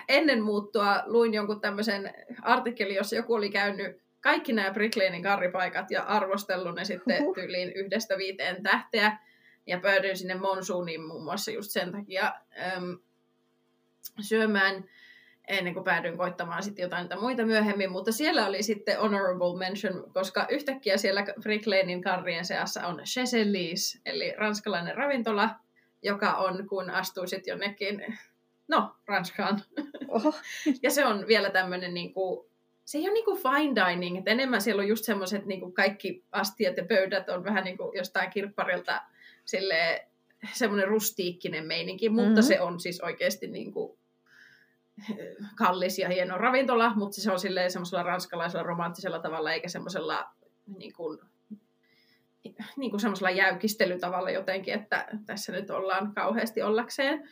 ennen 0.09 0.43
muuttua 0.43 1.03
luin 1.07 1.35
jonkun 1.35 1.61
tämmöisen 1.61 2.15
artikkelin, 2.43 2.97
jossa 2.97 3.17
joku 3.17 3.35
oli 3.35 3.51
käynyt 3.51 4.03
kaikki 4.21 4.53
nämä 4.53 4.71
Bricklanein 4.71 5.23
karripaikat 5.23 5.91
ja 5.91 6.03
arvostellut 6.03 6.77
ne 6.77 6.85
sitten 6.85 7.35
tyyliin 7.35 7.73
yhdestä 7.73 8.19
viiteen 8.19 8.63
tähteä. 8.63 9.19
Ja 9.67 9.81
päädyin 9.81 10.17
sinne 10.17 10.35
Monsooniin 10.35 11.03
muun 11.03 11.25
muassa 11.25 11.51
just 11.51 11.71
sen 11.71 11.93
takia 11.93 12.35
äm, 12.77 12.99
syömään 14.21 14.85
ennen 15.49 15.75
kuin 15.75 15.85
päädyin 15.85 16.17
koittamaan 16.17 16.63
sitten 16.63 16.83
jotain 16.83 17.03
niitä 17.03 17.17
muita 17.17 17.47
myöhemmin, 17.47 17.91
mutta 17.91 18.13
siellä 18.13 18.47
oli 18.47 18.63
sitten 18.63 19.01
honorable 19.01 19.59
mention, 19.59 20.13
koska 20.13 20.47
yhtäkkiä 20.51 20.97
siellä 20.97 21.25
Bricklanein 21.43 22.03
karrien 22.03 22.45
seassa 22.45 22.87
on 22.87 23.01
Cheselis, 23.05 24.01
eli 24.07 24.35
ranskalainen 24.37 24.97
ravintola, 24.97 25.51
joka 26.03 26.35
on, 26.35 26.69
kun 26.69 26.91
astuu 26.91 27.27
sitten 27.27 27.53
jonnekin 27.53 28.19
no, 28.69 28.95
Ranskaan. 29.07 29.63
Oho. 30.09 30.35
ja 30.83 30.91
se 30.91 31.05
on 31.05 31.27
vielä 31.27 31.51
tämmöinen 31.51 31.95
niin 31.95 32.13
kuin, 32.13 32.49
se 32.85 32.99
ei 32.99 33.05
ole 33.05 33.13
niin 33.13 33.25
kuin 33.25 33.41
fine 33.43 33.75
dining, 33.87 34.19
että 34.19 34.31
enemmän 34.31 34.61
siellä 34.61 34.81
on 34.81 34.89
just 34.89 35.05
semmoiset 35.05 35.47
niin 35.47 35.73
kaikki 35.73 36.25
astiat 36.33 36.77
ja 36.77 36.85
pöydät 36.85 37.29
on 37.29 37.45
vähän 37.45 37.65
niin 37.65 37.77
kuin 37.77 37.97
jostain 37.97 38.31
kirpparilta 38.31 39.03
sille 39.45 40.07
semmoinen 40.53 40.89
rustiikkinen 40.89 41.67
meininki, 41.67 42.09
mutta 42.09 42.29
mm-hmm. 42.29 42.43
se 42.43 42.61
on 42.61 42.81
siis 42.81 43.01
oikeasti 43.01 43.47
niin 43.47 43.73
kuin 43.73 43.99
kallis 45.55 45.99
ja 45.99 46.09
hieno 46.09 46.39
ravintola, 46.39 46.95
mutta 46.95 47.21
se 47.21 47.33
on 47.33 47.41
silleen 47.41 47.71
semmoisella 47.71 48.03
ranskalaisella 48.03 48.63
romanttisella 48.63 49.19
tavalla, 49.19 49.53
eikä 49.53 49.69
semmoisella 49.69 50.31
niin 50.79 50.93
kuin, 50.93 51.19
niin 52.77 52.91
kuin 52.91 53.01
semmoisella 53.01 53.31
jäykistelytavalla 53.31 54.31
jotenkin, 54.31 54.75
että 54.75 55.07
tässä 55.27 55.53
nyt 55.53 55.71
ollaan 55.71 56.15
kauheasti 56.15 56.63
ollakseen. 56.63 57.29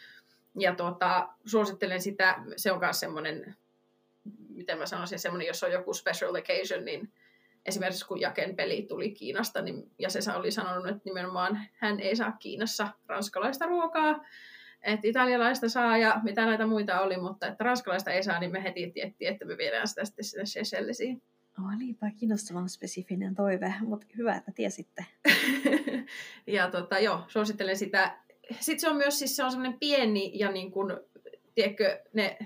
Ja 0.59 0.75
tuota, 0.75 1.29
suosittelen 1.45 2.03
sitä, 2.03 2.43
se 2.57 2.73
on 2.73 2.81
myös 2.81 3.01
semmoinen, 3.01 3.57
miten 4.49 4.79
mä 4.79 4.87
sanoisin, 4.87 5.19
semmoinen, 5.19 5.47
jos 5.47 5.63
on 5.63 5.73
joku 5.73 5.95
special 5.95 6.35
occasion, 6.35 6.85
niin 6.85 7.13
esimerkiksi 7.67 8.07
kun 8.07 8.21
Jaken 8.21 8.57
peli 8.57 8.83
tuli 8.83 9.11
Kiinasta, 9.11 9.63
niin, 9.63 9.91
ja 9.99 10.11
se 10.11 10.33
oli 10.33 10.51
sanonut, 10.51 10.87
että 10.87 11.03
nimenomaan 11.05 11.61
hän 11.75 12.01
ei 12.01 12.17
saa 12.17 12.33
Kiinassa 12.33 12.89
ranskalaista 13.07 13.67
ruokaa, 13.67 14.21
että 14.87 15.09
italialaista 15.09 15.69
saa 15.69 15.99
ja 15.99 16.21
mitä 16.23 16.47
näitä 16.47 16.67
muita 16.67 17.01
oli, 17.01 17.17
mutta 17.17 17.47
että 17.47 17.65
ranskalaista 17.65 18.11
ei 18.11 18.23
saa, 18.23 18.41
niin 18.41 18.53
me 18.53 18.63
heti 18.63 18.91
tiettiin, 18.91 19.33
että 19.33 19.45
me 19.45 19.57
viedään 19.57 19.89
sitä 19.89 20.05
sitten 20.05 20.25
sinne 20.25 20.47
Seychellesiin. 20.47 21.23
Olipa 21.75 22.07
kiinnostavan 22.17 22.69
spesifinen 22.69 23.35
toive, 23.35 23.75
mutta 23.81 24.07
hyvä, 24.17 24.37
että 24.37 24.53
tiesitte. 24.53 25.05
ja 26.47 26.71
tota, 26.71 26.99
joo, 26.99 27.25
suosittelen 27.29 27.77
sitä 27.77 28.17
sitten 28.61 28.81
se 28.81 28.89
on 28.89 28.97
myös 28.97 29.19
siis 29.19 29.37
se 29.37 29.45
on 29.45 29.51
semmoinen 29.51 29.79
pieni 29.79 30.31
ja 30.35 30.51
niin 30.53 30.73
kuin, 30.73 30.97
tiedätkö, 31.55 32.03
ne 32.13 32.39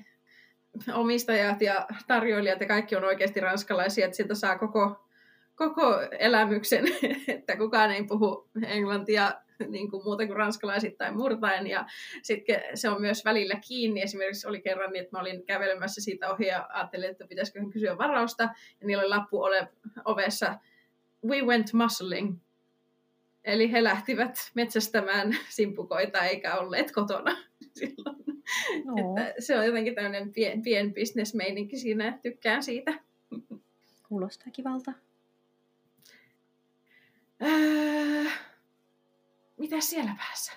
omistajat 0.95 1.62
ja 1.62 1.86
tarjoilijat 2.07 2.61
ja 2.61 2.66
kaikki 2.66 2.97
on 2.97 3.05
oikeasti 3.05 3.41
ranskalaisia, 3.41 4.05
että 4.05 4.16
sieltä 4.16 4.34
saa 4.34 4.59
koko, 4.59 5.07
koko 5.55 6.01
elämyksen, 6.18 6.84
että 7.28 7.57
kukaan 7.57 7.91
ei 7.91 8.05
puhu 8.05 8.49
englantia 8.66 9.32
niin 9.68 9.90
kuin 9.90 10.04
muuta 10.04 10.26
kuin 10.26 10.36
ranskalaisittain 10.36 11.16
murtaen. 11.16 11.66
Ja 11.66 11.86
sitten 12.22 12.62
se 12.74 12.88
on 12.88 13.00
myös 13.00 13.24
välillä 13.24 13.61
kiinni. 13.68 14.02
Esimerkiksi 14.02 14.48
oli 14.48 14.61
kerran 14.62 14.92
niin, 14.92 15.02
että 15.02 15.16
mä 15.16 15.20
olin 15.20 15.46
kävelemässä 15.46 16.00
siitä 16.00 16.32
ohi 16.32 16.46
ja 16.46 16.68
ajattelin, 16.72 17.11
että 17.11 17.26
pitäisikö 17.26 17.61
kysyä 17.72 17.98
varausta. 17.98 18.42
Ja 18.80 18.86
niillä 18.86 19.00
oli 19.00 19.08
lappu 19.08 19.42
ole 19.42 19.68
ovessa, 20.04 20.58
we 21.26 21.42
went 21.42 21.72
muscling. 21.72 22.38
Eli 23.44 23.72
he 23.72 23.84
lähtivät 23.84 24.50
metsästämään 24.54 25.36
simpukoita 25.48 26.18
eikä 26.18 26.56
olleet 26.56 26.92
kotona 26.92 27.36
silloin. 27.78 28.16
No. 28.84 28.94
Että 28.96 29.34
se 29.38 29.58
on 29.58 29.66
jotenkin 29.66 29.94
tämmöinen 29.94 30.32
pien, 30.32 30.62
pien 30.62 30.94
bisnesmeininki 30.94 31.76
siinä, 31.76 32.08
että 32.08 32.22
tykkään 32.22 32.62
siitä. 32.62 32.92
Kuulostaa 34.08 34.48
kivalta. 34.52 34.92
Öö, 37.42 38.30
mitä 39.61 39.80
siellä 39.80 40.14
päässä? 40.18 40.52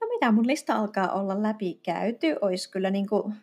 No 0.00 0.06
mitä, 0.08 0.32
mun 0.32 0.46
lista 0.46 0.74
alkaa 0.74 1.12
olla 1.12 1.42
läpi 1.42 1.80
käyty. 1.82 2.36
Olisi 2.40 2.70
kyllä 2.70 2.90
niin 2.90 3.08
kuin 3.08 3.34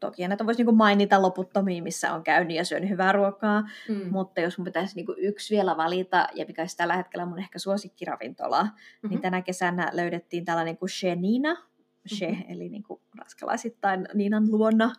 toki 0.00 0.28
näitä 0.28 0.46
voisi 0.46 0.58
niinku 0.58 0.72
mainita 0.72 1.22
loputtomiin, 1.22 1.84
missä 1.84 2.12
on 2.12 2.24
käynyt 2.24 2.56
ja 2.56 2.64
syönyt 2.64 2.90
hyvää 2.90 3.12
ruokaa, 3.12 3.62
mm. 3.88 4.10
mutta 4.10 4.40
jos 4.40 4.58
mun 4.58 4.64
pitäisi 4.64 4.96
niinku 4.96 5.14
yksi 5.18 5.54
vielä 5.54 5.76
valita, 5.76 6.26
ja 6.34 6.44
mikä 6.48 6.62
olisi 6.62 6.76
tällä 6.76 6.96
hetkellä 6.96 7.26
mun 7.26 7.38
ehkä 7.38 7.58
suosikkiravintola, 7.58 8.62
niin 8.62 8.72
mm-hmm. 8.72 9.10
niin 9.10 9.20
tänä 9.20 9.42
kesänä 9.42 9.90
löydettiin 9.92 10.44
tällainen 10.44 10.76
kuin 10.76 10.88
She 10.88 11.16
Nina, 11.16 11.56
She, 12.14 12.26
mm-hmm. 12.26 12.44
eli 12.48 12.68
niinku 12.68 13.02
ranskalaisittain 13.18 14.08
Niinan 14.14 14.50
luonna. 14.50 14.92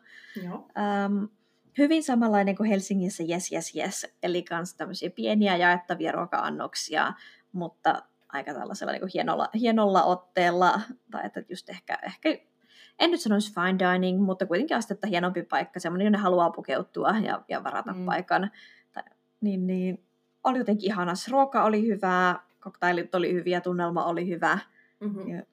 Joo. 0.43 0.55
Um, 0.55 1.30
hyvin 1.78 2.03
samanlainen 2.03 2.55
kuin 2.55 2.70
Helsingissä 2.70 3.24
Yes 3.30 3.51
Yes 3.51 3.76
Yes, 3.76 4.08
eli 4.24 4.45
myös 4.49 4.74
tämmöisiä 4.74 5.10
pieniä 5.10 5.55
jaettavia 5.55 6.12
ruoka-annoksia, 6.12 7.14
mutta 7.51 8.03
aika 8.38 8.54
tällaisella 8.54 8.92
niin 8.92 9.00
kuin 9.00 9.12
hienolla, 9.14 9.50
hienolla 9.54 10.04
otteella, 10.04 10.82
tai 11.12 11.26
että 11.26 11.44
just 11.50 11.70
ehkä, 11.70 12.00
ehkä 12.04 12.30
en 13.00 13.12
nyt 13.12 13.22
sanoisi 13.22 13.54
fine 13.54 13.80
dining, 13.80 14.22
mutta 14.22 14.46
kuitenkin 14.46 14.78
astetta 14.78 15.08
hienompi 15.08 15.44
paikka, 15.44 15.80
semmoinen, 15.80 16.06
jonne 16.06 16.18
haluaa 16.18 16.50
pukeutua 16.50 17.10
ja, 17.10 17.44
ja 17.50 17.64
varata 17.64 17.94
mm. 17.94 18.06
paikan. 18.06 18.52
Tai, 18.94 19.04
niin, 19.42 19.68
niin, 19.68 20.04
oli 20.44 20.58
jotenkin 20.58 20.92
ihanas. 20.92 21.28
Ruoka 21.28 21.64
oli 21.64 21.88
hyvää, 21.88 22.40
koktailit 22.60 23.16
oli 23.16 23.34
hyviä, 23.34 23.62
tunnelma 23.62 24.06
oli 24.06 24.28
hyvä. 24.28 24.60
Mm-hmm. 25.00 25.28
Ja 25.28 25.44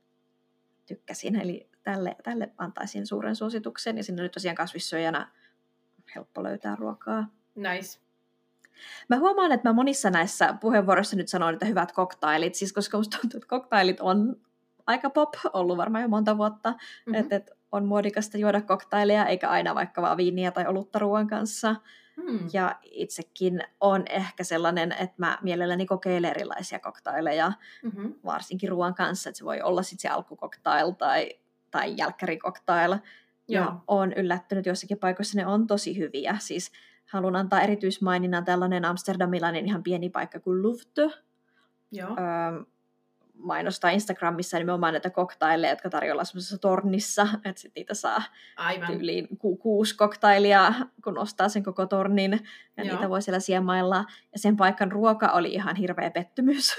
tykkäsin, 0.86 1.36
eli 1.36 1.68
tälle, 1.82 2.16
tälle 2.22 2.52
antaisin 2.58 3.06
suuren 3.06 3.36
suosituksen. 3.36 3.96
Ja 3.96 4.04
sinne 4.04 4.22
nyt 4.22 4.32
tosiaan 4.32 4.56
kasvissyöjänä 4.56 5.28
helppo 6.14 6.42
löytää 6.42 6.76
ruokaa. 6.76 7.26
Nice. 7.54 8.00
Mä 9.08 9.18
huomaan, 9.18 9.52
että 9.52 9.68
mä 9.68 9.72
monissa 9.72 10.10
näissä 10.10 10.54
puheenvuoroissa 10.60 11.16
nyt 11.16 11.28
sanoin, 11.28 11.52
että 11.52 11.66
hyvät 11.66 11.92
koktailit, 11.92 12.54
siis 12.54 12.72
koska 12.72 12.96
musta 12.96 13.18
tuntuu, 13.20 13.38
että 13.38 13.48
koktailit 13.48 14.00
on 14.00 14.36
aika 14.86 15.10
pop 15.10 15.34
ollut 15.52 15.76
varmaan 15.76 16.02
jo 16.02 16.08
monta 16.08 16.38
vuotta, 16.38 16.70
mm-hmm. 16.70 17.14
että 17.14 17.36
et 17.36 17.50
on 17.72 17.86
muodikasta 17.86 18.38
juoda 18.38 18.60
koktaileja, 18.60 19.26
eikä 19.26 19.48
aina 19.48 19.74
vaikka 19.74 20.02
vaan 20.02 20.16
viiniä 20.16 20.50
tai 20.50 20.66
olutta 20.66 20.98
ruoan 20.98 21.26
kanssa. 21.26 21.76
Mm. 22.16 22.48
Ja 22.52 22.78
itsekin 22.82 23.62
on 23.80 24.02
ehkä 24.08 24.44
sellainen, 24.44 24.92
että 24.92 25.14
mä 25.16 25.38
mielelläni 25.42 25.86
kokeilen 25.86 26.30
erilaisia 26.30 26.78
koktaileja, 26.78 27.52
mm-hmm. 27.82 28.14
varsinkin 28.24 28.68
ruoan 28.68 28.94
kanssa, 28.94 29.28
että 29.28 29.38
se 29.38 29.44
voi 29.44 29.62
olla 29.62 29.82
sitten 29.82 30.02
se 30.02 30.14
alkukoktail 30.14 30.90
tai, 30.90 31.30
tai 31.70 31.94
jälkkärikoktail. 31.96 32.96
Ja 33.48 33.76
on 33.86 34.12
yllättynyt 34.12 34.66
jossakin 34.66 34.98
paikoissa, 34.98 35.38
ne 35.38 35.46
on 35.46 35.66
tosi 35.66 35.98
hyviä. 35.98 36.36
Siis 36.38 36.72
haluan 37.06 37.36
antaa 37.36 37.60
erityismaininnan 37.60 38.44
tällainen 38.44 38.84
amsterdamilainen 38.84 39.66
ihan 39.66 39.82
pieni 39.82 40.10
paikka 40.10 40.40
kuin 40.40 40.62
Louvre. 40.62 41.10
Joo. 41.92 42.10
Öö, 42.10 42.64
mainostaa 43.34 43.90
Instagramissa 43.90 44.58
nimenomaan 44.58 44.92
näitä 44.92 45.10
koktaileja, 45.10 45.72
jotka 45.72 45.90
tarjolla 45.90 46.24
semmoisessa 46.24 46.58
tornissa, 46.58 47.28
että 47.44 47.60
sit 47.60 47.72
niitä 47.76 47.94
saa 47.94 48.22
Aivan. 48.56 48.86
tyyliin 48.86 49.28
ku- 49.38 49.56
kuusi 49.56 49.96
koktailia, 49.96 50.74
kun 51.04 51.18
ostaa 51.18 51.48
sen 51.48 51.62
koko 51.62 51.86
tornin, 51.86 52.40
ja 52.76 52.84
Joo. 52.84 52.94
niitä 52.94 53.08
voi 53.08 53.22
siellä 53.22 53.40
siemailla. 53.40 54.04
Ja 54.32 54.38
sen 54.38 54.56
paikan 54.56 54.92
ruoka 54.92 55.28
oli 55.28 55.52
ihan 55.54 55.76
hirveä 55.76 56.10
pettymys. 56.10 56.74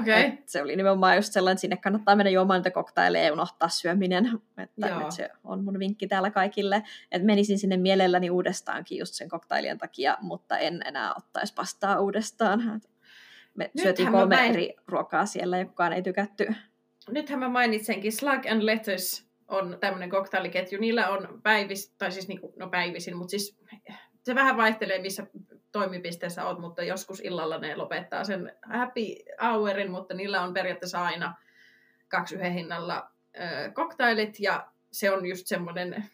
Okay. 0.00 0.20
Et 0.22 0.48
se 0.48 0.62
oli 0.62 0.76
nimenomaan 0.76 1.16
just 1.16 1.32
sellainen, 1.32 1.54
että 1.54 1.60
sinne 1.60 1.76
kannattaa 1.76 2.16
mennä 2.16 2.30
juomaan 2.30 2.58
niitä 2.58 2.70
koktaileja 2.70 3.24
ja 3.24 3.32
unohtaa 3.32 3.68
syöminen. 3.68 4.40
Että, 4.58 4.86
Joo. 4.88 5.00
että 5.00 5.14
se 5.14 5.30
on 5.44 5.64
mun 5.64 5.78
vinkki 5.78 6.06
täällä 6.06 6.30
kaikille. 6.30 6.82
Että 7.12 7.26
menisin 7.26 7.58
sinne 7.58 7.76
mielelläni 7.76 8.30
uudestaankin 8.30 8.98
just 8.98 9.14
sen 9.14 9.28
koktailien 9.28 9.78
takia, 9.78 10.18
mutta 10.20 10.58
en 10.58 10.82
enää 10.84 11.14
ottaisi 11.14 11.54
pastaa 11.54 12.00
uudestaan. 12.00 12.76
Et 12.76 12.90
Me 13.54 13.64
Nythän 13.64 13.82
syötiin 13.82 14.12
kolme 14.12 14.36
main- 14.36 14.50
eri 14.50 14.74
ruokaa 14.88 15.26
siellä 15.26 15.58
ja 15.58 15.64
kukaan 15.64 15.92
ei 15.92 16.02
tykätty. 16.02 16.46
Nythän 17.10 17.38
mä 17.38 17.48
mainitsenkin, 17.48 18.12
Slug 18.12 18.46
and 18.50 18.62
Lettuce 18.62 19.24
on 19.48 19.78
tämmöinen 19.80 20.10
koktailiketju. 20.10 20.80
Niillä 20.80 21.08
on 21.08 21.40
päivis, 21.42 21.94
tai 21.98 22.12
siis 22.12 22.28
niinku, 22.28 22.54
no 22.58 22.68
päivisin, 22.70 23.16
mutta 23.16 23.30
siis 23.30 23.58
se 24.22 24.34
vähän 24.34 24.56
vaihtelee, 24.56 24.98
missä 24.98 25.26
toimipisteessä 25.72 26.46
oot, 26.46 26.58
mutta 26.58 26.82
joskus 26.82 27.20
illalla 27.20 27.58
ne 27.58 27.76
lopettaa 27.76 28.24
sen 28.24 28.52
happy 28.72 29.00
hourin, 29.42 29.90
mutta 29.90 30.14
niillä 30.14 30.40
on 30.40 30.54
periaatteessa 30.54 31.04
aina 31.04 31.34
kaksi 32.08 32.34
yhden 32.34 32.52
hinnalla 32.52 33.10
ö, 33.36 33.70
koktailit, 33.72 34.40
ja 34.40 34.66
se 34.92 35.10
on 35.10 35.26
just 35.26 35.46
semmoinen 35.46 36.04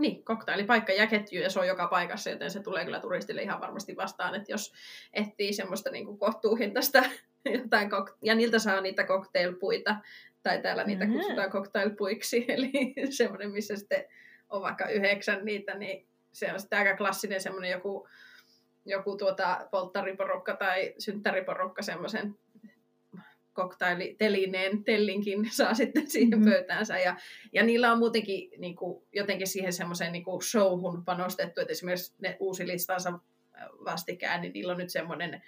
niin, 0.00 0.24
koktailipaikka 0.24 0.92
ja 0.92 1.06
ketju, 1.06 1.42
ja 1.42 1.50
se 1.50 1.60
on 1.60 1.66
joka 1.66 1.86
paikassa, 1.86 2.30
joten 2.30 2.50
se 2.50 2.60
tulee 2.62 2.84
kyllä 2.84 3.00
turistille 3.00 3.42
ihan 3.42 3.60
varmasti 3.60 3.96
vastaan, 3.96 4.34
että 4.34 4.52
jos 4.52 4.72
etsii 5.12 5.52
semmoista 5.52 5.90
niin 5.90 6.18
kohtuuhintaista 6.18 7.02
jotain, 7.62 7.88
kok- 7.90 8.16
ja 8.22 8.34
niiltä 8.34 8.58
saa 8.58 8.80
niitä 8.80 9.04
cocktailpuita, 9.04 9.96
tai 10.42 10.62
täällä 10.62 10.84
niitä 10.84 11.04
Mhm. 11.04 11.12
kutsutaan 11.14 11.50
cocktailpuiksi, 11.50 12.44
eli 12.54 12.70
semmoinen, 13.10 13.50
missä 13.50 13.76
sitten 13.76 14.04
on 14.48 14.62
vaikka 14.62 14.88
yhdeksän 14.88 15.44
niitä, 15.44 15.74
niin 15.74 16.06
se 16.32 16.52
on 16.52 16.60
sitten 16.60 16.78
aika 16.78 16.96
klassinen 16.96 17.40
semmoinen 17.40 17.70
joku, 17.70 18.08
joku 18.84 19.16
tuota 19.16 19.66
polttariporukka 19.70 20.56
tai 20.56 20.94
synttäriporukka 20.98 21.82
semmoisen 21.82 22.34
koktailitelineen 23.52 24.84
tellinkin 24.84 25.48
saa 25.52 25.74
sitten 25.74 26.10
siihen 26.10 26.38
Mhm. 26.38 26.48
pöytäänsä. 26.48 26.98
Ja, 26.98 27.16
ja 27.52 27.64
niillä 27.64 27.92
on 27.92 27.98
muutenkin 27.98 28.50
niin 28.58 28.76
kuin, 28.76 29.04
jotenkin 29.12 29.46
siihen 29.46 29.72
semmoiseen 29.72 30.12
niin 30.12 30.24
kuin 30.24 30.42
showhun 30.42 31.04
panostettu, 31.04 31.60
että 31.60 31.72
esimerkiksi 31.72 32.14
ne 32.22 32.36
uusi 32.40 32.66
listansa 32.66 33.18
vastikään, 33.84 34.40
niin 34.40 34.52
niillä 34.52 34.72
on 34.72 34.78
nyt 34.78 34.90
semmoinen 34.90 35.42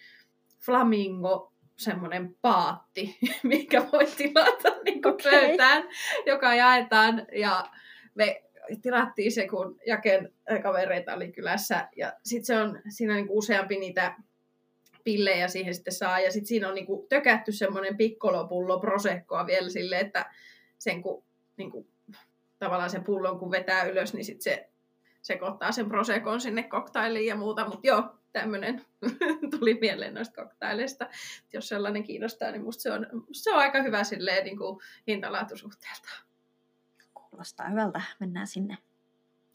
flamingo 0.65 1.53
semmoinen 1.77 2.37
paatti, 2.43 3.17
mikä 3.43 3.87
voi 3.93 4.07
tilata 4.07 4.69
niin 4.85 5.03
kuin 5.03 5.15
Okei. 5.15 5.31
pöytään, 5.33 5.85
joka 6.27 6.55
jaetaan. 6.55 7.27
Ja 7.37 7.65
me 8.15 8.43
tilattiin 8.83 9.33
se, 9.33 9.49
kun 9.49 9.79
Jaken 9.87 10.33
kavereita 10.63 11.15
oli 11.15 11.33
kylässä. 11.33 11.89
Ja 11.97 12.13
sitten 12.25 12.45
se 12.47 12.57
on, 12.57 12.81
siinä 12.89 13.15
niin 13.15 13.27
useampi 13.31 13.77
niitä 13.79 14.15
pillejä 15.05 15.49
siihen 15.49 15.75
sitten 15.75 15.93
saa. 15.93 16.21
Ja 16.21 16.33
sitten 16.33 16.47
siinä 16.47 16.69
on 16.69 16.75
niin 16.75 16.87
kuin 16.87 17.09
tökätty 17.09 17.53
semmoinen 17.53 17.97
pikkolopullo 17.97 18.81
prosekkoa 18.81 19.47
vielä 19.47 19.69
sille, 19.69 20.01
että 20.01 20.31
sen 20.79 21.03
kun 21.03 21.25
niin 21.57 21.71
kuin, 21.71 21.89
tavallaan 22.59 22.91
sen 22.91 23.05
pullon 23.05 23.39
kun 23.39 23.51
vetää 23.51 23.83
ylös, 23.85 24.15
niin 24.15 24.25
sitten 24.25 24.43
se 24.43 24.69
sekoittaa 25.23 25.73
sen 25.73 25.89
prosekon 25.89 26.41
sinne 26.41 26.63
koktailiin 26.63 27.27
ja 27.27 27.37
muuta. 27.37 27.69
Mutta 27.69 27.87
joo, 27.87 28.05
tämmöinen 28.33 28.85
tuli 29.59 29.79
mieleen 29.81 30.15
noista 30.15 30.45
koktaileista. 30.45 31.09
Jos 31.53 31.69
sellainen 31.69 32.03
kiinnostaa, 32.03 32.51
niin 32.51 32.65
musta 32.65 32.83
se 32.83 32.93
on, 32.93 33.07
musta 33.13 33.45
se 33.45 33.53
on 33.53 33.59
aika 33.59 33.83
hyvä 33.83 34.05
silleen 34.05 34.45
niin 34.45 34.59
kuin 34.59 34.81
hintalaatusuhteelta. 35.09 36.09
Kuulostaa 37.15 37.69
hyvältä, 37.69 38.01
mennään 38.21 38.47
sinne. 38.47 38.79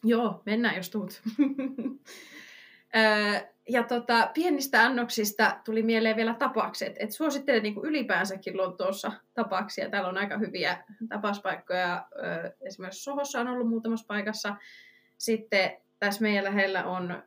Joo, 0.04 0.42
mennään 0.46 0.76
jos 0.76 0.90
tuut. 0.90 1.22
Ja 3.70 3.84
tota, 3.84 4.30
pienistä 4.34 4.84
annoksista 4.84 5.60
tuli 5.66 5.84
mieleen 5.84 6.16
vielä 6.16 6.34
tapakset. 6.34 6.96
Et 7.00 7.12
suosittelen 7.12 7.64
niin 7.64 7.76
ylipäänsäkin 7.84 8.58
Lontoossa 8.58 9.12
tapaksia. 9.34 9.90
Täällä 9.90 10.10
on 10.10 10.18
aika 10.18 10.38
hyviä 10.38 10.84
tapaspaikkoja. 11.10 12.08
Esimerkiksi 12.62 13.04
Sohossa 13.04 13.40
on 13.40 13.48
ollut 13.48 13.70
muutamassa 13.70 14.06
paikassa. 14.08 14.56
Sitten 15.18 15.78
tässä 16.00 16.22
meidän 16.22 16.44
lähellä 16.44 16.86
on 16.86 17.24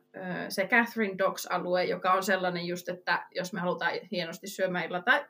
se 0.49 0.67
Catherine 0.67 1.17
Docks-alue, 1.17 1.83
joka 1.83 2.13
on 2.13 2.23
sellainen 2.23 2.65
just, 2.65 2.89
että 2.89 3.27
jos 3.35 3.53
me 3.53 3.59
halutaan 3.59 3.91
hienosti 4.11 4.47
syömään 4.47 4.85
illalla, 4.85 5.03
tai 5.03 5.25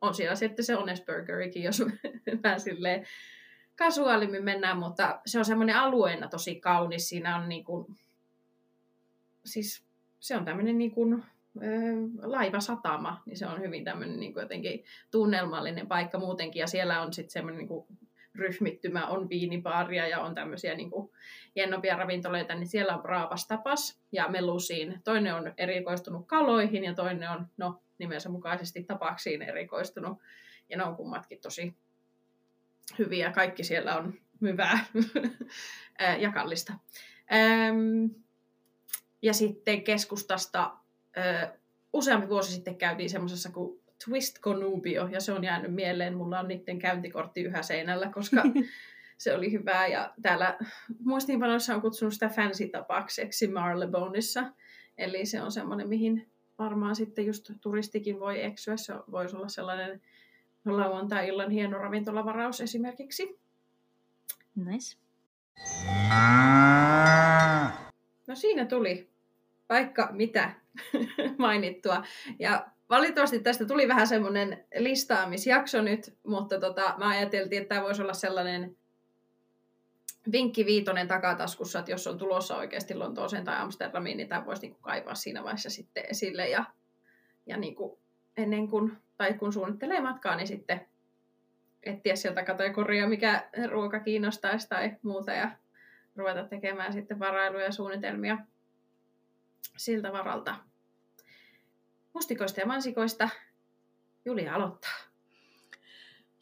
on 0.00 0.14
siellä 0.14 0.34
sitten 0.34 0.64
se 0.64 0.74
Honest 0.74 1.06
Burgerikin, 1.06 1.62
jos 1.62 1.82
vähän 2.42 2.60
silleen 2.60 3.06
kasuaalimmin 3.76 4.44
mennään, 4.44 4.78
mutta 4.78 5.20
se 5.26 5.38
on 5.38 5.44
semmoinen 5.44 5.76
alueena 5.76 6.28
tosi 6.28 6.60
kaunis. 6.60 7.08
Siinä 7.08 7.36
on 7.36 7.48
niin 7.48 7.64
kuin, 7.64 7.86
siis 9.44 9.84
se 10.20 10.36
on 10.36 10.44
tämmöinen 10.44 10.78
niin 10.78 10.90
kuin, 10.90 11.24
laivasatama, 12.22 13.22
niin 13.26 13.36
se 13.36 13.46
on 13.46 13.60
hyvin 13.60 13.84
tämmöinen 13.84 14.20
niin 14.20 14.32
kuin 14.32 14.42
jotenkin 14.42 14.84
tunnelmallinen 15.10 15.86
paikka 15.86 16.18
muutenkin, 16.18 16.60
ja 16.60 16.66
siellä 16.66 17.02
on 17.02 17.12
sitten 17.12 17.32
semmoinen 17.32 17.58
niin 17.58 17.68
kuin 17.68 17.86
ryhmittymä, 18.34 19.06
on 19.06 19.28
viinibaaria 19.28 20.08
ja 20.08 20.20
on 20.20 20.34
tämmöisiä 20.34 20.74
niin 20.74 20.90
kuin 20.90 21.10
hienompia 21.56 21.96
ravintoloita, 21.96 22.54
niin 22.54 22.68
siellä 22.68 22.94
on 22.94 23.02
Braavas 23.02 23.46
Tapas 23.46 24.00
ja 24.12 24.28
Melusiin. 24.28 25.00
Toinen 25.04 25.34
on 25.34 25.52
erikoistunut 25.56 26.26
kaloihin 26.26 26.84
ja 26.84 26.94
toinen 26.94 27.30
on, 27.30 27.46
no 27.56 27.82
nimensä 27.98 28.28
mukaisesti 28.28 28.82
tapaksiin 28.82 29.42
erikoistunut. 29.42 30.18
Ja 30.68 30.76
ne 30.76 30.84
on 30.84 30.96
kummatkin 30.96 31.40
tosi 31.40 31.74
hyviä. 32.98 33.32
Kaikki 33.32 33.64
siellä 33.64 33.96
on 33.96 34.14
hyvää 34.40 34.78
ää, 35.98 36.16
ja 36.24 36.32
kallista. 36.32 36.72
Äm, 37.32 38.10
ja 39.22 39.34
sitten 39.34 39.82
keskustasta 39.82 40.76
ää, 41.16 41.54
useampi 41.92 42.28
vuosi 42.28 42.52
sitten 42.52 42.76
käytiin 42.76 43.10
semmoisessa 43.10 43.50
kuin 43.50 43.80
Twist 44.04 44.40
Conubio, 44.40 45.08
ja 45.08 45.20
se 45.20 45.32
on 45.32 45.44
jäänyt 45.44 45.74
mieleen. 45.74 46.16
Mulla 46.16 46.40
on 46.40 46.48
niiden 46.48 46.78
käyntikortti 46.78 47.42
yhä 47.42 47.62
seinällä, 47.62 48.08
koska 48.08 48.42
se 49.18 49.34
oli 49.34 49.52
hyvää. 49.52 49.86
Ja 49.86 50.14
täällä 50.22 50.58
muistiinpanoissa 51.04 51.74
on 51.74 51.80
kutsunut 51.80 52.14
sitä 52.14 52.28
fancy-tapakseksi 52.28 53.48
Marleboneissa. 53.48 54.52
Eli 54.98 55.26
se 55.26 55.42
on 55.42 55.52
semmoinen, 55.52 55.88
mihin 55.88 56.30
varmaan 56.58 56.96
sitten 56.96 57.26
just 57.26 57.50
turistikin 57.60 58.20
voi 58.20 58.44
eksyä. 58.44 58.76
Se 58.76 58.94
voisi 59.10 59.36
olla 59.36 59.48
sellainen 59.48 60.00
lauantai-illan 60.64 61.50
hieno 61.50 61.78
ravintolavaraus 61.78 62.60
esimerkiksi. 62.60 63.38
Nice. 64.54 64.96
No 68.26 68.34
siinä 68.34 68.64
tuli 68.64 69.09
vaikka 69.70 70.08
mitä 70.12 70.52
mainittua. 71.38 72.04
Ja 72.38 72.66
valitettavasti 72.90 73.40
tästä 73.40 73.66
tuli 73.66 73.88
vähän 73.88 74.06
semmoinen 74.06 74.64
listaamisjakso 74.78 75.82
nyt, 75.82 76.14
mutta 76.26 76.60
tota, 76.60 76.94
mä 76.98 77.08
ajateltiin, 77.08 77.62
että 77.62 77.74
tämä 77.74 77.86
voisi 77.86 78.02
olla 78.02 78.14
sellainen 78.14 78.76
vinkki 80.32 80.66
viitonen 80.66 81.08
takataskussa, 81.08 81.78
että 81.78 81.90
jos 81.90 82.06
on 82.06 82.18
tulossa 82.18 82.56
oikeasti 82.56 82.94
Lontooseen 82.94 83.44
tai 83.44 83.56
Amsterdamiin, 83.56 84.16
niin 84.16 84.28
tämä 84.28 84.46
voisi 84.46 84.62
niinku 84.62 84.80
kaivaa 84.80 85.14
siinä 85.14 85.44
vaiheessa 85.44 85.70
sitten 85.70 86.04
esille. 86.08 86.48
Ja, 86.48 86.64
ja 87.46 87.56
niinku 87.56 87.98
ennen 88.36 88.68
kuin, 88.68 88.92
tai 89.16 89.34
kun 89.34 89.52
suunnittelee 89.52 90.00
matkaa, 90.00 90.36
niin 90.36 90.46
sitten 90.46 90.86
etsiä 91.82 92.16
sieltä 92.16 92.42
kategoriaa, 92.42 93.08
mikä 93.08 93.48
ruoka 93.68 94.00
kiinnostaisi 94.00 94.68
tai 94.68 94.96
muuta, 95.02 95.32
ja 95.32 95.50
ruveta 96.16 96.44
tekemään 96.44 96.92
sitten 96.92 97.18
varailuja 97.18 97.64
ja 97.64 97.72
suunnitelmia 97.72 98.38
siltä 99.76 100.12
varalta. 100.12 100.56
Mustikoista 102.14 102.60
ja 102.60 102.66
mansikoista 102.66 103.28
Julia 104.24 104.54
aloittaa. 104.54 104.92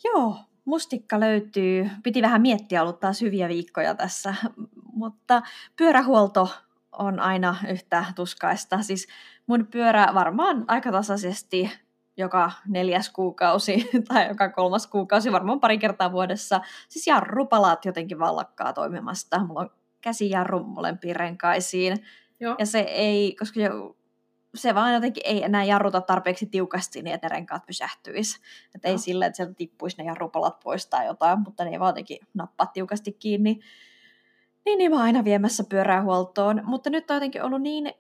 Joo, 0.05 0.37
mustikka 0.65 1.21
löytyy. 1.21 1.91
Piti 2.03 2.23
vähän 2.23 2.43
miettiä, 2.43 2.83
ollut 2.83 3.01
taas 3.01 3.21
hyviä 3.21 3.49
viikkoja 3.49 3.95
tässä, 3.95 4.35
mutta 4.93 5.43
pyörähuolto 5.77 6.49
on 6.93 7.21
aina 7.21 7.57
yhtä 7.69 8.05
tuskaista. 8.17 8.83
Siis 8.83 9.09
mun 9.47 9.67
pyörä 9.67 10.09
varmaan 10.15 10.65
aika 10.69 10.93
tasaisesti 10.93 11.71
joka 12.19 12.53
neljäs 12.67 13.11
kuukausi 13.11 13.91
tai 14.09 14.29
joka 14.29 14.49
kolmas 14.49 14.87
kuukausi, 14.87 15.33
varmaan 15.33 15.61
pari 15.61 15.79
kertaa 15.79 16.13
vuodessa. 16.13 16.61
Siis 16.89 17.07
jarrupalat 17.07 17.85
jotenkin 17.85 18.19
vallakkaa 18.19 18.73
toimimasta. 18.73 19.45
Mulla 19.45 19.61
on 19.61 19.71
käsijarru 20.01 20.65
molempiin 20.65 21.17
renkaisiin. 21.17 21.97
Joo. 22.41 22.57
Ja 22.59 22.67
se 22.67 22.81
ei, 22.81 23.37
koska 23.39 23.61
jo, 23.61 23.97
se 24.55 24.75
vaan 24.75 24.95
jotenkin 24.95 25.23
ei 25.27 25.45
enää 25.45 25.65
jarruta 25.65 26.01
tarpeeksi 26.01 26.47
tiukasti 26.47 27.03
niin, 27.03 27.15
että 27.15 27.29
ne 27.29 27.35
renkaat 27.35 27.67
pysähtyisi. 27.67 28.41
Että 28.75 28.89
ei 28.89 28.99
sillä, 28.99 29.27
että 29.27 29.37
sieltä 29.37 29.55
tippuisi 29.55 29.97
ne 29.99 30.05
jarrupalat 30.05 30.61
pois 30.61 30.87
tai 30.87 31.07
jotain, 31.07 31.41
mutta 31.41 31.65
ne 31.65 31.71
ei 31.71 31.81
vaan 31.81 31.91
jotenkin 31.91 32.19
nappaa 32.35 32.67
tiukasti 32.67 33.13
kiinni. 33.13 33.61
Niin, 34.65 34.79
niin 34.79 34.91
mä 34.91 35.03
aina 35.03 35.25
viemässä 35.25 35.65
pyörää 35.69 36.03
huoltoon. 36.03 36.63
Mutta 36.65 36.91
nyt 36.91 37.11
on 37.11 37.17
jotenkin 37.17 37.43
ollut 37.43 37.63
niin 37.63 37.93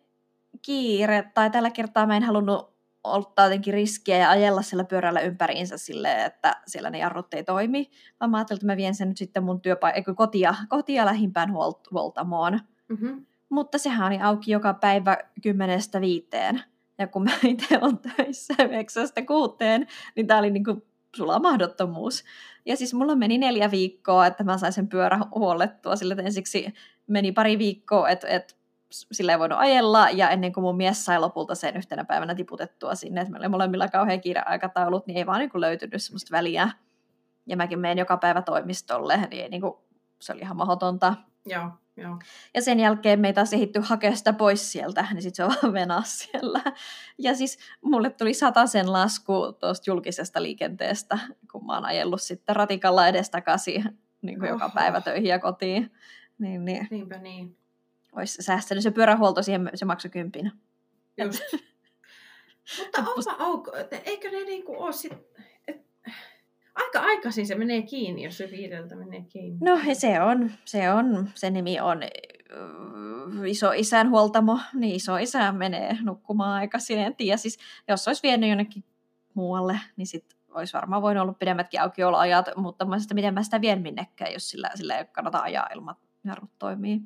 kiire, 0.62 1.30
tai 1.34 1.50
tällä 1.50 1.70
kertaa 1.70 2.06
mä 2.06 2.16
en 2.16 2.22
halunnut 2.22 2.78
ottaa 3.04 3.46
jotenkin 3.46 3.74
riskiä 3.74 4.18
ja 4.18 4.30
ajella 4.30 4.62
sillä 4.62 4.84
pyörällä 4.84 5.20
ympäriinsä 5.20 5.78
silleen, 5.78 6.26
että 6.26 6.62
siellä 6.66 6.90
ne 6.90 6.98
jarrut 6.98 7.34
ei 7.34 7.44
toimi. 7.44 7.90
Vaan 8.20 8.30
mä 8.30 8.36
ajattelin, 8.36 8.58
että 8.58 8.66
mä 8.66 8.76
vien 8.76 8.94
sen 8.94 9.08
nyt 9.08 9.16
sitten 9.16 9.44
mun 9.44 9.60
työpaikka, 9.60 10.14
kotia, 10.14 10.54
kotia 10.68 11.06
lähimpään 11.06 11.50
huolt- 11.50 11.90
huoltamoon. 11.90 12.60
Mm-hmm. 12.88 13.26
Mutta 13.48 13.78
sehän 13.78 14.06
oli 14.06 14.20
auki 14.20 14.50
joka 14.50 14.74
päivä 14.74 15.18
kymmenestä 15.42 16.00
viiteen. 16.00 16.62
Ja 16.98 17.06
kun 17.06 17.22
mä 17.22 17.30
itse 17.44 17.78
olen 17.82 17.98
töissä 17.98 18.54
yhdeksästä 18.64 19.22
kuuteen, 19.22 19.86
niin 20.16 20.26
tää 20.26 20.38
oli 20.38 20.50
niinku 20.50 20.86
sulla 21.16 21.38
mahdottomuus. 21.38 22.24
Ja 22.66 22.76
siis 22.76 22.94
mulla 22.94 23.16
meni 23.16 23.38
neljä 23.38 23.70
viikkoa, 23.70 24.26
että 24.26 24.44
mä 24.44 24.58
sain 24.58 24.72
sen 24.72 24.88
pyörä 24.88 25.18
huollettua. 25.34 25.96
Sillä 25.96 26.12
että 26.12 26.22
ensiksi 26.22 26.74
meni 27.06 27.32
pari 27.32 27.58
viikkoa, 27.58 28.08
että, 28.08 28.28
että 28.28 28.54
sillä 28.90 29.32
ei 29.32 29.38
voinut 29.38 29.58
ajella, 29.58 30.10
ja 30.10 30.30
ennen 30.30 30.52
kuin 30.52 30.64
mun 30.64 30.76
mies 30.76 31.04
sai 31.04 31.18
lopulta 31.18 31.54
sen 31.54 31.76
yhtenä 31.76 32.04
päivänä 32.04 32.34
tiputettua 32.34 32.94
sinne, 32.94 33.20
että 33.20 33.32
meillä 33.32 33.44
oli 33.44 33.50
molemmilla 33.50 33.88
kauhean 33.88 34.20
kiire 34.20 34.42
aikataulut, 34.46 35.06
niin 35.06 35.16
ei 35.16 35.26
vaan 35.26 35.38
niin 35.38 35.50
kuin 35.50 35.60
löytynyt 35.60 36.02
semmoista 36.02 36.36
väliä. 36.36 36.70
Ja 37.46 37.56
mäkin 37.56 37.78
menen 37.78 37.98
joka 37.98 38.16
päivä 38.16 38.42
toimistolle, 38.42 39.16
niin 39.16 39.42
ei 39.42 39.48
niin 39.48 39.60
kuin, 39.60 39.74
se 40.20 40.32
oli 40.32 40.40
ihan 40.40 40.56
mahdotonta. 40.56 41.14
Joo, 41.46 41.70
joo. 42.00 42.18
Ja 42.54 42.62
sen 42.62 42.80
jälkeen 42.80 43.20
meitä 43.20 43.34
taas 43.34 43.52
ehitty 43.52 43.80
hakea 43.80 44.16
sitä 44.16 44.32
pois 44.32 44.72
sieltä, 44.72 45.06
niin 45.12 45.22
sitten 45.22 45.36
se 45.36 45.44
on 45.44 45.50
vaan 45.62 45.72
venas 45.72 46.18
siellä. 46.18 46.60
Ja 47.18 47.34
siis 47.34 47.58
mulle 47.82 48.10
tuli 48.10 48.32
sen 48.66 48.92
lasku 48.92 49.52
tuosta 49.60 49.90
julkisesta 49.90 50.42
liikenteestä, 50.42 51.18
kun 51.52 51.66
mä 51.66 51.74
oon 51.74 51.84
ajellut 51.84 52.22
sitten 52.22 52.56
ratikalla 52.56 53.08
edestakaisin 53.08 53.84
niin 54.22 54.38
kuin 54.38 54.48
joka 54.48 54.68
päivä 54.74 55.00
töihin 55.00 55.28
ja 55.28 55.38
kotiin. 55.38 55.92
Niin, 56.38 56.64
niin. 56.64 56.88
Niinpä 56.90 57.18
niin. 57.18 57.56
Olisi 58.12 58.42
säästänyt 58.42 58.82
se 58.82 58.90
pyörähuolto, 58.90 59.42
siihen 59.42 59.70
se 59.74 59.84
maksoi 59.84 60.10
kympin. 60.10 60.52
Just. 61.16 61.42
Mutta 62.78 62.98
onpa 62.98 63.44
auko, 63.44 63.72
eikö 64.04 64.30
ne 64.30 64.44
niinku 64.44 64.82
ole 64.82 64.92
sit, 64.92 65.12
et, 65.12 65.47
aika 66.78 67.00
aikaisin 67.00 67.46
se 67.46 67.54
menee 67.54 67.82
kiinni, 67.82 68.22
jos 68.22 68.36
se 68.38 68.50
viideltä 68.50 68.96
menee 68.96 69.22
kiinni. 69.28 69.58
No 69.60 69.78
se 69.92 70.20
on, 70.20 70.50
se 70.64 70.92
on, 70.92 71.28
se 71.34 71.50
nimi 71.50 71.80
on 71.80 72.00
iso 73.46 73.72
isän 73.72 74.10
huoltamo, 74.10 74.58
niin 74.74 74.94
iso 74.94 75.16
isä 75.16 75.52
menee 75.52 75.96
nukkumaan 76.02 76.52
aikaisin, 76.52 76.98
en 76.98 77.16
tiedä. 77.16 77.36
Siis, 77.36 77.58
jos 77.88 78.08
olisi 78.08 78.22
vienyt 78.22 78.48
jonnekin 78.48 78.84
muualle, 79.34 79.80
niin 79.96 80.06
sitten 80.06 80.38
olisi 80.48 80.74
varmaan 80.74 81.02
voinut 81.02 81.22
olla 81.22 81.32
pidemmätkin 81.32 81.80
aukioloajat, 81.80 82.46
mutta 82.56 82.84
mä 82.84 82.98
sitä, 82.98 83.14
miten 83.14 83.34
mä 83.34 83.42
sitä 83.42 83.60
vien 83.60 83.82
minnekään, 83.82 84.32
jos 84.32 84.50
sillä, 84.50 84.70
sillä 84.74 84.98
ei 84.98 85.04
kannata 85.04 85.38
ajaa 85.38 85.68
ilman 85.74 85.96
jarrut 86.24 86.50
toimii. 86.58 87.00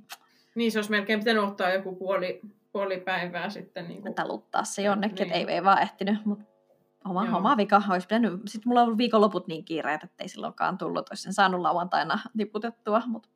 Niin, 0.54 0.72
se 0.72 0.78
olisi 0.78 0.90
melkein 0.90 1.18
pitänyt 1.18 1.44
ottaa 1.44 1.70
joku 1.70 1.94
puoli, 1.94 2.40
puoli 2.72 3.00
päivää 3.00 3.50
sitten. 3.50 3.88
Niin 3.88 4.02
kuin... 4.02 4.14
Taluttaa 4.14 4.64
se 4.64 4.82
jonnekin, 4.82 5.14
niin. 5.14 5.26
että 5.26 5.52
ei, 5.52 5.56
ei 5.56 5.64
vaan 5.64 5.82
ehtinyt, 5.82 6.24
mutta 6.24 6.44
oma, 7.04 7.36
oma 7.36 7.56
vika 7.56 7.82
olisi 7.90 8.06
pitänyt. 8.06 8.32
Sitten 8.46 8.68
mulla 8.68 8.80
on 8.80 8.84
ollut 8.86 8.98
viikonloput 8.98 9.46
niin 9.46 9.64
kiireet, 9.64 10.04
että 10.04 10.24
ei 10.24 10.28
silloinkaan 10.28 10.78
tullut. 10.78 11.08
Olisi 11.08 11.22
sen 11.22 11.32
saanut 11.32 11.60
lauantaina 11.60 12.18
tiputettua, 12.36 13.02
mutta 13.06 13.28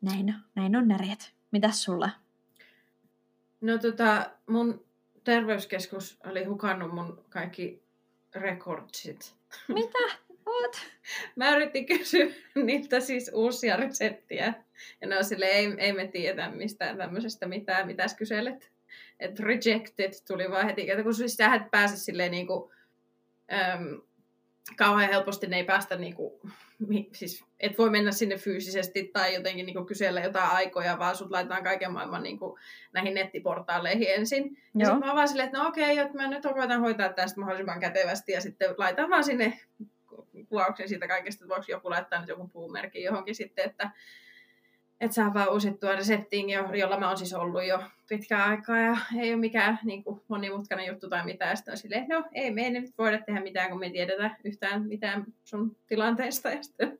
näin, 0.00 0.34
näin 0.54 0.76
on 0.76 0.88
näreet. 0.88 1.34
Mitäs 1.50 1.82
sulla? 1.82 2.10
No 3.60 3.78
tota, 3.78 4.30
mun 4.46 4.84
terveyskeskus 5.24 6.18
oli 6.26 6.44
hukannut 6.44 6.94
mun 6.94 7.24
kaikki 7.28 7.82
rekordsit. 8.34 9.34
Mitä? 9.68 9.98
What? 10.48 10.76
Mä 11.36 11.56
yritin 11.56 11.86
kysyä 11.86 12.26
niiltä 12.54 13.00
siis 13.00 13.30
uusia 13.34 13.76
reseptiä. 13.76 14.54
Ja 15.00 15.08
ne 15.08 15.18
on 15.18 15.24
silleen, 15.24 15.56
ei, 15.56 15.86
ei 15.86 15.92
me 15.92 16.06
tiedä 16.06 16.50
mistään 16.50 16.96
tämmöisestä 16.96 17.46
mitään, 17.46 17.86
mitäs 17.86 18.14
kyselet. 18.14 18.72
Että 19.20 19.42
rejected 19.42 20.12
tuli 20.26 20.50
vaan 20.50 20.66
heti, 20.66 20.90
että 20.90 21.02
kun 21.02 21.14
siis 21.14 21.40
et 21.40 21.70
pääse 21.70 21.96
silleen 21.96 22.30
niinku, 22.30 22.72
äm, 23.52 24.00
kauhean 24.76 25.10
helposti 25.10 25.46
ne 25.46 25.56
ei 25.56 25.64
päästä 25.64 25.96
niinku, 25.96 26.40
siis 27.12 27.44
et 27.60 27.78
voi 27.78 27.90
mennä 27.90 28.12
sinne 28.12 28.36
fyysisesti 28.36 29.10
tai 29.12 29.34
jotenkin 29.34 29.66
niinku 29.66 29.84
kysellä 29.84 30.20
jotain 30.20 30.50
aikoja, 30.50 30.98
vaan 30.98 31.16
sut 31.16 31.30
laitetaan 31.30 31.64
kaiken 31.64 31.92
maailman 31.92 32.22
niinku 32.22 32.58
näihin 32.92 33.14
nettiportaaleihin 33.14 34.08
ensin. 34.10 34.58
Ja 34.74 34.86
sitten 34.86 35.08
mä 35.08 35.14
vaan 35.14 35.28
silleen, 35.28 35.46
että 35.46 35.58
no 35.58 35.68
okei, 35.68 35.98
että 35.98 36.14
mä 36.14 36.28
nyt 36.28 36.42
koitan 36.42 36.80
hoitaa 36.80 37.08
tästä 37.12 37.40
mahdollisimman 37.40 37.80
kätevästi 37.80 38.32
ja 38.32 38.40
sitten 38.40 38.74
laitan 38.78 39.10
vaan 39.10 39.24
sinne 39.24 39.60
kuvauksen 40.48 40.88
siitä 40.88 41.08
kaikesta, 41.08 41.44
että 41.44 41.54
voiko 41.54 41.64
joku 41.68 41.90
laittaa 41.90 42.20
nyt 42.20 42.28
joku 42.28 42.48
puumerkin 42.48 43.02
johonkin 43.02 43.34
sitten, 43.34 43.64
että 43.64 43.90
että 45.00 45.14
saa 45.14 45.34
vaan 45.34 45.52
uusittua 45.52 45.96
reseptiin, 45.96 46.50
jolla 46.50 47.00
mä 47.00 47.08
oon 47.08 47.18
siis 47.18 47.34
ollut 47.34 47.64
jo 47.64 47.82
pitkään 48.08 48.50
aikaa 48.50 48.78
ja 48.78 48.96
ei 49.16 49.30
ole 49.30 49.40
mikään 49.40 49.78
niin 49.84 50.04
kuin, 50.04 50.20
monimutkainen 50.28 50.86
juttu 50.86 51.08
tai 51.08 51.24
mitään. 51.24 51.56
Sitten 51.56 51.72
on 51.72 51.78
silleen, 51.78 52.06
no 52.08 52.24
ei 52.32 52.50
me 52.50 52.62
ei 52.62 52.70
nyt 52.70 52.98
voida 52.98 53.18
tehdä 53.18 53.40
mitään, 53.40 53.70
kun 53.70 53.78
me 53.80 53.86
ei 53.86 53.92
tiedetä 53.92 54.30
yhtään 54.44 54.86
mitään 54.86 55.24
sun 55.44 55.76
tilanteesta. 55.86 56.50
Ja 56.50 56.62
sitten 56.62 56.98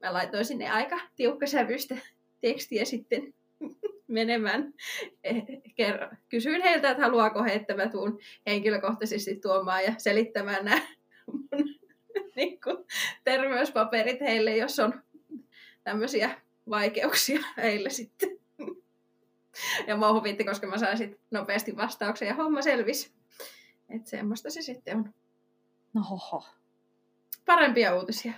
mä 0.00 0.12
laitoin 0.12 0.44
sinne 0.44 0.70
aika 0.70 1.00
tiukkasävyistä 1.16 1.96
tekstiä 2.40 2.84
sitten 2.84 3.34
menemään. 4.06 4.74
Eh, 5.24 5.44
kysyin 6.28 6.62
heiltä, 6.62 6.90
että 6.90 7.02
haluaako 7.02 7.44
he, 7.44 7.52
että 7.52 7.74
mä 7.74 7.88
tuun 7.88 8.18
henkilökohtaisesti 8.46 9.36
tuomaan 9.36 9.84
ja 9.84 9.94
selittämään 9.98 10.64
nämä 10.64 10.82
mun 11.26 11.48
niin 12.36 12.60
kuin, 12.60 12.76
terveyspaperit 13.24 14.20
heille, 14.20 14.56
jos 14.56 14.78
on 14.78 15.02
tämmöisiä 15.84 16.30
vaikeuksia 16.70 17.40
heille 17.56 17.90
sitten. 17.90 18.28
Ja 19.86 19.96
mua 19.96 20.12
huvitti, 20.12 20.44
koska 20.44 20.66
mä 20.66 20.78
sain 20.78 20.98
sitten 20.98 21.20
nopeasti 21.30 21.76
vastauksen 21.76 22.28
ja 22.28 22.34
homma 22.34 22.62
selvisi. 22.62 23.12
Että 23.88 24.10
semmoista 24.10 24.50
se 24.50 24.62
sitten 24.62 24.96
on. 24.96 25.14
No 25.94 26.02
hoho. 26.02 26.44
Parempia 27.46 27.96
uutisia. 27.96 28.32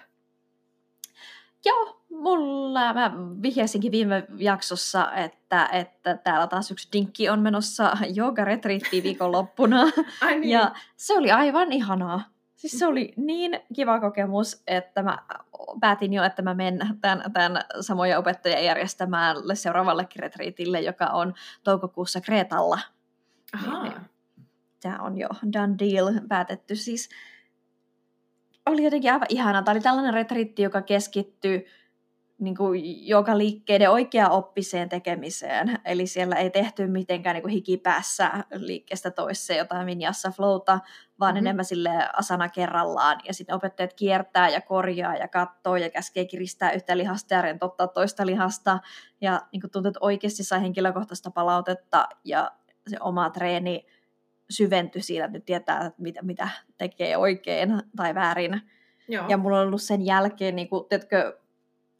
Joo, 1.65 2.03
mulla, 2.11 2.95
mä 2.95 3.13
vihjasinkin 3.43 3.93
viime 3.93 4.25
jaksossa, 4.37 5.13
että, 5.13 5.69
että 5.73 6.17
täällä 6.17 6.47
taas 6.47 6.71
yksi 6.71 6.89
dinkki 6.93 7.29
on 7.29 7.41
menossa 7.41 7.97
joogaretriittiin 8.17 9.03
viikonloppuna. 9.03 9.83
Ai 10.21 10.39
niin. 10.41 10.51
Ja 10.51 10.73
se 10.97 11.15
oli 11.15 11.31
aivan 11.31 11.73
ihanaa. 11.73 12.32
Siis 12.63 12.79
se 12.79 12.87
oli 12.87 13.13
niin 13.17 13.61
kiva 13.75 14.01
kokemus, 14.01 14.63
että 14.67 15.03
mä 15.03 15.19
päätin 15.81 16.13
jo, 16.13 16.23
että 16.23 16.43
mä 16.43 16.55
menen 16.55 16.99
tämän, 17.01 17.33
tämän 17.33 17.65
samoja 17.81 18.19
opettajia 18.19 18.61
järjestämään 18.61 19.37
seuraavalle 19.55 20.09
retriitille, 20.17 20.81
joka 20.81 21.07
on 21.07 21.35
toukokuussa 21.65 22.21
Kreetalla. 22.21 22.79
Ahaa. 23.55 23.83
Niin, 23.83 23.95
Tämä 24.83 24.99
on 24.99 25.19
jo 25.19 25.29
done 25.53 25.75
deal 25.79 26.13
päätetty. 26.29 26.77
Siis 26.77 27.09
oli 28.67 28.85
jotenkin 28.85 29.13
aivan 29.13 29.27
ihana. 29.29 29.63
Tämä 29.63 29.73
oli 29.73 29.81
tällainen 29.81 30.15
retriitti, 30.15 30.63
joka 30.63 30.83
keskittyy 30.83 31.67
niin 32.43 32.57
kuin, 32.57 33.09
joka 33.09 33.39
liikkeiden 33.39 33.91
oikea-oppiseen 33.91 34.89
tekemiseen. 34.89 35.79
Eli 35.85 36.07
siellä 36.07 36.37
ei 36.37 36.51
tehty 36.51 36.87
mitenkään 36.87 37.35
niin 37.35 37.43
kuin 37.43 37.53
hikipäässä 37.53 38.31
liikkeestä 38.55 39.11
toiseen 39.11 39.59
jotain 39.59 39.87
vinjassa 39.87 40.31
flowta, 40.31 40.81
vaan 41.21 41.35
mm-hmm. 41.35 41.47
enemmän 41.47 41.65
sille 41.65 41.91
asana 42.13 42.49
kerrallaan. 42.49 43.21
Ja 43.25 43.35
sitten 43.35 43.57
opettajat 43.57 43.93
kiertää 43.95 44.49
ja 44.49 44.61
korjaa 44.61 45.17
ja 45.17 45.29
katsoo 45.29 45.77
ja 45.77 45.91
käskee 45.91 46.25
kiristää 46.25 46.73
yhtä 46.73 46.97
lihasta 46.97 47.35
ja 47.35 47.43
rentottaa 47.43 47.89
toista 47.89 48.27
lihasta. 48.27 48.79
Ja 49.21 49.41
niin 49.53 49.61
kuin 49.61 49.71
tuntuu, 49.71 49.89
että 49.89 50.01
oikeasti 50.03 50.45
sai 50.45 50.61
henkilökohtaista 50.61 51.31
palautetta 51.31 52.09
ja 52.25 52.53
se 52.89 52.97
oma 53.01 53.31
treeni 53.31 53.87
syventyi 54.51 55.03
siinä, 55.03 55.25
että 55.25 55.37
nyt 55.39 55.45
tietää, 55.45 55.85
että 55.85 56.03
mitä, 56.03 56.23
mitä 56.23 56.49
tekee 56.79 57.17
oikein 57.17 57.83
tai 57.97 58.15
väärin. 58.15 58.61
Joo. 59.09 59.29
Ja 59.29 59.37
mulla 59.37 59.61
on 59.61 59.67
ollut 59.67 59.83
sen 59.83 60.07
jälkeen, 60.07 60.57
niin 60.57 60.69
kuin, 60.69 60.89
teetkö, 60.89 61.39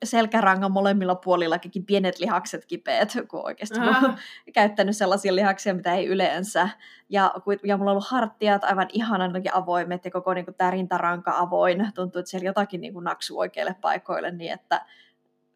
selkärangan 0.05 0.73
molemmilla 0.73 1.15
puolillakin 1.15 1.87
pienet 1.87 2.19
lihakset 2.19 2.67
kipeät, 2.67 3.13
kun 3.29 3.47
oikeasti 3.47 3.81
mä 3.81 4.01
oon 4.01 4.17
käyttänyt 4.55 4.97
sellaisia 4.97 5.35
lihaksia, 5.35 5.75
mitä 5.75 5.95
ei 5.95 6.07
yleensä. 6.07 6.69
Ja, 7.09 7.35
ja 7.65 7.77
mulla 7.77 7.91
on 7.91 7.95
ollut 7.95 8.09
hartiat 8.09 8.65
aivan 8.65 8.89
ihanan 8.93 9.33
avoimet 9.53 10.05
ja 10.05 10.11
koko 10.11 10.35
niin 10.35 10.45
kuin, 10.45 10.55
tämä 10.55 10.71
rintaranka 10.71 11.39
avoin. 11.39 11.93
Tuntuu, 11.95 12.21
että 12.21 12.31
siellä 12.31 12.47
jotakin 12.47 12.81
niin 12.81 12.93
kuin, 12.93 13.05
naksuu 13.05 13.39
oikeille 13.39 13.77
paikoille 13.81 14.31
niin, 14.31 14.53
että 14.53 14.87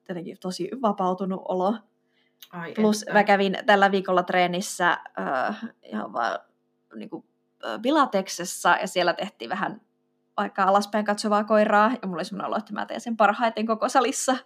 jotenkin 0.09 0.37
tosi 0.41 0.71
vapautunut 0.83 1.43
olo. 1.49 1.75
Ai 2.53 2.73
Plus 2.73 3.03
että. 3.03 3.13
mä 3.13 3.25
kävin 3.25 3.59
tällä 3.67 3.91
viikolla 3.91 4.23
treenissä 4.23 4.91
äh, 4.91 5.65
ihan 5.83 6.13
vaan 6.13 6.39
niin 6.95 7.11
kuin, 7.11 7.25
äh, 7.67 7.83
Pilateksessa 7.83 8.77
ja 8.81 8.87
siellä 8.87 9.13
tehtiin 9.13 9.51
vähän 9.51 9.81
aika 10.37 10.63
alaspäin 10.63 11.05
katsovaa 11.05 11.45
koiraa, 11.45 11.91
ja 12.03 12.09
mulla 12.09 12.17
oli 12.17 12.25
semmoinen 12.25 12.47
olo, 12.47 12.57
että 12.57 12.73
mä 12.73 12.87
teen 12.87 13.01
sen 13.01 13.17
parhaiten 13.17 13.67
koko 13.67 13.89
salissa, 13.89 14.37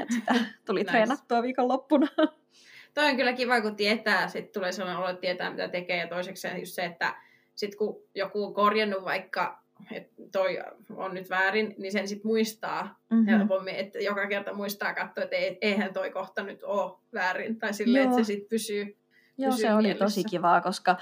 että 0.00 0.14
sitä 0.14 0.34
tuli 0.66 0.80
nice. 0.80 0.90
treenattua 0.90 1.42
viikonloppuna. 1.42 2.06
Toi 2.94 3.04
on 3.10 3.16
kyllä 3.16 3.32
kiva, 3.32 3.60
kun 3.60 3.76
tietää, 3.76 4.28
sitten 4.28 4.52
tulee 4.52 4.72
sellainen 4.72 5.02
olo, 5.02 5.08
että 5.08 5.20
tietää 5.20 5.50
mitä 5.50 5.68
tekee, 5.68 5.96
ja 5.96 6.08
toiseksi 6.08 6.48
just 6.58 6.72
se, 6.72 6.84
että 6.84 7.14
sitten 7.54 7.78
kun 7.78 8.02
joku 8.14 8.44
on 8.44 8.54
korjannut 8.54 9.04
vaikka, 9.04 9.62
että 9.92 10.22
toi 10.32 10.58
on 10.96 11.14
nyt 11.14 11.30
väärin, 11.30 11.74
niin 11.78 11.92
sen 11.92 12.08
sitten 12.08 12.28
muistaa 12.28 12.98
mm-hmm. 13.10 13.26
helpommin, 13.26 13.74
että 13.74 13.98
joka 13.98 14.26
kerta 14.26 14.54
muistaa 14.54 14.94
katsoa, 14.94 15.24
että 15.24 15.36
eihän 15.60 15.92
toi 15.92 16.10
kohta 16.10 16.42
nyt 16.42 16.62
ole 16.62 16.98
väärin, 17.14 17.58
tai 17.58 17.74
silleen, 17.74 18.04
että 18.04 18.16
se 18.16 18.24
sitten 18.24 18.48
pysyy, 18.48 18.96
Joo, 19.38 19.50
pysyy 19.50 19.66
se 19.66 19.74
oli 19.74 19.82
mielessä. 19.82 20.04
tosi 20.04 20.24
kivaa, 20.24 20.60
koska 20.60 20.96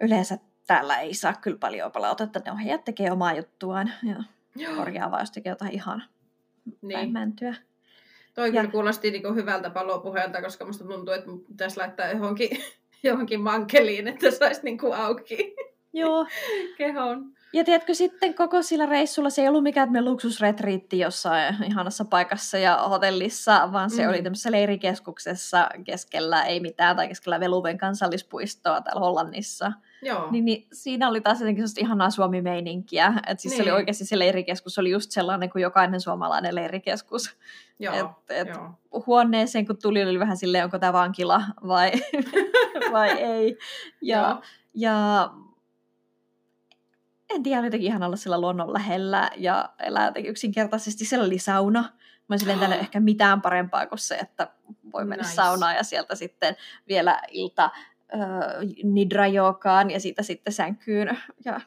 yleensä 0.00 0.38
täällä 0.66 1.00
ei 1.00 1.14
saa 1.14 1.34
kyllä 1.34 1.56
paljon 1.60 1.92
palautetta. 1.92 2.40
Ne 2.44 2.52
ohjaajat 2.52 2.84
tekee 2.84 3.10
omaa 3.12 3.34
juttuaan 3.34 3.92
ja 4.02 4.16
Joo. 4.56 4.74
korjaa 4.76 5.10
vaan, 5.10 5.22
jos 5.22 5.30
tekee 5.30 5.50
jotain 5.50 5.72
ihan 5.74 6.02
Niin. 6.82 6.98
niin. 6.98 7.12
mäntyä. 7.12 7.54
Toi 8.34 8.54
Ja- 8.54 8.68
kuulosti 8.68 9.10
niinku 9.10 9.32
hyvältä 9.34 9.70
palopuheelta, 9.70 10.42
koska 10.42 10.64
musta 10.64 10.84
tuntuu, 10.84 11.14
että 11.14 11.30
pitäisi 11.48 11.76
laittaa 11.76 12.08
johonkin, 12.10 12.48
johonkin 13.02 13.40
mankeliin, 13.40 14.08
että 14.08 14.30
saisi 14.30 14.60
niinku 14.64 14.92
auki 14.92 15.54
Joo. 15.92 16.26
kehon. 16.78 17.32
Ja 17.54 17.64
tiedätkö 17.64 17.94
sitten 17.94 18.34
koko 18.34 18.62
sillä 18.62 18.86
reissulla 18.86 19.30
se 19.30 19.42
ei 19.42 19.48
ollut 19.48 19.62
mikään 19.62 19.88
tämmöinen 19.88 20.10
luksusretriitti 20.10 20.98
jossain 20.98 21.56
ihanassa 21.64 22.04
paikassa 22.04 22.58
ja 22.58 22.76
hotellissa, 22.88 23.72
vaan 23.72 23.90
se 23.90 24.02
Mm. 24.02 24.08
oli 24.08 24.22
tämmöisessä 24.22 24.50
leirikeskuksessa 24.50 25.68
keskellä, 25.84 26.42
ei 26.42 26.60
mitään, 26.60 26.96
tai 26.96 27.08
keskellä 27.08 27.40
Veluven 27.40 27.78
kansallispuistoa 27.78 28.80
täällä 28.80 29.00
Hollannissa. 29.00 29.72
Joo. 30.02 30.30
Niin, 30.30 30.44
niin 30.44 30.66
siinä 30.72 31.08
oli 31.08 31.20
taas 31.20 31.40
jotenkin 31.40 31.60
sellaista 31.62 31.80
ihanaa 31.80 32.10
Suomi-meininkiä. 32.10 33.12
Että 33.26 33.42
siis 33.42 33.52
niin. 33.52 33.56
se 33.56 33.62
oli 33.62 33.70
Niin. 33.70 33.74
oikeasti 33.76 34.04
se 34.04 34.18
leirikeskus 34.18 34.78
oli 34.78 34.90
just 34.90 35.10
sellainen 35.10 35.50
kuin 35.50 35.62
jokainen 35.62 36.00
suomalainen 36.00 36.54
leirikeskus. 36.54 37.36
Joo. 37.78 37.94
Et, 37.94 38.06
et 38.30 38.48
Joo. 38.48 38.70
huoneeseen 39.06 39.66
kun 39.66 39.76
tuli, 39.82 40.02
oli 40.02 40.18
vähän 40.18 40.36
silleen, 40.36 40.64
onko 40.64 40.78
tämä 40.78 40.92
vankila 40.92 41.42
vai, 41.66 41.92
vai 42.92 43.10
ei. 43.10 43.58
Ja, 44.02 44.18
Joo. 44.28 44.42
ja 44.74 45.30
en 47.34 47.42
tiedä, 47.42 47.58
oli 47.58 47.66
jotenkin 47.66 47.86
ihan 47.88 48.02
olla 48.02 48.16
sillä 48.16 48.40
luonnon 48.40 48.72
lähellä 48.72 49.30
ja 49.36 49.68
elää 49.80 50.06
jotenkin 50.06 50.30
yksinkertaisesti. 50.30 51.04
Siellä 51.04 51.26
oli 51.26 51.38
sauna. 51.38 51.80
Mä 52.28 52.32
olisin 52.32 52.48
lentänyt 52.48 52.80
ehkä 52.86 53.00
mitään 53.00 53.42
parempaa 53.42 53.86
kuin 53.86 53.98
se, 53.98 54.14
että 54.14 54.48
voi 54.92 55.04
mennä 55.04 55.22
Nice. 55.22 55.34
saunaan 55.34 55.74
ja 55.74 55.82
sieltä 55.82 56.14
sitten 56.14 56.56
vielä 56.88 57.20
ilta 57.30 57.64
äh, 57.64 58.20
nidrajookaan 58.84 59.90
ja 59.90 60.00
siitä 60.00 60.22
sitten 60.22 60.52
sänkyyn. 60.52 61.18
Ja 61.44 61.60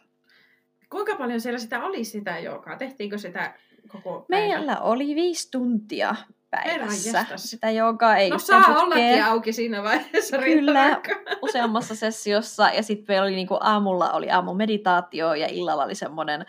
Kuinka 0.90 1.16
paljon 1.16 1.42
siellä 1.42 1.60
sitä 1.60 1.84
oli 1.84 2.04
sitä 2.04 2.40
joogaa? 2.40 2.78
Tehtiinkö 2.78 3.18
sitä 3.18 3.54
koko 3.88 4.26
päivä? 4.30 4.48
meillä 4.48 4.80
oli 4.80 5.16
viisi 5.16 5.52
tuntia 5.52 6.16
päivässä. 6.50 7.26
Sitä 7.36 7.70
joogaa 7.72 8.18
ei 8.18 8.30
No 8.30 8.40
saa 8.40 8.60
putkeen. 8.64 8.78
ollakin 8.84 9.24
auki 9.26 9.54
siinä 9.54 9.84
vaiheessa 9.84 10.38
Kyllä. 10.38 11.02
useammassa 11.42 11.96
sessiossa 11.96 12.70
ja 12.70 12.84
sitten 12.84 13.06
meillä 13.08 13.26
oli 13.26 13.36
niinku 13.36 13.58
aamulla 13.60 14.12
oli 14.12 14.30
aamun 14.32 14.58
meditaatio 14.58 15.34
ja 15.34 15.48
illalla 15.48 15.84
oli 15.84 15.96
semmoinen 15.96 16.46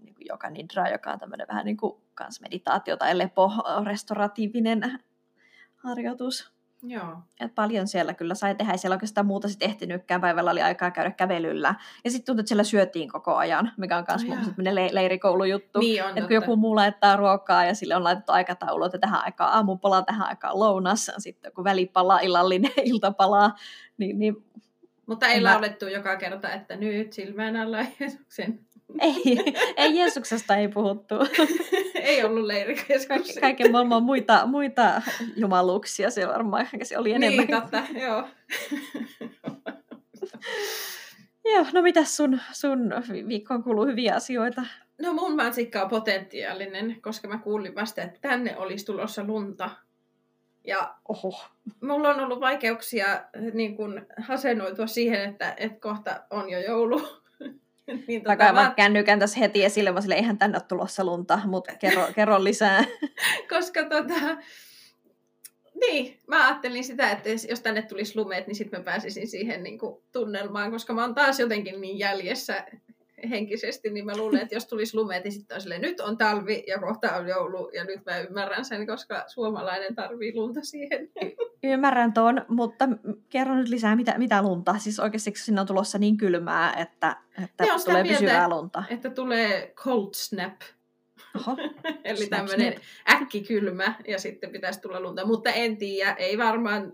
niinku 0.00 0.20
joka 0.28 0.50
nidra, 0.50 0.88
joka 0.88 1.10
on 1.12 1.18
tämmöinen 1.18 1.46
vähän 1.48 1.64
niin 1.64 1.76
kuin 1.76 2.02
kans 2.14 2.40
meditaatio 2.40 2.96
tai 2.96 3.18
lepo, 3.18 3.50
restoratiivinen 3.86 4.98
harjoitus. 5.76 6.52
Joo. 6.82 7.16
Et 7.40 7.54
paljon 7.54 7.88
siellä 7.88 8.14
kyllä 8.14 8.34
sai 8.34 8.54
tehdä, 8.54 8.72
ei 8.72 8.78
siellä 8.78 8.94
oikeastaan 8.94 9.26
muuta 9.26 9.48
sitten 9.48 9.68
ehtinytkään, 9.70 10.20
päivällä 10.20 10.50
oli 10.50 10.62
aikaa 10.62 10.90
käydä 10.90 11.10
kävelyllä. 11.10 11.74
Ja 12.04 12.10
sitten 12.10 12.26
tuntui, 12.26 12.40
että 12.40 12.48
siellä 12.48 12.64
syötiin 12.64 13.08
koko 13.08 13.36
ajan, 13.36 13.72
mikä 13.76 13.96
on 13.96 14.04
myös 14.08 14.24
jaa. 14.24 14.44
semmoinen 14.44 14.74
le- 14.74 14.88
leirikoulujuttu. 14.92 15.78
Niin 15.78 16.04
on 16.04 16.08
Että 16.08 16.20
kun 16.20 16.34
joku 16.34 16.56
muu 16.56 16.76
laittaa 16.76 17.16
ruokaa 17.16 17.64
ja 17.64 17.74
sille 17.74 17.96
on 17.96 18.04
laitettu 18.04 18.32
aikataulu, 18.32 18.84
että 18.84 18.98
tähän 18.98 19.24
aikaan 19.24 19.52
aamupala, 19.52 20.02
tähän 20.02 20.28
aikaan 20.28 20.58
lounas, 20.58 21.10
sitten 21.18 21.48
joku 21.48 21.64
välipala, 21.64 22.18
illallinen, 22.20 22.72
iltapala, 22.84 23.50
niin, 23.98 24.18
niin 24.18 24.44
Mutta 25.06 25.26
ei 25.26 25.36
en 25.36 25.42
mä- 25.42 25.52
laulettu 25.52 25.86
joka 25.86 26.16
kerta, 26.16 26.50
että 26.52 26.76
nyt 26.76 27.12
silmän 27.12 27.56
alla 27.56 27.78
Jeesuksen. 28.00 28.60
Ei, 29.00 29.22
ei 29.76 29.98
Jeesuksesta 29.98 30.56
ei 30.56 30.68
puhuttu. 30.68 31.14
ei 31.94 32.24
ollut 32.24 32.46
leirikeskus. 32.46 33.08
Kaik- 33.08 33.40
kaiken 33.40 33.72
maailman 33.72 34.02
muita, 34.02 34.46
muita 34.46 35.02
jumaluuksia 35.36 36.10
se 36.10 36.28
varmaan 36.28 36.68
se 36.82 36.98
oli 36.98 37.12
enemmän. 37.12 37.46
Niin, 37.46 37.60
totta, 37.60 37.82
joo. 38.00 38.28
Joo, 41.44 41.66
no 41.72 41.82
mitäs 41.82 42.16
sun, 42.16 42.40
sun 42.52 42.92
viikkoon 43.28 43.62
kuuluu 43.62 43.86
hyviä 43.86 44.14
asioita? 44.14 44.62
No 45.02 45.12
mun 45.12 45.36
mansikka 45.36 45.82
on 45.82 45.88
potentiaalinen, 45.88 46.96
koska 47.02 47.28
mä 47.28 47.38
kuulin 47.38 47.74
vasta, 47.74 48.02
että 48.02 48.18
tänne 48.20 48.56
olisi 48.56 48.86
tulossa 48.86 49.24
lunta. 49.24 49.70
Ja 50.64 50.94
Oho. 51.08 51.44
mulla 51.80 52.08
on 52.08 52.20
ollut 52.20 52.40
vaikeuksia 52.40 53.24
niin 53.52 53.76
kun 53.76 54.06
hasennoitua 54.18 54.86
siihen, 54.86 55.30
että, 55.30 55.54
että 55.56 55.80
kohta 55.80 56.22
on 56.30 56.50
jo 56.50 56.60
joulu. 56.60 57.21
niin 58.08 58.22
Tota, 58.22 58.44
mä 58.44 58.52
mä, 58.52 58.72
kännykän 58.76 59.18
tässä 59.18 59.38
heti 59.38 59.64
esille, 59.64 59.92
vaan 59.92 60.02
sille 60.02 60.14
eihän 60.14 60.38
tänne 60.38 60.56
ole 60.56 60.64
tulossa 60.68 61.04
lunta, 61.04 61.40
mutta 61.44 61.72
kerro, 61.76 62.08
kerro 62.16 62.44
lisää. 62.44 62.84
koska 63.54 63.82
tota, 63.82 64.36
niin, 65.80 66.20
mä 66.26 66.46
ajattelin 66.46 66.84
sitä, 66.84 67.10
että 67.10 67.28
jos 67.48 67.60
tänne 67.60 67.82
tulisi 67.82 68.16
lumeet, 68.16 68.46
niin 68.46 68.54
sitten 68.54 68.80
mä 68.80 68.84
pääsisin 68.84 69.28
siihen 69.28 69.62
niin 69.62 69.78
kuin, 69.78 70.02
tunnelmaan, 70.12 70.70
koska 70.70 70.94
mä 70.94 71.02
oon 71.02 71.14
taas 71.14 71.40
jotenkin 71.40 71.80
niin 71.80 71.98
jäljessä 71.98 72.66
henkisesti, 73.30 73.90
niin 73.90 74.06
mä 74.06 74.16
luulen, 74.16 74.40
että 74.40 74.54
jos 74.54 74.66
tulisi 74.66 74.96
lumeet, 74.96 75.24
niin 75.24 75.32
sitten 75.32 75.54
on 75.54 75.60
silleen, 75.60 75.80
nyt 75.80 76.00
on 76.00 76.18
talvi 76.18 76.64
ja 76.66 76.78
kohta 76.78 77.16
on 77.16 77.28
joulu, 77.28 77.70
ja 77.74 77.84
nyt 77.84 78.00
mä 78.06 78.18
ymmärrän 78.18 78.64
sen, 78.64 78.86
koska 78.86 79.24
suomalainen 79.26 79.94
tarvii 79.94 80.34
lunta 80.34 80.60
siihen. 80.62 81.08
Ymmärrän 81.62 82.12
ton, 82.12 82.44
mutta 82.48 82.88
kerro 83.28 83.54
nyt 83.54 83.68
lisää, 83.68 83.96
mitä, 83.96 84.18
mitä 84.18 84.42
lunta. 84.42 84.78
Siis 84.78 85.00
oikeasti 85.00 85.32
sinne 85.36 85.60
on 85.60 85.66
tulossa 85.66 85.98
niin 85.98 86.16
kylmää, 86.16 86.72
että, 86.72 87.16
että 87.44 87.64
Ne 87.64 87.72
on 87.72 87.80
tulee 87.84 88.02
mieltä, 88.02 88.20
pysyvää 88.20 88.48
lunta. 88.48 88.84
Että 88.90 89.10
tulee 89.10 89.72
cold 89.76 90.10
snap, 90.14 90.60
Oho. 91.36 91.56
eli 92.04 92.26
tämmöinen 92.26 92.74
äkkikylmä, 93.10 93.94
ja 94.08 94.18
sitten 94.18 94.50
pitäisi 94.50 94.80
tulla 94.80 95.00
lunta, 95.00 95.26
mutta 95.26 95.50
en 95.50 95.76
tiedä, 95.76 96.12
ei 96.12 96.38
varmaan, 96.38 96.92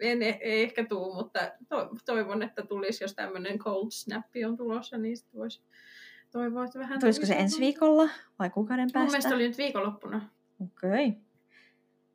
en, 0.00 0.22
ei 0.22 0.62
ehkä 0.62 0.84
tuu, 0.84 1.14
mutta 1.14 1.40
to, 1.68 1.90
toivon, 2.04 2.42
että 2.42 2.62
tulisi, 2.62 3.04
jos 3.04 3.14
tämmöinen 3.14 3.58
cold 3.58 3.90
snap 3.90 4.26
on 4.46 4.56
tulossa, 4.56 4.98
niin 4.98 5.16
sitten 5.16 5.40
voisi 5.40 5.62
toivoa, 6.32 6.64
että 6.64 6.78
vähän 6.78 7.00
Tulisiko 7.00 7.26
se 7.26 7.34
ensi 7.34 7.60
viikolla 7.60 8.08
vai 8.38 8.50
kuukauden 8.50 8.84
Mun 8.84 8.92
päästä? 8.92 9.10
mielestä 9.10 9.34
oli 9.34 9.48
nyt 9.48 9.58
viikonloppuna. 9.58 10.28
Okei. 10.60 11.06
Okay. 11.08 11.20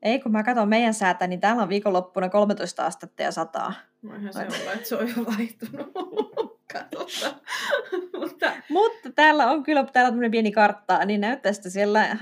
Ei, 0.02 0.20
kun 0.20 0.32
mä 0.32 0.44
katson 0.44 0.70
meidän 0.70 0.94
säätä, 0.94 1.28
niin 1.28 1.40
täällä 1.40 1.64
on 1.64 1.70
viikonloppuna 1.70 2.30
13 2.30 2.86
astetta 2.86 3.24
ja 3.24 3.32
sataa. 3.32 3.74
Voihan 4.04 4.34
se 4.34 4.40
olla, 4.40 4.74
että 4.74 4.88
se 4.88 4.96
on 4.96 5.08
jo 5.08 5.26
vaihtunut. 5.26 5.92
Katsotaan. 6.74 7.42
mutta 8.20 8.52
Mutta 8.70 9.10
täällä 9.16 9.52
on 9.52 9.64
kyllä 9.64 9.86
täällä 9.94 10.26
on 10.26 10.32
pieni 10.32 10.52
kartta, 10.52 11.06
niin 11.06 11.22
näyttää, 11.22 11.50
että 11.50 11.70
siellä 11.70 12.18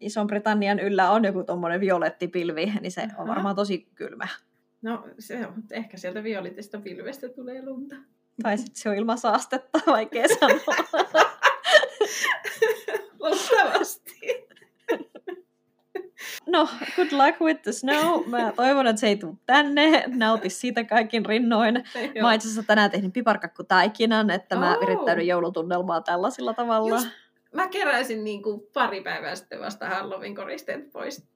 Ison-Britannian 0.00 0.78
yllä 0.78 1.10
on 1.10 1.24
joku 1.24 1.44
tuommoinen 1.44 1.80
violettipilvi, 1.80 2.72
niin 2.80 2.92
se 2.92 3.02
Aha. 3.02 3.22
on 3.22 3.28
varmaan 3.28 3.56
tosi 3.56 3.88
kylmä. 3.94 4.28
No, 4.82 5.08
se 5.18 5.46
on, 5.46 5.54
ehkä 5.70 5.96
sieltä 5.96 6.24
violitista 6.24 6.80
pilvestä 6.80 7.28
tulee 7.28 7.64
lunta. 7.64 7.96
Tai 8.42 8.58
sitten 8.58 8.76
se 8.76 8.88
on 8.88 8.96
ilman 8.96 9.18
saastetta, 9.18 9.80
vaikea 9.86 10.24
sanoa. 10.40 10.76
Luultavasti. 13.20 14.20
No, 16.46 16.68
good 16.96 17.12
luck 17.12 17.40
with 17.40 17.62
the 17.62 17.72
snow. 17.72 18.26
Mä 18.26 18.52
toivon, 18.56 18.86
että 18.86 19.00
se 19.00 19.06
ei 19.06 19.16
tule 19.16 19.34
tänne. 19.46 20.04
Nauti 20.06 20.50
siitä 20.50 20.84
kaikin 20.84 21.26
rinnoin. 21.26 21.74
Mä 22.20 22.26
oon 22.26 22.34
itse 22.34 22.48
asiassa 22.48 22.62
tänään 22.66 22.90
tehnyt 22.90 23.12
piparkakkutaikinan, 23.12 24.30
että 24.30 24.56
mä 24.56 24.74
Oo. 24.74 24.80
virittäydyn 24.80 25.26
joulutunnelmaa 25.26 26.00
tällaisilla 26.00 26.54
tavalla. 26.54 26.94
Just 26.94 27.08
Mä 27.54 27.68
keräsin 27.68 28.24
niin 28.24 28.42
kuin 28.42 28.60
pari 28.72 29.02
päivää 29.02 29.34
sitten 29.34 29.60
vasta 29.60 29.88
Halloween 29.88 30.34
koristeet 30.34 30.90
pois. 30.92 31.28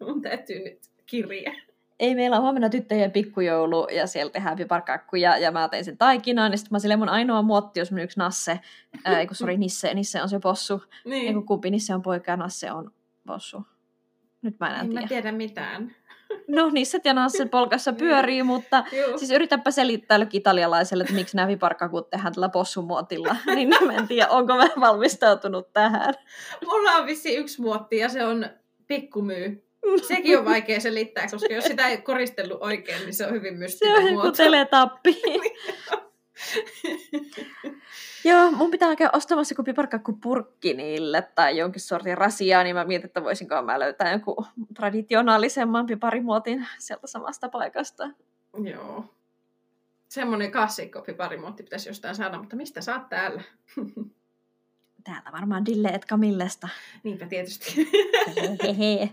Mun 0.00 0.22
täytyy 0.22 0.58
nyt 0.58 0.78
kirja. 1.06 1.52
Ei, 2.00 2.14
meillä 2.14 2.36
on 2.36 2.42
huomenna 2.42 2.68
tyttöjen 2.68 3.12
pikkujoulu 3.12 3.86
ja 3.90 4.06
siellä 4.06 4.30
tehdään 4.30 4.56
piparkakkuja 4.56 5.38
ja 5.38 5.50
mä 5.50 5.68
tein 5.68 5.84
sen 5.84 5.98
taikinaan. 5.98 6.52
Ja 6.52 6.58
sitten 6.58 6.74
mä 6.74 6.78
silleen 6.78 6.98
mun 6.98 7.08
ainoa 7.08 7.42
muotti 7.42 7.80
on 7.80 7.98
yksi 7.98 8.18
nasse. 8.18 8.60
Ää, 9.04 9.20
ei 9.20 9.26
kun 9.26 9.36
sori, 9.36 9.56
Nisse, 9.56 9.94
Nisse 9.94 10.22
on 10.22 10.28
se 10.28 10.38
possu. 10.38 10.82
Ei 11.04 11.10
Niin. 11.10 11.34
kun 11.34 11.46
kumpi, 11.46 11.70
Nisse 11.70 11.94
on 11.94 12.02
poika 12.02 12.30
ja 12.30 12.36
Nasse 12.36 12.72
on 12.72 12.92
possu. 13.26 13.62
Nyt 14.42 14.56
mä 14.60 14.68
en 14.74 14.80
En 14.80 14.86
mä 14.86 14.92
tiedä. 15.00 15.08
tiedä 15.08 15.32
mitään. 15.32 15.90
No, 16.48 16.70
Nisset 16.70 17.04
ja 17.04 17.14
Nasset 17.14 17.50
polkassa 17.50 17.92
pyörii, 17.92 18.42
mutta 18.42 18.84
Joo. 18.98 19.18
Siis 19.18 19.30
yritäpä 19.30 19.70
selittää 19.70 20.14
jollekin 20.14 20.38
italialaiselle, 20.40 21.02
että 21.02 21.14
miksi 21.14 21.36
nämä 21.36 21.48
viparkakut 21.48 22.10
tehdään 22.10 22.32
tällä 22.34 22.48
possumuotilla. 22.48 23.36
niin 23.54 23.68
mä 23.68 23.92
en 23.92 24.08
tiedä, 24.08 24.28
onko 24.28 24.56
mä 24.56 24.68
valmistautunut 24.80 25.72
tähän. 25.72 26.14
Mulla 26.66 26.90
on 26.90 27.06
vissi 27.06 27.36
yksi 27.36 27.60
muotti 27.60 27.96
ja 27.96 28.08
se 28.08 28.24
on 28.24 28.46
pikkumyy. 28.86 29.64
Sekin 30.08 30.38
on 30.38 30.44
vaikea 30.44 30.80
selittää, 30.80 31.26
koska 31.30 31.54
jos 31.54 31.64
sitä 31.64 31.88
ei 31.88 31.98
koristellut 31.98 32.58
oikein, 32.62 33.02
niin 33.02 33.14
se 33.14 33.26
on 33.26 33.32
hyvin 33.32 33.54
Se 33.54 33.58
mystinen 33.58 33.96
on 33.96 34.02
joku 34.02 34.14
muoto. 34.14 34.32
teletappi. 34.32 35.22
Joo, 38.24 38.50
mun 38.50 38.70
pitää 38.70 38.96
käydä 38.96 39.10
ostamassa 39.14 39.52
joku 39.52 39.62
piparkakkupurkki 39.62 40.74
niille 40.74 41.28
tai 41.34 41.56
jonkin 41.58 41.80
sortin 41.80 42.18
rasiaa, 42.18 42.62
niin 42.62 42.76
mä 42.76 42.84
mietin, 42.84 43.06
että 43.06 43.24
voisinko 43.24 43.62
mä 43.62 43.78
löytää 43.78 44.12
joku 44.12 44.46
traditionaalisemman 44.74 45.86
piparimuotin 45.86 46.66
sieltä 46.78 47.06
samasta 47.06 47.48
paikasta. 47.48 48.10
Joo. 48.64 49.04
Semmoinen 50.08 50.52
klassikko 50.52 51.02
piparimuotti 51.02 51.62
pitäisi 51.62 51.88
jostain 51.88 52.14
saada, 52.14 52.38
mutta 52.38 52.56
mistä 52.56 52.80
saat 52.80 53.08
täällä? 53.08 53.42
Täältä 55.04 55.32
varmaan 55.32 55.66
Dille 55.66 55.88
et 55.88 56.06
Camillesta. 56.06 56.68
Niinpä 57.02 57.26
tietysti. 57.26 57.90
Hehehe. 58.62 59.10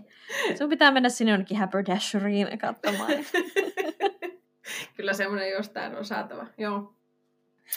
Sun 0.57 0.69
pitää 0.69 0.91
mennä 0.91 1.09
sinne 1.09 1.31
jonnekin 1.31 1.57
Haberdasheriin 1.57 2.59
katsomaan. 2.59 3.11
Kyllä 4.95 5.13
semmoinen 5.13 5.49
jostain 5.49 5.95
on 5.95 6.05
saatava. 6.05 6.47
Joo. 6.57 6.93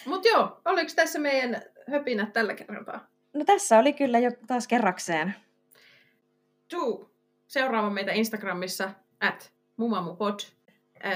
Mutta 0.06 0.28
joo, 0.28 0.60
oliko 0.64 0.90
tässä 0.96 1.18
meidän 1.18 1.62
höpinät 1.90 2.32
tällä 2.32 2.54
kertaa? 2.54 3.06
No 3.32 3.44
tässä 3.44 3.78
oli 3.78 3.92
kyllä 3.92 4.18
jo 4.18 4.30
taas 4.46 4.68
kerrakseen. 4.68 5.34
Tuu 6.68 7.10
seuraava 7.46 7.90
meitä 7.90 8.12
Instagramissa, 8.12 8.90
at 9.20 9.52
mumamupod. 9.76 10.40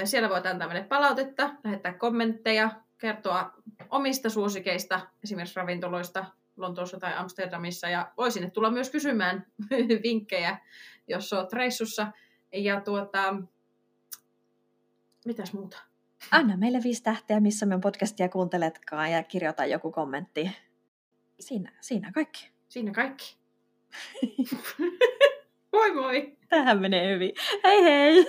Siellä 0.05 0.29
voit 0.29 0.47
antaa 0.47 0.69
meille 0.69 0.85
palautetta, 0.85 1.51
lähettää 1.65 1.93
kommentteja, 1.93 2.71
kertoa 2.99 3.53
omista 3.91 4.31
suosikeista, 4.31 5.01
esimerkiksi 5.25 5.57
ravintoloista 5.57 6.25
Lontoossa 6.57 6.99
tai 6.99 7.15
Amsterdamissa. 7.17 7.89
Ja 7.89 8.13
voi 8.17 8.31
sinne 8.31 8.51
tulla 8.51 8.71
myös 8.71 8.91
kysymään 8.91 9.47
vinkkejä, 10.05 10.59
jos 11.09 11.33
olet 11.33 11.53
reissussa. 11.53 12.13
Ja 12.53 12.81
tuota, 12.81 13.37
mitäs 15.25 15.53
muuta? 15.53 15.79
Anna 16.31 16.57
meille 16.57 16.81
viisi 16.85 17.03
tähteä, 17.03 17.41
missä 17.41 17.67
me 17.67 17.79
podcastia 17.81 18.29
kuunteletkaan 18.29 19.13
ja 19.13 19.23
kirjoita 19.23 19.65
joku 19.65 19.93
kommentti. 19.93 20.51
Siinä, 21.41 21.73
siinä 21.81 22.13
kaikki. 22.13 22.51
Siinä 22.69 22.93
kaikki. 22.93 23.37
moi 25.73 25.95
moi! 25.95 26.37
Tähän 26.49 26.81
menee 26.81 27.15
hyvin. 27.15 27.33
Hei 27.65 27.85
hei! 27.85 28.27